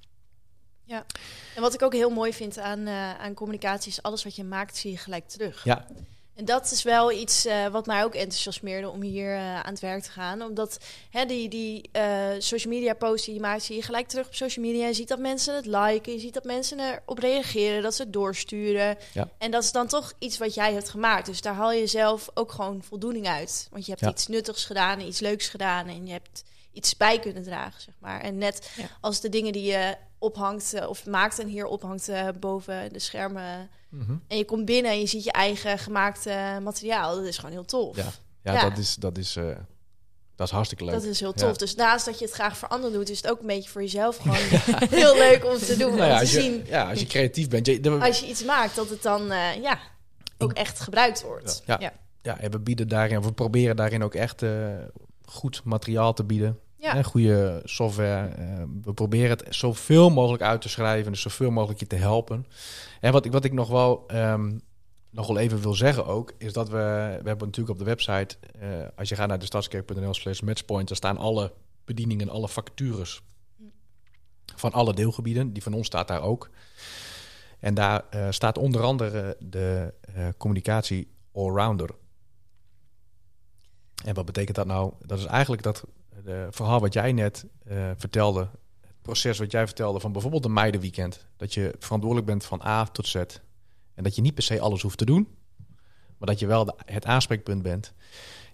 En 1.54 1.62
wat 1.62 1.74
ik 1.74 1.82
ook 1.82 1.92
heel 1.92 2.10
mooi 2.10 2.32
vind 2.32 2.58
aan, 2.58 2.86
eh, 2.86 3.18
aan 3.18 3.34
communicatie 3.34 3.90
is 3.90 4.02
alles 4.02 4.24
wat 4.24 4.36
je 4.36 4.44
maakt, 4.44 4.76
zie 4.76 4.90
je 4.90 4.96
gelijk 4.96 5.28
terug. 5.28 5.64
Ja. 5.64 5.86
En 6.34 6.44
dat 6.46 6.70
is 6.70 6.82
wel 6.82 7.12
iets 7.12 7.44
eh, 7.44 7.66
wat 7.66 7.86
mij 7.86 8.04
ook 8.04 8.14
enthousiasmeerde 8.14 8.88
om 8.88 9.00
hier 9.02 9.34
eh, 9.34 9.60
aan 9.60 9.72
het 9.72 9.80
werk 9.80 10.02
te 10.02 10.10
gaan. 10.10 10.42
Omdat 10.42 10.78
hè, 11.10 11.24
die, 11.24 11.48
die 11.48 11.90
social 12.38 12.72
media 12.72 12.94
posts 12.94 13.26
die 13.26 13.34
je 13.34 13.40
maakt, 13.40 13.62
zie 13.62 13.76
je 13.76 13.82
gelijk 13.82 14.08
terug 14.08 14.26
op 14.26 14.34
social 14.34 14.64
media. 14.64 14.86
Je 14.86 14.94
ziet 14.94 15.08
dat 15.08 15.18
mensen 15.18 15.54
het 15.54 15.66
liken, 15.66 16.12
je 16.12 16.18
ziet 16.18 16.34
dat 16.34 16.44
mensen 16.44 16.80
erop 16.80 17.18
reageren, 17.18 17.82
dat 17.82 17.94
ze 17.94 18.02
het 18.02 18.12
doorsturen. 18.12 18.98
Ja. 19.12 19.28
En 19.38 19.50
dat 19.50 19.62
is 19.62 19.72
dan 19.72 19.86
toch 19.86 20.12
iets 20.18 20.38
wat 20.38 20.54
jij 20.54 20.72
hebt 20.72 20.88
gemaakt. 20.88 21.26
Dus 21.26 21.40
daar 21.40 21.54
haal 21.54 21.72
je 21.72 21.86
zelf 21.86 22.28
ook 22.34 22.52
gewoon 22.52 22.82
voldoening 22.82 23.28
uit. 23.28 23.68
Want 23.70 23.84
je 23.84 23.90
hebt 23.90 24.04
Ja. 24.04 24.10
iets 24.10 24.26
nuttigs 24.26 24.64
gedaan, 24.64 25.00
iets 25.00 25.20
leuks 25.20 25.48
gedaan 25.48 25.86
en 25.88 26.06
je 26.06 26.12
hebt 26.12 26.42
iets 26.72 26.96
bij 26.96 27.18
kunnen 27.18 27.42
dragen, 27.42 27.80
zeg 27.80 27.94
maar. 27.98 28.20
En 28.20 28.38
net 28.38 28.70
Ja. 28.76 28.84
als 29.00 29.20
de 29.20 29.28
dingen 29.28 29.52
die 29.52 29.62
je 29.72 29.94
ophangt 30.18 30.74
eh, 30.74 30.88
of 30.88 31.06
maakt 31.06 31.38
en 31.38 31.46
hier 31.48 31.66
ophangt 31.66 32.08
eh, 32.08 32.28
boven 32.40 32.92
de 32.92 32.98
schermen. 32.98 33.68
Mhm. 33.88 34.14
En 34.28 34.36
je 34.36 34.44
komt 34.44 34.64
binnen 34.64 34.90
en 34.92 35.00
je 35.00 35.06
ziet 35.06 35.24
je 35.24 35.32
eigen 35.32 35.78
gemaakte 35.78 36.58
materiaal. 36.62 37.14
Dat 37.14 37.24
is 37.24 37.36
gewoon 37.36 37.50
heel 37.54 37.64
tof. 37.64 37.96
Ja. 37.96 38.06
Ja, 38.42 38.52
Ja. 38.52 38.68
dat 38.68 38.78
is, 38.78 38.94
dat 38.94 39.18
is, 39.18 39.36
eh, 39.36 39.44
dat 40.36 40.46
is 40.46 40.52
hartstikke 40.52 40.84
leuk. 40.84 40.92
Dat 40.94 41.02
is 41.02 41.20
heel 41.20 41.32
Ja. 41.36 41.46
tof. 41.46 41.56
Dus 41.56 41.74
naast 41.74 42.04
dat 42.04 42.18
je 42.18 42.24
het 42.24 42.34
graag 42.34 42.56
voor 42.56 42.68
anderen 42.68 42.92
doet, 42.98 43.08
is 43.10 43.16
het 43.22 43.30
ook 43.30 43.40
een 43.40 43.46
beetje 43.46 43.70
voor 43.70 43.80
jezelf 43.82 44.16
gewoon 44.22 44.36
heel 44.90 45.14
leuk 45.16 45.44
om 45.44 45.58
te 45.58 45.76
doen. 45.76 45.96
Nou 45.96 46.08
ja, 46.08 46.12
om 46.12 46.14
te 46.14 46.20
als 46.20 46.32
je, 46.32 46.40
zien 46.40 46.64
ja, 46.66 46.88
als 46.90 47.00
je 47.00 47.06
creatief 47.06 47.48
bent. 47.48 47.66
Je, 47.66 47.80
de- 47.80 47.90
als 47.90 48.20
je 48.20 48.26
iets 48.26 48.44
maakt, 48.44 48.74
dat 48.74 48.88
het 48.90 49.02
dan 49.02 49.30
eh, 49.30 49.54
ja, 49.62 49.78
ook 50.38 50.52
echt 50.52 50.80
gebruikt 50.80 51.22
wordt. 51.22 51.62
Ja. 51.66 51.76
ja. 51.80 51.92
ja, 52.22 52.38
en 52.40 52.50
we 52.50 52.58
bieden 52.58 52.88
daarin, 52.88 53.22
we 53.22 53.32
proberen 53.32 53.76
daarin 53.76 54.02
ook 54.02 54.14
echt 54.14 54.42
eh, 54.42 54.50
goed 55.30 55.64
materiaal 55.64 56.12
te 56.12 56.24
bieden. 56.24 56.58
Ja. 56.76 56.94
Hè, 56.94 57.04
goede 57.04 57.60
software. 57.64 58.28
Eh, 58.28 58.62
we 58.82 58.92
proberen 58.92 59.30
het 59.30 59.46
zoveel 59.48 60.10
mogelijk 60.10 60.42
uit 60.42 60.60
te 60.60 60.68
schrijven, 60.68 61.12
dus 61.12 61.20
zoveel 61.20 61.50
mogelijk 61.50 61.80
je 61.80 61.86
te 61.86 61.96
helpen. 61.96 62.46
En 63.00 63.12
wat 63.12 63.24
ik, 63.24 63.32
wat 63.32 63.44
ik 63.44 63.52
nog 63.52 63.68
wel, 63.68 64.04
ehm, 64.06 64.58
nog 65.10 65.26
wel 65.26 65.38
even 65.38 65.60
wil 65.60 65.74
zeggen 65.74 66.06
ook, 66.06 66.32
is 66.38 66.52
dat 66.52 66.68
we, 66.68 66.76
we 67.22 67.28
hebben 67.28 67.46
natuurlijk 67.46 67.70
op 67.70 67.78
de 67.78 67.84
website, 67.84 68.36
eh, 68.60 68.68
als 68.96 69.08
je 69.08 69.14
gaat 69.14 69.28
naar 69.28 69.38
de 69.38 69.44
stadskerk.nl 69.44 70.14
slash 70.14 70.40
matchpoint, 70.40 70.88
daar 70.88 70.96
staan 70.96 71.18
alle 71.18 71.52
bedieningen, 71.84 72.28
alle 72.28 72.48
vacatures 72.48 73.22
van 74.56 74.72
alle 74.72 74.94
deelgebieden. 74.94 75.52
Die 75.52 75.62
van 75.62 75.74
ons 75.74 75.86
staat 75.86 76.08
daar 76.08 76.22
ook. 76.22 76.50
En 77.60 77.74
daar 77.74 78.04
eh, 78.10 78.26
staat 78.30 78.58
onder 78.58 78.82
andere 78.82 79.36
de 79.38 79.94
eh, 80.14 80.28
communicatie 80.36 81.08
allrounder. 81.32 81.90
En 84.04 84.14
wat 84.14 84.24
betekent 84.24 84.56
dat 84.56 84.66
nou? 84.66 84.92
Dat 85.06 85.18
is 85.18 85.24
eigenlijk 85.24 85.62
dat 85.62 85.84
de 86.24 86.48
verhaal 86.50 86.80
wat 86.80 86.92
jij 86.92 87.12
net 87.12 87.46
eh, 87.64 87.90
vertelde, 87.96 88.48
het 88.80 89.02
proces 89.02 89.38
wat 89.38 89.50
jij 89.50 89.66
vertelde 89.66 90.00
van 90.00 90.12
bijvoorbeeld 90.12 90.44
een 90.44 90.52
meidenweekend, 90.52 91.26
dat 91.36 91.54
je 91.54 91.74
verantwoordelijk 91.78 92.30
bent 92.30 92.44
van 92.44 92.62
A 92.64 92.84
tot 92.84 93.06
Z 93.06 93.14
en 93.94 94.02
dat 94.02 94.14
je 94.14 94.22
niet 94.22 94.34
per 94.34 94.42
se 94.42 94.60
alles 94.60 94.82
hoeft 94.82 94.98
te 94.98 95.04
doen, 95.04 95.28
maar 96.18 96.28
dat 96.28 96.38
je 96.38 96.46
wel 96.46 96.78
het 96.84 97.06
aanspreekpunt 97.06 97.62
bent. 97.62 97.92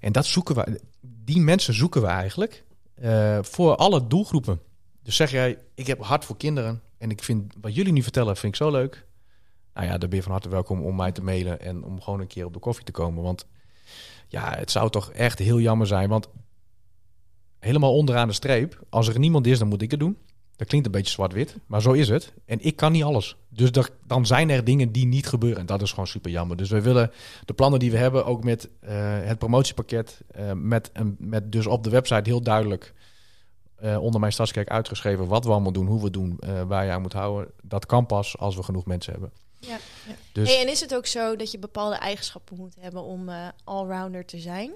En 0.01 0.13
dat 0.13 0.27
zoeken 0.27 0.55
we, 0.55 0.81
die 1.01 1.41
mensen 1.41 1.75
zoeken 1.75 2.01
we 2.01 2.07
eigenlijk 2.07 2.65
eh, 2.95 3.39
voor 3.43 3.77
alle 3.77 4.07
doelgroepen. 4.07 4.61
Dus 5.03 5.17
zeg 5.17 5.31
jij, 5.31 5.59
ik 5.75 5.87
heb 5.87 6.03
hart 6.03 6.25
voor 6.25 6.37
kinderen 6.37 6.83
en 6.99 7.11
ik 7.11 7.23
vind 7.23 7.55
wat 7.61 7.75
jullie 7.75 7.93
nu 7.93 8.03
vertellen, 8.03 8.37
vind 8.37 8.53
ik 8.53 8.59
zo 8.59 8.71
leuk. 8.71 9.07
Nou 9.75 9.87
ja, 9.87 9.99
dan 9.99 10.09
ben 10.09 10.19
je 10.19 10.25
van 10.25 10.33
harte 10.33 10.49
welkom 10.49 10.83
om 10.83 10.97
mij 10.97 11.13
te 11.13 11.23
mailen 11.23 11.61
en 11.61 11.85
om 11.85 12.01
gewoon 12.01 12.21
een 12.21 12.27
keer 12.27 12.45
op 12.45 12.53
de 12.53 12.59
koffie 12.59 12.85
te 12.85 12.93
komen. 12.93 13.23
Want 13.23 13.47
ja, 14.29 14.55
het 14.57 14.71
zou 14.71 14.91
toch 14.91 15.11
echt 15.11 15.39
heel 15.39 15.61
jammer 15.61 15.87
zijn. 15.87 16.09
Want 16.09 16.29
helemaal 17.59 17.95
onderaan 17.95 18.29
de 18.29 18.35
streep, 18.35 18.85
als 18.89 19.09
er 19.09 19.19
niemand 19.19 19.47
is, 19.47 19.59
dan 19.59 19.69
moet 19.69 19.83
ik 19.83 19.91
het 19.91 20.01
doen. 20.01 20.17
Dat 20.57 20.69
klinkt 20.69 20.87
een 20.87 20.93
beetje 20.93 21.13
zwart-wit, 21.13 21.57
maar 21.67 21.83
zo 21.83 21.93
is 21.93 22.09
het. 22.09 22.33
En 22.45 22.65
ik 22.65 22.77
kan 22.77 22.93
niet 22.93 23.03
alles. 23.03 23.37
Dus 23.49 23.71
dan 24.07 24.27
zijn 24.27 24.51
er 24.51 24.65
dingen 24.65 24.93
die 24.93 25.07
niet 25.07 25.27
gebeuren. 25.27 25.61
En 25.61 25.67
dat 25.67 25.83
is 25.83 25.91
gewoon 25.91 26.07
super 26.07 26.31
jammer. 26.31 26.57
Dus 26.57 26.71
wij 26.71 26.83
willen 26.83 27.11
de 27.45 27.55
plannen 27.55 27.79
die 27.79 27.91
we 27.91 27.97
hebben, 27.97 28.27
ook 28.27 28.45
met 28.45 28.69
eh, 28.81 28.95
het 29.23 29.39
promotiepakket, 29.39 30.21
eh, 30.31 30.53
met, 30.53 30.91
een, 30.93 31.17
met 31.19 31.53
dus 31.53 31.67
op 31.67 31.85
de 31.85 31.91
website 31.91 32.31
heel 32.31 32.43
duidelijk 32.43 32.95
eh, 33.77 34.03
onder 34.03 34.21
mijn 34.21 34.33
stadskerk 34.33 34.69
uitgeschreven 34.69 35.27
wat 35.27 35.45
we 35.45 35.51
allemaal 35.51 35.73
doen, 35.73 35.87
hoe 35.87 36.03
we 36.03 36.11
doen, 36.11 36.41
waar 36.67 36.85
je 36.85 36.91
aan 36.91 37.03
moet 37.03 37.13
houden. 37.13 37.51
Dat 37.63 37.87
kan 37.87 38.07
pas 38.07 38.39
als 38.39 38.57
we 38.57 38.63
genoeg 38.63 38.87
mensen 38.87 39.13
hebben. 39.13 39.33
Ja, 39.67 39.79
ja. 40.07 40.15
Dus 40.33 40.49
Hey, 40.53 40.61
en 40.63 40.69
is 40.71 40.81
het 40.81 40.95
ook 40.95 41.07
zo 41.07 41.37
dat 41.37 41.51
je 41.51 41.59
bepaalde 41.59 41.97
eigenschappen 41.97 42.57
moet 42.57 42.75
hebben 42.81 43.03
om 43.03 43.29
eh 43.29 43.49
allrounder 43.65 44.25
te 44.25 44.39
zijn? 44.39 44.73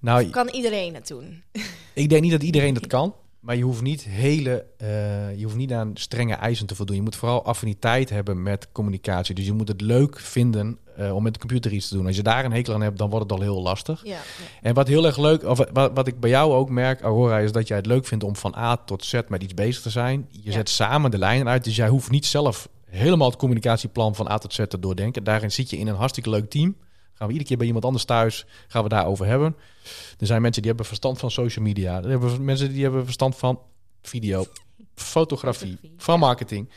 nou, 0.00 0.30
Kan 0.30 0.48
iedereen 0.48 0.94
het 0.94 1.08
doen? 1.08 1.42
Ik 1.94 2.08
denk 2.08 2.22
niet 2.22 2.30
dat 2.30 2.42
iedereen 2.42 2.74
dat 2.74 2.86
kan. 2.96 3.14
Maar 3.40 3.56
je 3.56 3.62
hoeft 3.62 3.82
niet 3.82 4.02
hele, 4.04 4.66
eh, 4.78 5.36
je 5.36 5.44
hoeft 5.44 5.56
niet 5.56 5.72
aan 5.72 5.90
strenge 5.94 6.34
eisen 6.34 6.66
te 6.66 6.74
voldoen. 6.74 6.96
Je 6.96 7.02
moet 7.02 7.16
vooral 7.16 7.44
affiniteit 7.44 8.10
hebben 8.10 8.42
met 8.42 8.68
communicatie. 8.72 9.34
Dus 9.34 9.44
je 9.46 9.52
moet 9.52 9.68
het 9.68 9.80
leuk 9.80 10.18
vinden 10.18 10.78
eh, 10.96 11.14
om 11.14 11.22
met 11.22 11.32
de 11.32 11.38
computer 11.38 11.72
iets 11.72 11.88
te 11.88 11.94
doen. 11.94 12.06
Als 12.06 12.16
je 12.16 12.22
daar 12.22 12.44
een 12.44 12.52
hekel 12.52 12.74
aan 12.74 12.80
hebt, 12.82 12.98
dan 12.98 13.10
wordt 13.10 13.30
het 13.30 13.38
al 13.38 13.44
heel 13.44 13.62
lastig. 13.62 14.00
Ja, 14.04 14.10
ja. 14.10 14.18
En 14.62 14.74
wat 14.74 14.88
heel 14.88 15.06
erg 15.06 15.16
leuk, 15.18 15.44
of 15.44 15.60
wat, 15.72 15.90
wat 15.94 16.06
ik 16.06 16.20
bij 16.20 16.30
jou 16.30 16.52
ook 16.52 16.70
merk, 16.70 17.00
Aurora, 17.00 17.38
is 17.38 17.52
dat 17.52 17.68
jij 17.68 17.76
het 17.76 17.86
leuk 17.86 18.06
vindt 18.06 18.24
om 18.24 18.36
van 18.36 18.54
A 18.56 18.76
tot 18.76 19.04
Z 19.04 19.20
met 19.28 19.42
iets 19.42 19.54
bezig 19.54 19.82
te 19.82 19.90
zijn. 19.90 20.26
Je 20.30 20.40
Ja. 20.42 20.52
zet 20.52 20.68
samen 20.68 21.10
de 21.10 21.18
lijnen 21.18 21.48
uit. 21.48 21.64
Dus 21.64 21.76
jij 21.76 21.88
hoeft 21.88 22.10
niet 22.10 22.26
zelf 22.26 22.68
helemaal 22.96 23.28
het 23.28 23.38
communicatieplan 23.38 24.14
van 24.14 24.30
A 24.30 24.38
tot 24.38 24.52
Z 24.52 24.62
te 24.68 24.78
doordenken. 24.78 25.24
Daarin 25.24 25.52
zit 25.52 25.70
je 25.70 25.76
in 25.76 25.86
een 25.86 25.94
hartstikke 25.94 26.30
leuk 26.30 26.50
team. 26.50 26.76
Gaan 27.12 27.26
we 27.26 27.32
iedere 27.32 27.48
keer 27.48 27.56
bij 27.58 27.66
iemand 27.66 27.84
anders 27.84 28.04
thuis, 28.04 28.46
gaan 28.68 28.82
we 28.82 28.88
daarover 28.88 29.26
hebben. 29.26 29.56
Er 30.18 30.26
zijn 30.26 30.42
mensen 30.42 30.60
die 30.62 30.70
hebben 30.70 30.86
verstand 30.88 31.18
van 31.18 31.30
social 31.30 31.64
media. 31.64 32.02
Er 32.02 32.08
hebben 32.08 32.44
mensen 32.44 32.72
die 32.72 32.82
hebben 32.82 33.04
verstand 33.04 33.36
van 33.36 33.60
video, 34.02 34.38
fotografie, 34.94 35.68
Fotografie, 35.68 35.94
van 35.96 36.18
marketing. 36.18 36.70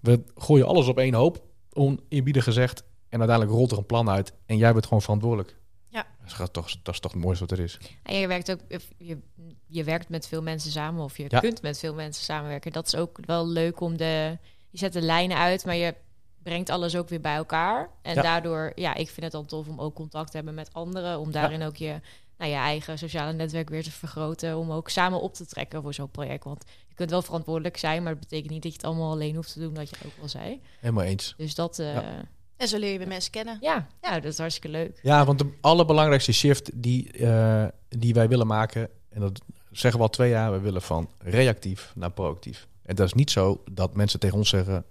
We 0.00 0.22
gooien 0.36 0.66
alles 0.66 0.86
op 0.86 0.98
één 0.98 1.14
hoop, 1.14 1.42
oneerbiedig 1.72 2.44
gezegd. 2.44 2.84
En 3.08 3.18
uiteindelijk 3.18 3.58
rolt 3.58 3.72
er 3.72 3.78
een 3.78 3.86
plan 3.86 4.08
uit. 4.10 4.32
En 4.46 4.56
jij 4.56 4.72
bent 4.72 4.84
gewoon 4.86 5.02
verantwoordelijk. 5.02 5.56
Ja. 5.88 6.06
Dat 6.20 6.40
is 6.40 6.48
toch, 6.52 6.82
dat 6.82 6.94
is 6.94 7.00
toch 7.00 7.12
het 7.12 7.22
mooiste 7.22 7.46
wat 7.46 7.58
er 7.58 7.64
is. 7.64 7.78
En 8.02 8.16
je 8.16 8.26
werkt 8.26 8.50
ook, 8.50 8.60
je, 8.98 9.18
je 9.66 9.84
werkt 9.84 10.08
met 10.08 10.28
veel 10.28 10.42
mensen 10.42 10.70
samen 10.70 11.04
of 11.04 11.16
je 11.16 11.24
Ja. 11.28 11.40
kunt 11.40 11.62
met 11.62 11.78
veel 11.78 11.94
mensen 11.94 12.24
samenwerken. 12.24 12.72
Dat 12.72 12.86
is 12.86 12.96
ook 12.96 13.18
wel 13.24 13.48
leuk 13.48 13.80
om 13.80 13.96
de, 13.96 14.38
je 14.74 14.80
zet 14.80 14.92
de 14.92 15.02
lijnen 15.02 15.36
uit, 15.36 15.64
maar 15.64 15.76
je 15.76 15.94
brengt 16.42 16.70
alles 16.70 16.96
ook 16.96 17.08
weer 17.08 17.20
bij 17.20 17.34
elkaar. 17.34 17.88
En 18.02 18.14
Ja. 18.14 18.22
daardoor, 18.22 18.72
ja, 18.74 18.94
ik 18.94 19.06
vind 19.10 19.22
het 19.22 19.32
dan 19.32 19.46
tof 19.46 19.68
om 19.68 19.80
ook 19.80 19.94
contact 19.94 20.30
te 20.30 20.36
hebben 20.36 20.54
met 20.54 20.72
anderen, 20.72 21.18
om 21.18 21.30
daarin 21.32 21.62
ook 21.62 21.76
je, 21.76 22.00
nou, 22.38 22.50
je 22.50 22.56
eigen 22.56 22.98
sociale 22.98 23.32
netwerk 23.32 23.68
weer 23.68 23.82
te 23.82 23.90
vergroten, 23.90 24.56
om 24.58 24.70
ook 24.72 24.88
samen 24.88 25.20
op 25.20 25.34
te 25.34 25.46
trekken 25.46 25.82
voor 25.82 25.94
zo'n 25.94 26.10
project. 26.10 26.44
Want 26.44 26.64
je 26.88 26.94
kunt 26.94 27.10
wel 27.10 27.22
verantwoordelijk 27.22 27.76
zijn, 27.76 28.02
maar 28.02 28.12
dat 28.12 28.20
betekent 28.20 28.50
niet 28.50 28.62
dat 28.62 28.72
je 28.72 28.76
het 28.78 28.86
allemaal 28.86 29.10
alleen 29.10 29.34
hoeft 29.34 29.52
te 29.52 29.58
doen, 29.60 29.74
dat 29.74 29.90
je 29.90 29.96
ook 30.06 30.16
wel 30.18 30.28
zei. 30.28 30.60
Helemaal 30.80 31.04
eens. 31.04 31.34
Dus 31.36 31.54
dat, 31.54 31.78
eh, 31.78 31.94
Ja. 31.94 32.00
ja, 32.00 32.22
En 32.56 32.68
zo 32.68 32.78
leer 32.78 32.92
je 32.92 32.98
weer 32.98 33.08
mensen 33.08 33.30
kennen. 33.30 33.58
ja. 33.60 33.86
Nou, 34.00 34.20
dat 34.20 34.32
is 34.32 34.38
hartstikke 34.38 34.68
leuk. 34.68 34.98
Ja, 35.02 35.24
want 35.24 35.38
de 35.38 35.52
allerbelangrijkste 35.60 36.32
shift 36.32 36.70
die, 36.82 37.12
eh, 37.12 37.64
die 37.88 38.14
wij 38.14 38.28
willen 38.28 38.46
maken, 38.46 38.88
en 39.10 39.20
dat 39.20 39.40
zeggen 39.70 39.98
we 40.00 40.06
al 40.06 40.10
twee 40.12 40.30
jaar, 40.30 40.52
we 40.52 40.58
willen 40.60 40.82
van 40.82 41.10
reactief 41.18 41.92
naar 41.94 42.10
proactief. 42.10 42.66
En 42.84 42.94
dat 42.94 43.06
is 43.06 43.12
niet 43.12 43.30
zo 43.30 43.62
dat 43.70 43.94
mensen 43.94 44.20
tegen 44.20 44.36
ons 44.38 44.48
zeggen, 44.48 44.84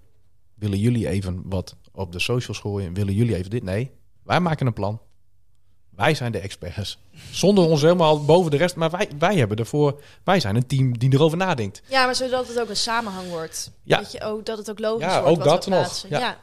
willen 0.56 0.78
jullie 0.80 1.08
even 1.08 1.42
wat 1.46 1.76
op 1.92 2.12
de 2.12 2.20
socials 2.20 2.60
gooien, 2.60 2.94
willen 2.94 3.14
jullie 3.14 3.36
even 3.36 3.50
dit? 3.50 3.64
Nee, 3.64 3.92
wij 4.24 4.40
maken 4.40 4.68
een 4.68 4.74
plan. 4.74 5.02
Wij 5.90 6.14
zijn 6.16 6.32
de 6.32 6.40
experts. 6.40 6.98
Zonder 7.32 7.64
ons 7.66 7.82
helemaal 7.82 8.26
boven 8.26 8.52
de 8.52 8.58
rest, 8.58 8.76
maar 8.76 8.90
wij, 8.90 9.10
wij 9.20 9.36
hebben 9.38 9.58
ervoor, 9.58 10.02
wij 10.24 10.40
zijn 10.40 10.56
een 10.56 10.68
team 10.68 10.98
die 10.98 11.14
erover 11.14 11.38
nadenkt. 11.38 11.82
Ja, 11.90 12.06
maar 12.06 12.16
zodat 12.16 12.48
het 12.48 12.60
ook 12.62 12.70
een 12.70 12.76
samenhang 12.76 13.30
wordt. 13.30 13.72
Ja. 13.84 13.98
Dat, 13.98 14.12
je 14.12 14.22
ook, 14.22 14.46
dat 14.46 14.58
het 14.58 14.70
ook 14.70 14.80
logisch 14.80 15.06
Ja, 15.06 15.22
wordt 15.22 15.28
ook 15.40 15.44
wat 15.44 15.46
dat 15.46 15.68
nog. 15.68 15.80
plaatsen. 15.80 16.10
Ja. 16.10 16.38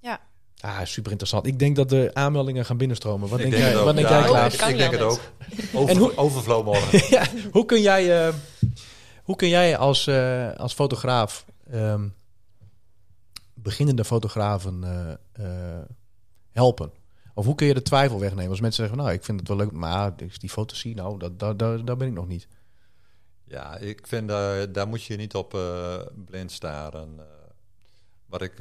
Ja. 0.00 0.20
Ah, 0.60 0.80
super 0.84 1.10
interessant. 1.10 1.46
Ik 1.46 1.58
denk 1.58 1.76
dat 1.76 1.88
de 1.88 2.10
aanmeldingen 2.12 2.64
gaan 2.64 2.76
binnenstromen. 2.76 3.28
Wat 3.28 3.38
Ik 3.38 3.50
denk, 3.50 3.56
jij, 3.62 3.68
het 3.70 3.78
ook. 3.78 3.84
wat 3.84 3.94
denk 3.96 4.08
Ja, 4.08 4.18
jij, 4.18 4.28
Klaas? 4.28 4.54
Ik, 4.54 4.76
denk 4.76 4.92
het 4.92 5.00
ook. 5.00 5.20
Over, 5.72 5.88
En 5.88 5.96
hoe- 5.96 6.16
Overflow 6.16 6.64
morgen. 6.64 7.02
ja, 7.16 7.24
hoe 7.52 7.64
kun 7.66 7.80
jij, 7.80 8.26
eh, 8.26 8.34
hoe 9.32 9.40
kun 9.40 9.50
jij 9.50 9.76
als, 9.76 10.06
eh, 10.06 10.52
als 10.52 10.74
fotograaf 10.74 11.44
ehm, 11.70 12.08
beginnende 13.54 14.04
fotografen 14.04 14.84
eh, 14.84 15.12
eh, 15.32 15.84
helpen? 16.50 16.92
Of 17.34 17.44
hoe 17.44 17.54
kun 17.54 17.66
je 17.66 17.74
de 17.74 17.82
twijfel 17.82 18.18
wegnemen 18.18 18.50
als 18.50 18.60
mensen 18.60 18.82
zeggen, 18.82 19.02
nou, 19.02 19.12
ik 19.12 19.24
vind 19.24 19.38
het 19.38 19.48
wel 19.48 19.56
leuk, 19.56 19.72
maar 19.72 20.12
ik 20.16 20.40
die 20.40 20.50
foto's 20.50 20.78
zie, 20.78 20.94
nou, 20.94 21.18
dat, 21.18 21.38
dat, 21.38 21.58
dat, 21.58 21.86
daar 21.86 21.96
ben 21.96 22.06
ik 22.08 22.12
nog 22.12 22.26
niet. 22.26 22.48
Ja, 23.44 23.76
ik 23.76 24.06
vind 24.06 24.30
eh, 24.30 24.62
daar 24.70 24.88
moet 24.88 25.02
je 25.02 25.16
niet 25.16 25.34
op 25.34 25.58
blind 26.24 26.52
staren. 26.52 27.20
Wat 28.26 28.42
ik 28.42 28.56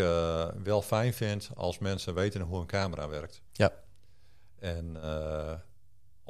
wel 0.64 0.82
fijn 0.82 1.14
vind 1.14 1.50
als 1.56 1.80
mensen 1.80 2.14
weten 2.14 2.42
hoe 2.42 2.60
een 2.60 2.66
camera 2.66 3.08
werkt. 3.10 3.42
Ja. 3.52 3.72
En 4.60 4.98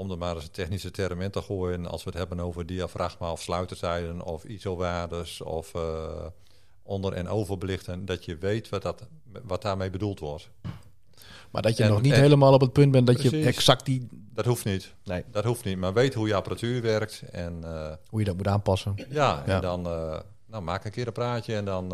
om 0.02 0.12
er 0.12 0.18
maar 0.18 0.36
eens 0.36 0.44
een 0.44 0.52
technische 0.52 0.92
term 0.92 1.22
in 1.22 1.32
te 1.32 1.42
gooien, 1.42 1.86
als 1.86 2.04
we 2.04 2.10
het 2.10 2.20
hebben 2.20 2.40
over 2.40 2.66
diafragma 2.66 3.32
of 3.32 3.42
sluitertijden 3.42 4.22
of 4.22 4.44
ISO-waardes 4.46 5.42
of 5.42 5.74
eh, 5.76 6.26
onder- 6.84 7.14
en 7.14 7.28
overbelichten, 7.28 8.06
dat 8.06 8.26
je 8.26 8.38
weet 8.38 8.70
wat, 8.70 8.82
dat, 8.82 9.08
wat 9.44 9.62
daarmee 9.62 9.90
bedoeld 9.90 10.20
wordt. 10.20 10.50
Maar 11.52 11.62
dat 11.62 11.78
je 11.78 11.84
En- 11.84 11.90
nog 11.90 12.02
niet 12.02 12.14
en- 12.14 12.20
helemaal 12.22 12.54
op 12.54 12.62
het 12.62 12.74
punt 12.74 12.92
bent 12.92 13.08
dat 13.08 13.22
je 13.22 13.44
exact 13.46 13.86
die, 13.86 14.08
Dat 14.34 14.46
hoeft 14.46 14.66
niet. 14.66 14.94
Nee. 15.04 15.24
Dat 15.32 15.44
hoeft 15.44 15.64
niet. 15.66 15.78
Maar 15.78 15.94
weet 15.94 16.14
hoe 16.14 16.28
je 16.28 16.36
apparatuur 16.36 16.82
werkt. 16.82 17.22
En 17.32 17.64
eh, 17.64 17.92
hoe 18.10 18.20
je 18.20 18.26
dat 18.26 18.38
moet 18.38 18.48
aanpassen. 18.48 18.96
ja, 19.10 19.44
Ja. 19.46 19.56
en 19.56 19.62
dan 19.62 19.86
eh, 19.88 20.20
nou, 20.46 20.64
maak 20.64 20.86
een 20.86 20.92
keer 20.92 21.08
een 21.08 21.14
praatje 21.14 21.56
en 21.56 21.66
dan 21.66 21.90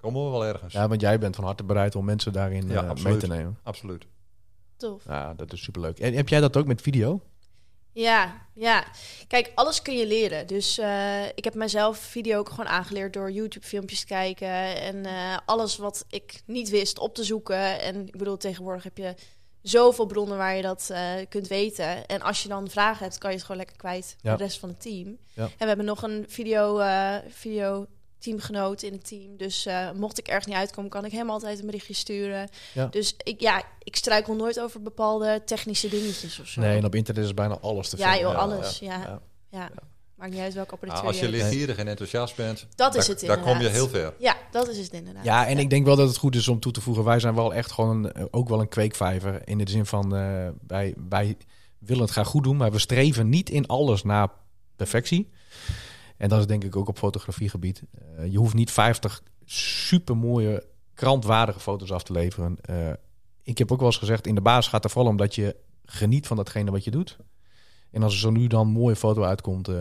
komen 0.00 0.24
we 0.24 0.30
wel 0.30 0.44
ergens. 0.46 0.72
Ja, 0.72 0.88
want 0.88 1.00
jij 1.00 1.18
bent 1.18 1.34
van 1.36 1.44
harte 1.44 1.64
bereid 1.64 1.94
om 1.96 2.04
mensen 2.04 2.32
daarin 2.32 2.68
Ja, 2.68 2.94
mee 3.02 3.16
te 3.16 3.26
nemen. 3.26 3.58
Absoluut. 3.62 4.06
Tof. 4.78 5.02
Ja, 5.06 5.34
dat 5.34 5.52
is 5.52 5.62
superleuk. 5.62 5.98
En 5.98 6.14
heb 6.14 6.28
jij 6.28 6.40
dat 6.40 6.56
ook 6.56 6.66
met 6.66 6.82
video? 6.82 7.20
Ja, 7.92 8.46
ja. 8.54 8.84
Kijk, 9.26 9.52
alles 9.54 9.82
kun 9.82 9.96
je 9.96 10.06
leren. 10.06 10.46
Dus 10.46 10.78
eh, 10.78 11.26
ik 11.26 11.44
heb 11.44 11.54
mezelf 11.54 11.98
video 11.98 12.38
ook 12.38 12.48
gewoon 12.48 12.68
aangeleerd 12.68 13.12
door 13.12 13.30
YouTube-filmpjes 13.30 14.00
te 14.00 14.06
kijken. 14.06 14.80
En 14.80 15.06
eh, 15.06 15.36
alles 15.46 15.76
wat 15.76 16.04
ik 16.10 16.42
niet 16.46 16.68
wist 16.68 16.98
op 16.98 17.14
te 17.14 17.24
zoeken. 17.24 17.80
En 17.80 18.06
ik 18.06 18.16
bedoel, 18.16 18.36
tegenwoordig 18.36 18.82
heb 18.84 18.96
je 18.98 19.14
zoveel 19.62 20.06
bronnen 20.06 20.36
waar 20.36 20.56
je 20.56 20.62
dat 20.62 20.88
eh, 20.90 21.12
kunt 21.28 21.48
weten. 21.48 22.06
En 22.06 22.22
als 22.22 22.42
je 22.42 22.48
dan 22.48 22.68
vragen 22.70 23.04
hebt, 23.04 23.18
kan 23.18 23.30
je 23.30 23.36
het 23.36 23.44
gewoon 23.44 23.60
lekker 23.60 23.76
kwijt 23.76 24.16
Ja. 24.20 24.36
de 24.36 24.42
rest 24.42 24.58
van 24.58 24.68
het 24.68 24.80
team. 24.80 25.18
Ja. 25.34 25.42
En 25.42 25.50
we 25.58 25.64
hebben 25.66 25.86
nog 25.86 26.02
een 26.02 26.24
video, 26.28 26.80
video 27.28 27.86
teamgenoot 28.18 28.82
in 28.82 28.92
het 28.92 29.06
team. 29.08 29.36
Dus 29.36 29.66
eh, 29.66 29.90
mocht 29.92 30.18
ik 30.18 30.26
ergens 30.28 30.46
niet 30.46 30.56
uitkomen, 30.56 30.90
kan 30.90 31.04
ik 31.04 31.12
hem 31.12 31.30
altijd 31.30 31.58
een 31.60 31.66
berichtje 31.66 31.94
sturen. 31.94 32.48
Ja. 32.74 32.86
Dus 32.86 33.14
ik, 33.22 33.40
ja, 33.40 33.62
ik 33.82 33.96
struikel 33.96 34.34
nooit 34.34 34.60
over 34.60 34.82
bepaalde 34.82 35.42
technische 35.44 35.88
dingetjes 35.88 36.40
of 36.40 36.46
zo. 36.46 36.60
Nee, 36.60 36.76
en 36.78 36.84
op 36.84 36.94
internet 36.94 37.24
is 37.24 37.34
bijna 37.34 37.58
alles 37.58 37.88
te 37.88 37.96
Ja, 37.96 38.12
vinden. 38.12 38.30
joh, 38.30 38.38
alles, 38.40 38.78
ja. 38.78 38.98
ja. 39.02 39.20
Ja, 39.50 39.70
maakt 40.14 40.30
niet 40.32 40.40
uit 40.40 40.54
welke 40.54 40.76
Nou, 40.80 40.82
apparatuur 40.82 41.08
als 41.08 41.18
je 41.20 41.28
leergierig 41.28 41.76
en 41.76 41.88
enthousiast 41.88 42.36
bent, 42.36 42.66
Dat 42.74 42.94
is 42.94 43.06
daar, 43.06 43.16
het 43.16 43.26
daar 43.26 43.40
kom 43.40 43.58
je 43.60 43.68
heel 43.68 43.88
ver. 43.88 44.14
Ja, 44.18 44.36
dat 44.50 44.68
is 44.68 44.78
het 44.78 44.92
inderdaad. 44.92 45.24
Ja, 45.24 45.46
en 45.46 45.58
ik 45.58 45.70
denk 45.70 45.84
wel 45.84 45.96
dat 45.96 46.08
het 46.08 46.16
goed 46.16 46.34
is 46.36 46.48
om 46.48 46.60
toe 46.60 46.72
te 46.72 46.80
voegen. 46.80 47.04
Wij 47.04 47.20
zijn 47.20 47.34
wel 47.34 47.54
echt 47.54 47.72
gewoon 47.72 48.04
een, 48.04 48.28
ook 48.32 48.48
wel 48.48 48.60
een 48.60 48.68
kweekvijver. 48.68 49.40
In 49.44 49.58
de 49.58 49.70
zin 49.70 49.86
van, 49.86 50.16
eh, 50.16 50.48
wij, 50.66 50.94
wij 51.08 51.36
willen 51.78 52.02
het 52.02 52.12
graag 52.12 52.26
goed 52.26 52.44
doen, 52.44 52.56
maar 52.56 52.72
we 52.72 52.78
streven 52.78 53.28
niet 53.28 53.50
in 53.50 53.66
alles 53.66 54.02
naar 54.02 54.28
perfectie. 54.76 55.30
En 56.18 56.28
dat 56.28 56.38
is 56.38 56.46
denk 56.46 56.64
ik 56.64 56.76
ook 56.76 56.88
op 56.88 56.98
fotografiegebied. 56.98 57.82
Eh, 58.16 58.32
je 58.32 58.38
hoeft 58.38 58.54
niet 58.54 58.70
50 58.70 59.22
supermooie, 59.44 60.64
krantwaardige 60.94 61.60
foto's 61.60 61.92
af 61.92 62.02
te 62.02 62.12
leveren. 62.12 62.56
Eh, 62.60 62.90
ik 63.42 63.58
heb 63.58 63.72
ook 63.72 63.78
wel 63.78 63.86
eens 63.86 63.96
gezegd, 63.96 64.26
in 64.26 64.34
de 64.34 64.40
basis 64.40 64.70
gaat 64.70 64.82
het 64.82 64.92
vooral 64.92 65.10
om 65.10 65.16
dat 65.16 65.34
je 65.34 65.56
geniet 65.84 66.26
van 66.26 66.36
datgene 66.36 66.70
wat 66.70 66.84
je 66.84 66.90
doet. 66.90 67.16
En 67.90 68.02
als 68.02 68.12
er 68.12 68.18
zo 68.18 68.30
nu 68.30 68.46
dan 68.46 68.66
een 68.66 68.72
mooie 68.72 68.96
foto 68.96 69.22
uitkomt, 69.22 69.68
eh, 69.68 69.74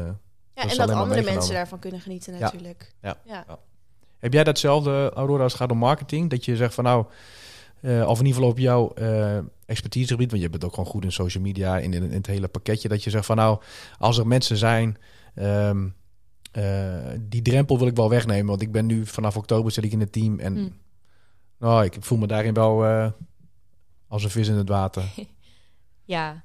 Ja, 0.54 0.70
en 0.70 0.78
dat 0.78 0.90
andere 0.90 1.24
mensen 1.24 1.54
daarvan 1.54 1.80
kunnen 1.80 2.02
genieten 2.02 2.40
natuurlijk. 2.40 2.94
Ja. 3.02 3.18
ja. 3.26 3.46
Heb 4.18 4.34
jij 4.34 4.44
datzelfde, 4.44 5.12
Aurora, 5.14 5.44
als 5.44 5.52
het 5.52 5.62
gaat 5.62 5.72
om 5.72 5.78
marketing? 5.78 6.30
Dat 6.30 6.46
je 6.46 6.56
zegt 6.56 6.74
van 6.74 6.84
nou, 6.84 7.06
of 7.82 8.20
in 8.20 8.26
ieder 8.26 8.34
geval 8.34 8.50
op 8.50 8.58
jouw 8.58 8.94
eh, 8.94 9.38
expertisegebied, 9.66 10.32
want 10.32 10.44
je 10.44 10.50
bent 10.50 10.64
ook 10.64 10.74
gewoon 10.74 10.90
goed 10.90 11.04
in 11.04 11.12
social 11.12 11.44
media, 11.44 11.78
in, 11.78 11.94
in, 11.94 12.04
in 12.04 12.12
het 12.12 12.28
hele 12.28 12.48
pakketje, 12.48 12.88
dat 12.88 13.04
je 13.04 13.10
zegt 13.10 13.26
van 13.26 13.36
nou, 13.36 13.62
als 13.98 14.18
er 14.18 14.28
mensen 14.28 14.58
zijn, 14.58 14.98
ehm, 15.36 15.86
eh, 15.86 15.92
die 17.20 17.41
drempel 17.41 17.78
wil 17.78 17.88
ik 17.88 17.95
wel 17.95 18.10
wegnemen, 18.10 18.45
want 18.45 18.62
ik 18.62 18.72
ben 18.72 18.86
nu 18.86 19.05
vanaf 19.05 19.38
oktober 19.38 19.72
zit 19.72 19.84
ik 19.84 19.91
in 19.91 19.99
het 19.99 20.12
team 20.12 20.39
en 20.39 20.55
Hm. 20.55 20.70
nou, 21.60 21.84
ik 21.86 21.95
voel 21.99 22.18
me 22.18 22.28
daarin 22.28 22.53
wel 22.53 22.86
eh, 22.86 23.12
als 24.08 24.24
een 24.24 24.30
vis 24.30 24.47
in 24.47 24.55
het 24.55 24.70
water. 24.70 25.03
Ja. 26.05 26.43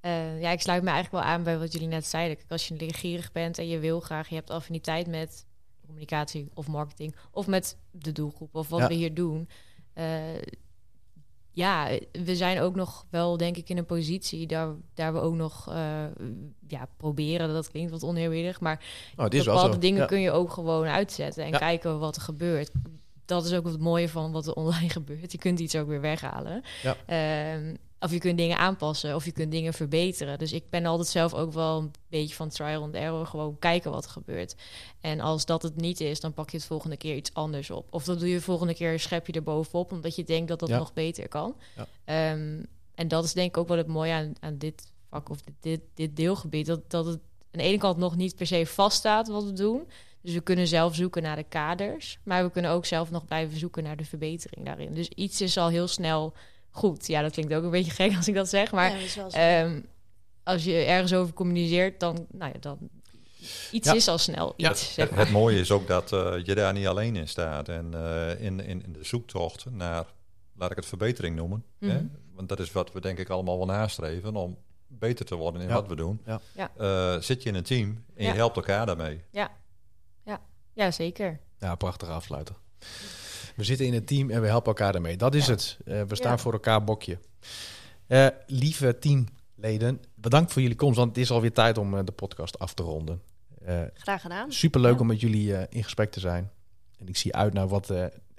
Eh, 0.00 0.40
ja, 0.40 0.50
ik 0.50 0.60
sluit 0.60 0.82
me 0.82 0.90
eigenlijk 0.90 1.24
wel 1.24 1.32
aan 1.34 1.42
bij 1.42 1.58
wat 1.58 1.72
jullie 1.72 1.88
net 1.88 2.06
zeiden. 2.06 2.36
Kijk, 2.36 2.50
als 2.50 2.68
je 2.68 2.74
leergierig 2.76 3.32
bent 3.32 3.58
en 3.58 3.68
je 3.68 3.78
wil 3.78 4.00
graag, 4.00 4.28
je 4.28 4.34
hebt 4.34 4.50
affiniteit 4.50 5.06
met 5.06 5.46
communicatie 5.86 6.48
of 6.54 6.68
marketing 6.68 7.14
of 7.30 7.46
met 7.46 7.76
de 7.90 8.12
doelgroep 8.12 8.54
of 8.54 8.68
wat 8.68 8.80
Ja. 8.80 8.86
we 8.88 8.94
hier 8.94 9.14
doen. 9.14 9.48
Eh, 9.92 10.22
ja, 11.54 11.88
we 12.24 12.36
zijn 12.36 12.60
ook 12.60 12.74
nog 12.74 13.06
wel, 13.10 13.36
denk 13.36 13.56
ik, 13.56 13.68
in 13.68 13.78
een 13.78 13.84
positie 13.86 14.46
daar, 14.46 14.68
daar 14.94 15.12
we 15.12 15.20
ook 15.20 15.34
nog 15.34 15.68
eh, 15.68 16.04
ja, 16.68 16.88
proberen. 16.96 17.52
Dat 17.52 17.70
klinkt 17.70 17.90
wat 17.90 18.02
oneerbiedig, 18.04 18.60
maar 18.60 18.84
wel 19.16 19.28
bepaalde 19.28 19.78
dingen 19.78 20.00
Ja. 20.00 20.06
kun 20.06 20.20
je 20.20 20.30
ook 20.30 20.50
gewoon 20.52 20.86
uitzetten 20.86 21.44
en 21.44 21.50
Ja. 21.50 21.58
kijken 21.58 21.98
wat 21.98 22.16
er 22.16 22.22
gebeurt. 22.22 22.70
Dat 23.24 23.44
is 23.44 23.52
ook 23.54 23.66
het 23.66 23.80
mooie 23.80 24.08
van 24.08 24.32
wat 24.32 24.46
er 24.46 24.54
online 24.54 24.88
gebeurt. 24.98 25.32
Je 25.32 25.38
kunt 25.38 25.60
iets 25.60 25.76
ook 25.76 25.88
weer 25.88 26.00
weghalen. 26.00 26.62
Ja. 26.82 26.96
Ehm, 27.06 27.74
of 28.04 28.12
je 28.12 28.18
kunt 28.18 28.38
dingen 28.38 28.58
aanpassen 28.58 29.14
of 29.14 29.24
je 29.24 29.32
kunt 29.32 29.50
dingen 29.50 29.72
verbeteren. 29.74 30.38
Dus 30.38 30.52
ik 30.52 30.70
ben 30.70 30.86
altijd 30.86 31.08
zelf 31.08 31.34
ook 31.34 31.52
wel 31.52 31.78
een 31.78 31.90
beetje 32.08 32.34
van 32.34 32.48
trial 32.48 32.82
and 32.82 32.94
error. 32.94 33.26
Gewoon 33.26 33.58
kijken 33.58 33.90
wat 33.90 34.04
er 34.04 34.10
gebeurt. 34.10 34.54
En 35.00 35.20
als 35.20 35.44
dat 35.44 35.62
het 35.62 35.76
niet 35.76 36.00
is, 36.00 36.20
dan 36.20 36.32
pak 36.34 36.50
je 36.50 36.56
het 36.56 36.66
volgende 36.66 36.96
keer 36.96 37.16
iets 37.16 37.34
anders 37.34 37.70
op. 37.70 37.86
Of 37.90 38.04
dan 38.04 38.18
doe 38.18 38.28
je 38.28 38.34
de 38.34 38.40
volgende 38.40 38.74
keer 38.74 39.00
schep 39.00 39.26
je 39.26 39.32
er 39.32 39.42
bovenop, 39.42 39.92
omdat 39.92 40.16
je 40.16 40.24
denkt 40.24 40.48
dat 40.48 40.58
dat 40.60 40.68
Ja. 40.68 40.78
nog 40.78 40.92
beter 40.92 41.28
kan. 41.28 41.56
Ja. 41.76 41.86
Ehm, 42.04 42.62
en 42.94 43.08
dat 43.08 43.24
is 43.24 43.32
denk 43.32 43.48
ik 43.48 43.56
ook 43.56 43.68
wel 43.68 43.76
het 43.76 43.86
mooie 43.86 44.12
aan, 44.12 44.32
aan 44.40 44.58
dit 44.58 44.92
vak 45.10 45.28
of 45.28 45.40
dit, 45.40 45.54
dit, 45.60 45.80
dit 45.94 46.16
deelgebied. 46.16 46.66
Dat, 46.66 46.90
dat 46.90 47.06
het 47.06 47.18
aan 47.18 47.60
de 47.60 47.62
ene 47.62 47.78
kant 47.78 47.96
nog 47.96 48.16
niet 48.16 48.36
per 48.36 48.46
se 48.46 48.66
vaststaat 48.66 49.28
wat 49.28 49.44
we 49.44 49.52
doen. 49.52 49.88
Dus 50.20 50.34
we 50.34 50.40
kunnen 50.40 50.66
zelf 50.66 50.94
zoeken 50.94 51.22
naar 51.22 51.36
de 51.36 51.44
kaders. 51.48 52.18
Maar 52.24 52.44
we 52.44 52.50
kunnen 52.50 52.70
ook 52.70 52.86
zelf 52.86 53.10
nog 53.10 53.24
blijven 53.24 53.58
zoeken 53.58 53.82
naar 53.82 53.96
de 53.96 54.04
verbetering 54.04 54.66
daarin. 54.66 54.94
Dus 54.94 55.08
iets 55.08 55.40
is 55.40 55.56
al 55.56 55.68
heel 55.68 55.88
snel 55.88 56.32
goed. 56.74 57.06
Ja, 57.06 57.22
dat 57.22 57.32
klinkt 57.32 57.54
ook 57.54 57.62
een 57.64 57.70
beetje 57.70 57.90
gek 57.90 58.16
als 58.16 58.28
ik 58.28 58.34
dat 58.34 58.48
zeg. 58.48 58.72
Maar 58.72 58.90
Ja, 59.00 59.06
dat 59.22 59.32
ehm, 59.32 59.80
als 60.42 60.64
je 60.64 60.74
ergens 60.74 61.14
over 61.14 61.34
communiceert, 61.34 62.00
dan, 62.00 62.26
nou 62.30 62.52
ja, 62.54 62.58
dan 62.60 62.78
iets 63.70 63.88
Ja. 63.88 63.94
is 63.94 64.08
al 64.08 64.18
snel 64.18 64.54
Ja. 64.56 64.70
iets. 64.70 64.94
zeg 64.94 65.04
Het, 65.08 65.14
maar. 65.16 65.24
het 65.24 65.34
mooie 65.34 65.58
is 65.60 65.70
ook 65.70 65.86
dat 65.86 66.12
eh, 66.12 66.34
je 66.44 66.54
daar 66.54 66.72
niet 66.72 66.86
alleen 66.86 67.16
in 67.16 67.28
staat. 67.28 67.68
En 67.68 67.94
eh, 67.94 68.40
in, 68.44 68.60
in, 68.60 68.84
in 68.84 68.92
de 68.92 69.04
zoektocht 69.04 69.64
naar, 69.70 70.04
laat 70.56 70.70
ik 70.70 70.76
het 70.76 70.86
verbetering 70.86 71.36
noemen. 71.36 71.64
hè? 71.80 71.94
Mhm. 71.94 72.06
Want 72.34 72.48
dat 72.48 72.60
is 72.60 72.72
wat 72.72 72.92
we 72.92 73.00
denk 73.00 73.18
ik 73.18 73.28
allemaal 73.28 73.56
wel 73.56 73.66
nastreven 73.66 74.36
om 74.36 74.56
beter 74.86 75.24
te 75.26 75.34
worden 75.34 75.60
in 75.62 75.68
Ja. 75.68 75.74
wat 75.74 75.86
we 75.88 75.96
doen. 75.96 76.20
Ja. 76.26 76.40
Ja. 76.54 76.70
Eh, 76.76 77.20
zit 77.20 77.42
je 77.42 77.48
in 77.48 77.54
een 77.54 77.62
team 77.62 78.04
en 78.14 78.24
Ja. 78.24 78.30
je 78.30 78.36
helpt 78.36 78.56
elkaar 78.56 78.86
daarmee. 78.86 79.20
Ja, 80.76 80.90
zeker. 80.90 81.40
Ja, 81.58 81.74
prachtig 81.74 82.08
afsluiten. 82.08 82.54
We 83.54 83.64
zitten 83.64 83.86
in 83.86 83.94
een 83.94 84.04
team 84.04 84.30
en 84.30 84.40
we 84.40 84.46
helpen 84.46 84.66
elkaar 84.68 84.92
daarmee. 84.92 85.16
Dat 85.16 85.34
is 85.34 85.46
het. 85.46 85.78
Eh, 85.84 86.02
we 86.02 86.14
staan 86.14 86.30
Ja. 86.32 86.38
voor 86.38 86.52
elkaar 86.52 86.84
bokje. 86.84 87.18
Eh, 88.06 88.26
lieve 88.46 88.98
teamleden, 88.98 90.00
bedankt 90.14 90.52
voor 90.52 90.62
jullie 90.62 90.76
komst, 90.76 90.96
want 90.96 91.08
het 91.08 91.18
is 91.18 91.30
alweer 91.30 91.52
tijd 91.52 91.78
om 91.78 91.96
eh, 91.98 92.04
de 92.04 92.12
podcast 92.12 92.58
af 92.58 92.74
te 92.74 92.82
ronden. 92.82 93.20
Graag 93.94 94.20
gedaan. 94.20 94.52
Super 94.52 94.80
leuk 94.80 94.94
Ja. 94.94 95.00
om 95.00 95.06
met 95.06 95.20
jullie 95.20 95.68
in 95.68 95.84
gesprek 95.84 96.10
te 96.10 96.20
zijn. 96.20 96.50
En 96.98 97.08
ik 97.08 97.16
zie 97.16 97.34
uit 97.34 97.52
naar 97.52 97.68
wat 97.68 97.88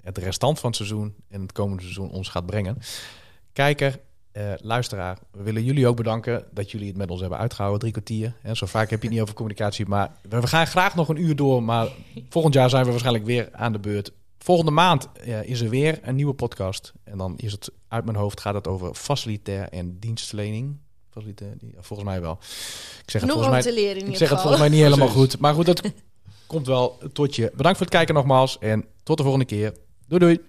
het 0.02 0.18
restant 0.18 0.58
van 0.60 0.68
het 0.68 0.76
seizoen 0.78 1.14
en 1.28 1.40
het 1.40 1.52
komende 1.52 1.82
seizoen 1.82 2.10
ons 2.10 2.28
gaat 2.28 2.46
brengen. 2.46 2.78
Kijker, 3.52 3.98
luisteraar, 4.56 5.18
we 5.30 5.42
willen 5.42 5.64
jullie 5.64 5.86
ook 5.86 5.96
bedanken 5.96 6.44
dat 6.52 6.70
jullie 6.70 6.88
het 6.88 6.96
met 6.96 7.10
ons 7.10 7.20
hebben 7.20 7.38
uitgehouden, 7.38 7.80
drie 7.80 7.92
kwartier. 7.92 8.32
Hè, 8.40 8.54
zo 8.54 8.66
vaak 8.66 8.90
heb 8.90 8.98
je 8.98 9.04
het 9.06 9.14
niet 9.14 9.22
over 9.22 9.34
communicatie, 9.34 9.86
maar 9.86 10.12
we 10.28 10.46
gaan 10.46 10.66
graag 10.66 10.94
nog 10.94 11.08
een 11.08 11.20
uur 11.22 11.36
door. 11.36 11.62
Maar 11.62 11.88
volgend 12.28 12.54
jaar 12.54 12.70
zijn 12.70 12.84
we 12.84 12.90
waarschijnlijk 12.90 13.24
weer 13.26 13.48
aan 13.52 13.72
de 13.72 13.78
beurt. 13.78 14.12
Volgende 14.46 14.70
maand 14.70 15.08
eh, 15.12 15.42
is 15.42 15.60
er 15.60 15.68
weer 15.68 15.98
een 16.02 16.14
nieuwe 16.14 16.34
podcast. 16.34 16.92
En 17.04 17.18
dan 17.18 17.34
is 17.36 17.52
het 17.52 17.70
uit 17.88 18.04
mijn 18.04 18.16
hoofd 18.16 18.40
gaat 18.40 18.54
het 18.54 18.66
over 18.66 18.94
facilitair 18.94 19.68
en 19.68 19.98
dienstverlening. 19.98 20.76
Facilitair, 21.10 21.56
volgens 21.78 22.08
mij 22.08 22.20
wel. 22.20 22.32
Ik 22.32 23.10
zeg 23.10 23.20
het 23.20 23.30
Genoeg 23.30 23.32
volgens 23.32 23.46
om 23.46 23.52
mij 23.52 23.62
te 23.62 23.72
leren 23.72 24.02
in 24.02 24.08
ik 24.08 24.16
zeg 24.16 24.28
het 24.28 24.40
volgens 24.40 24.60
mij 24.60 24.68
niet 24.70 24.80
helemaal 24.80 25.08
goed. 25.08 25.38
Maar 25.38 25.54
goed, 25.54 25.66
dat 25.66 25.80
komt 26.46 26.66
wel 26.66 26.98
tot 27.12 27.36
je. 27.36 27.50
Bedankt 27.54 27.78
voor 27.78 27.86
het 27.86 27.94
kijken 27.96 28.14
nogmaals. 28.14 28.58
En 28.58 28.84
tot 29.02 29.16
de 29.16 29.22
volgende 29.22 29.46
keer. 29.46 29.74
Doei 30.06 30.20
doei. 30.20 30.40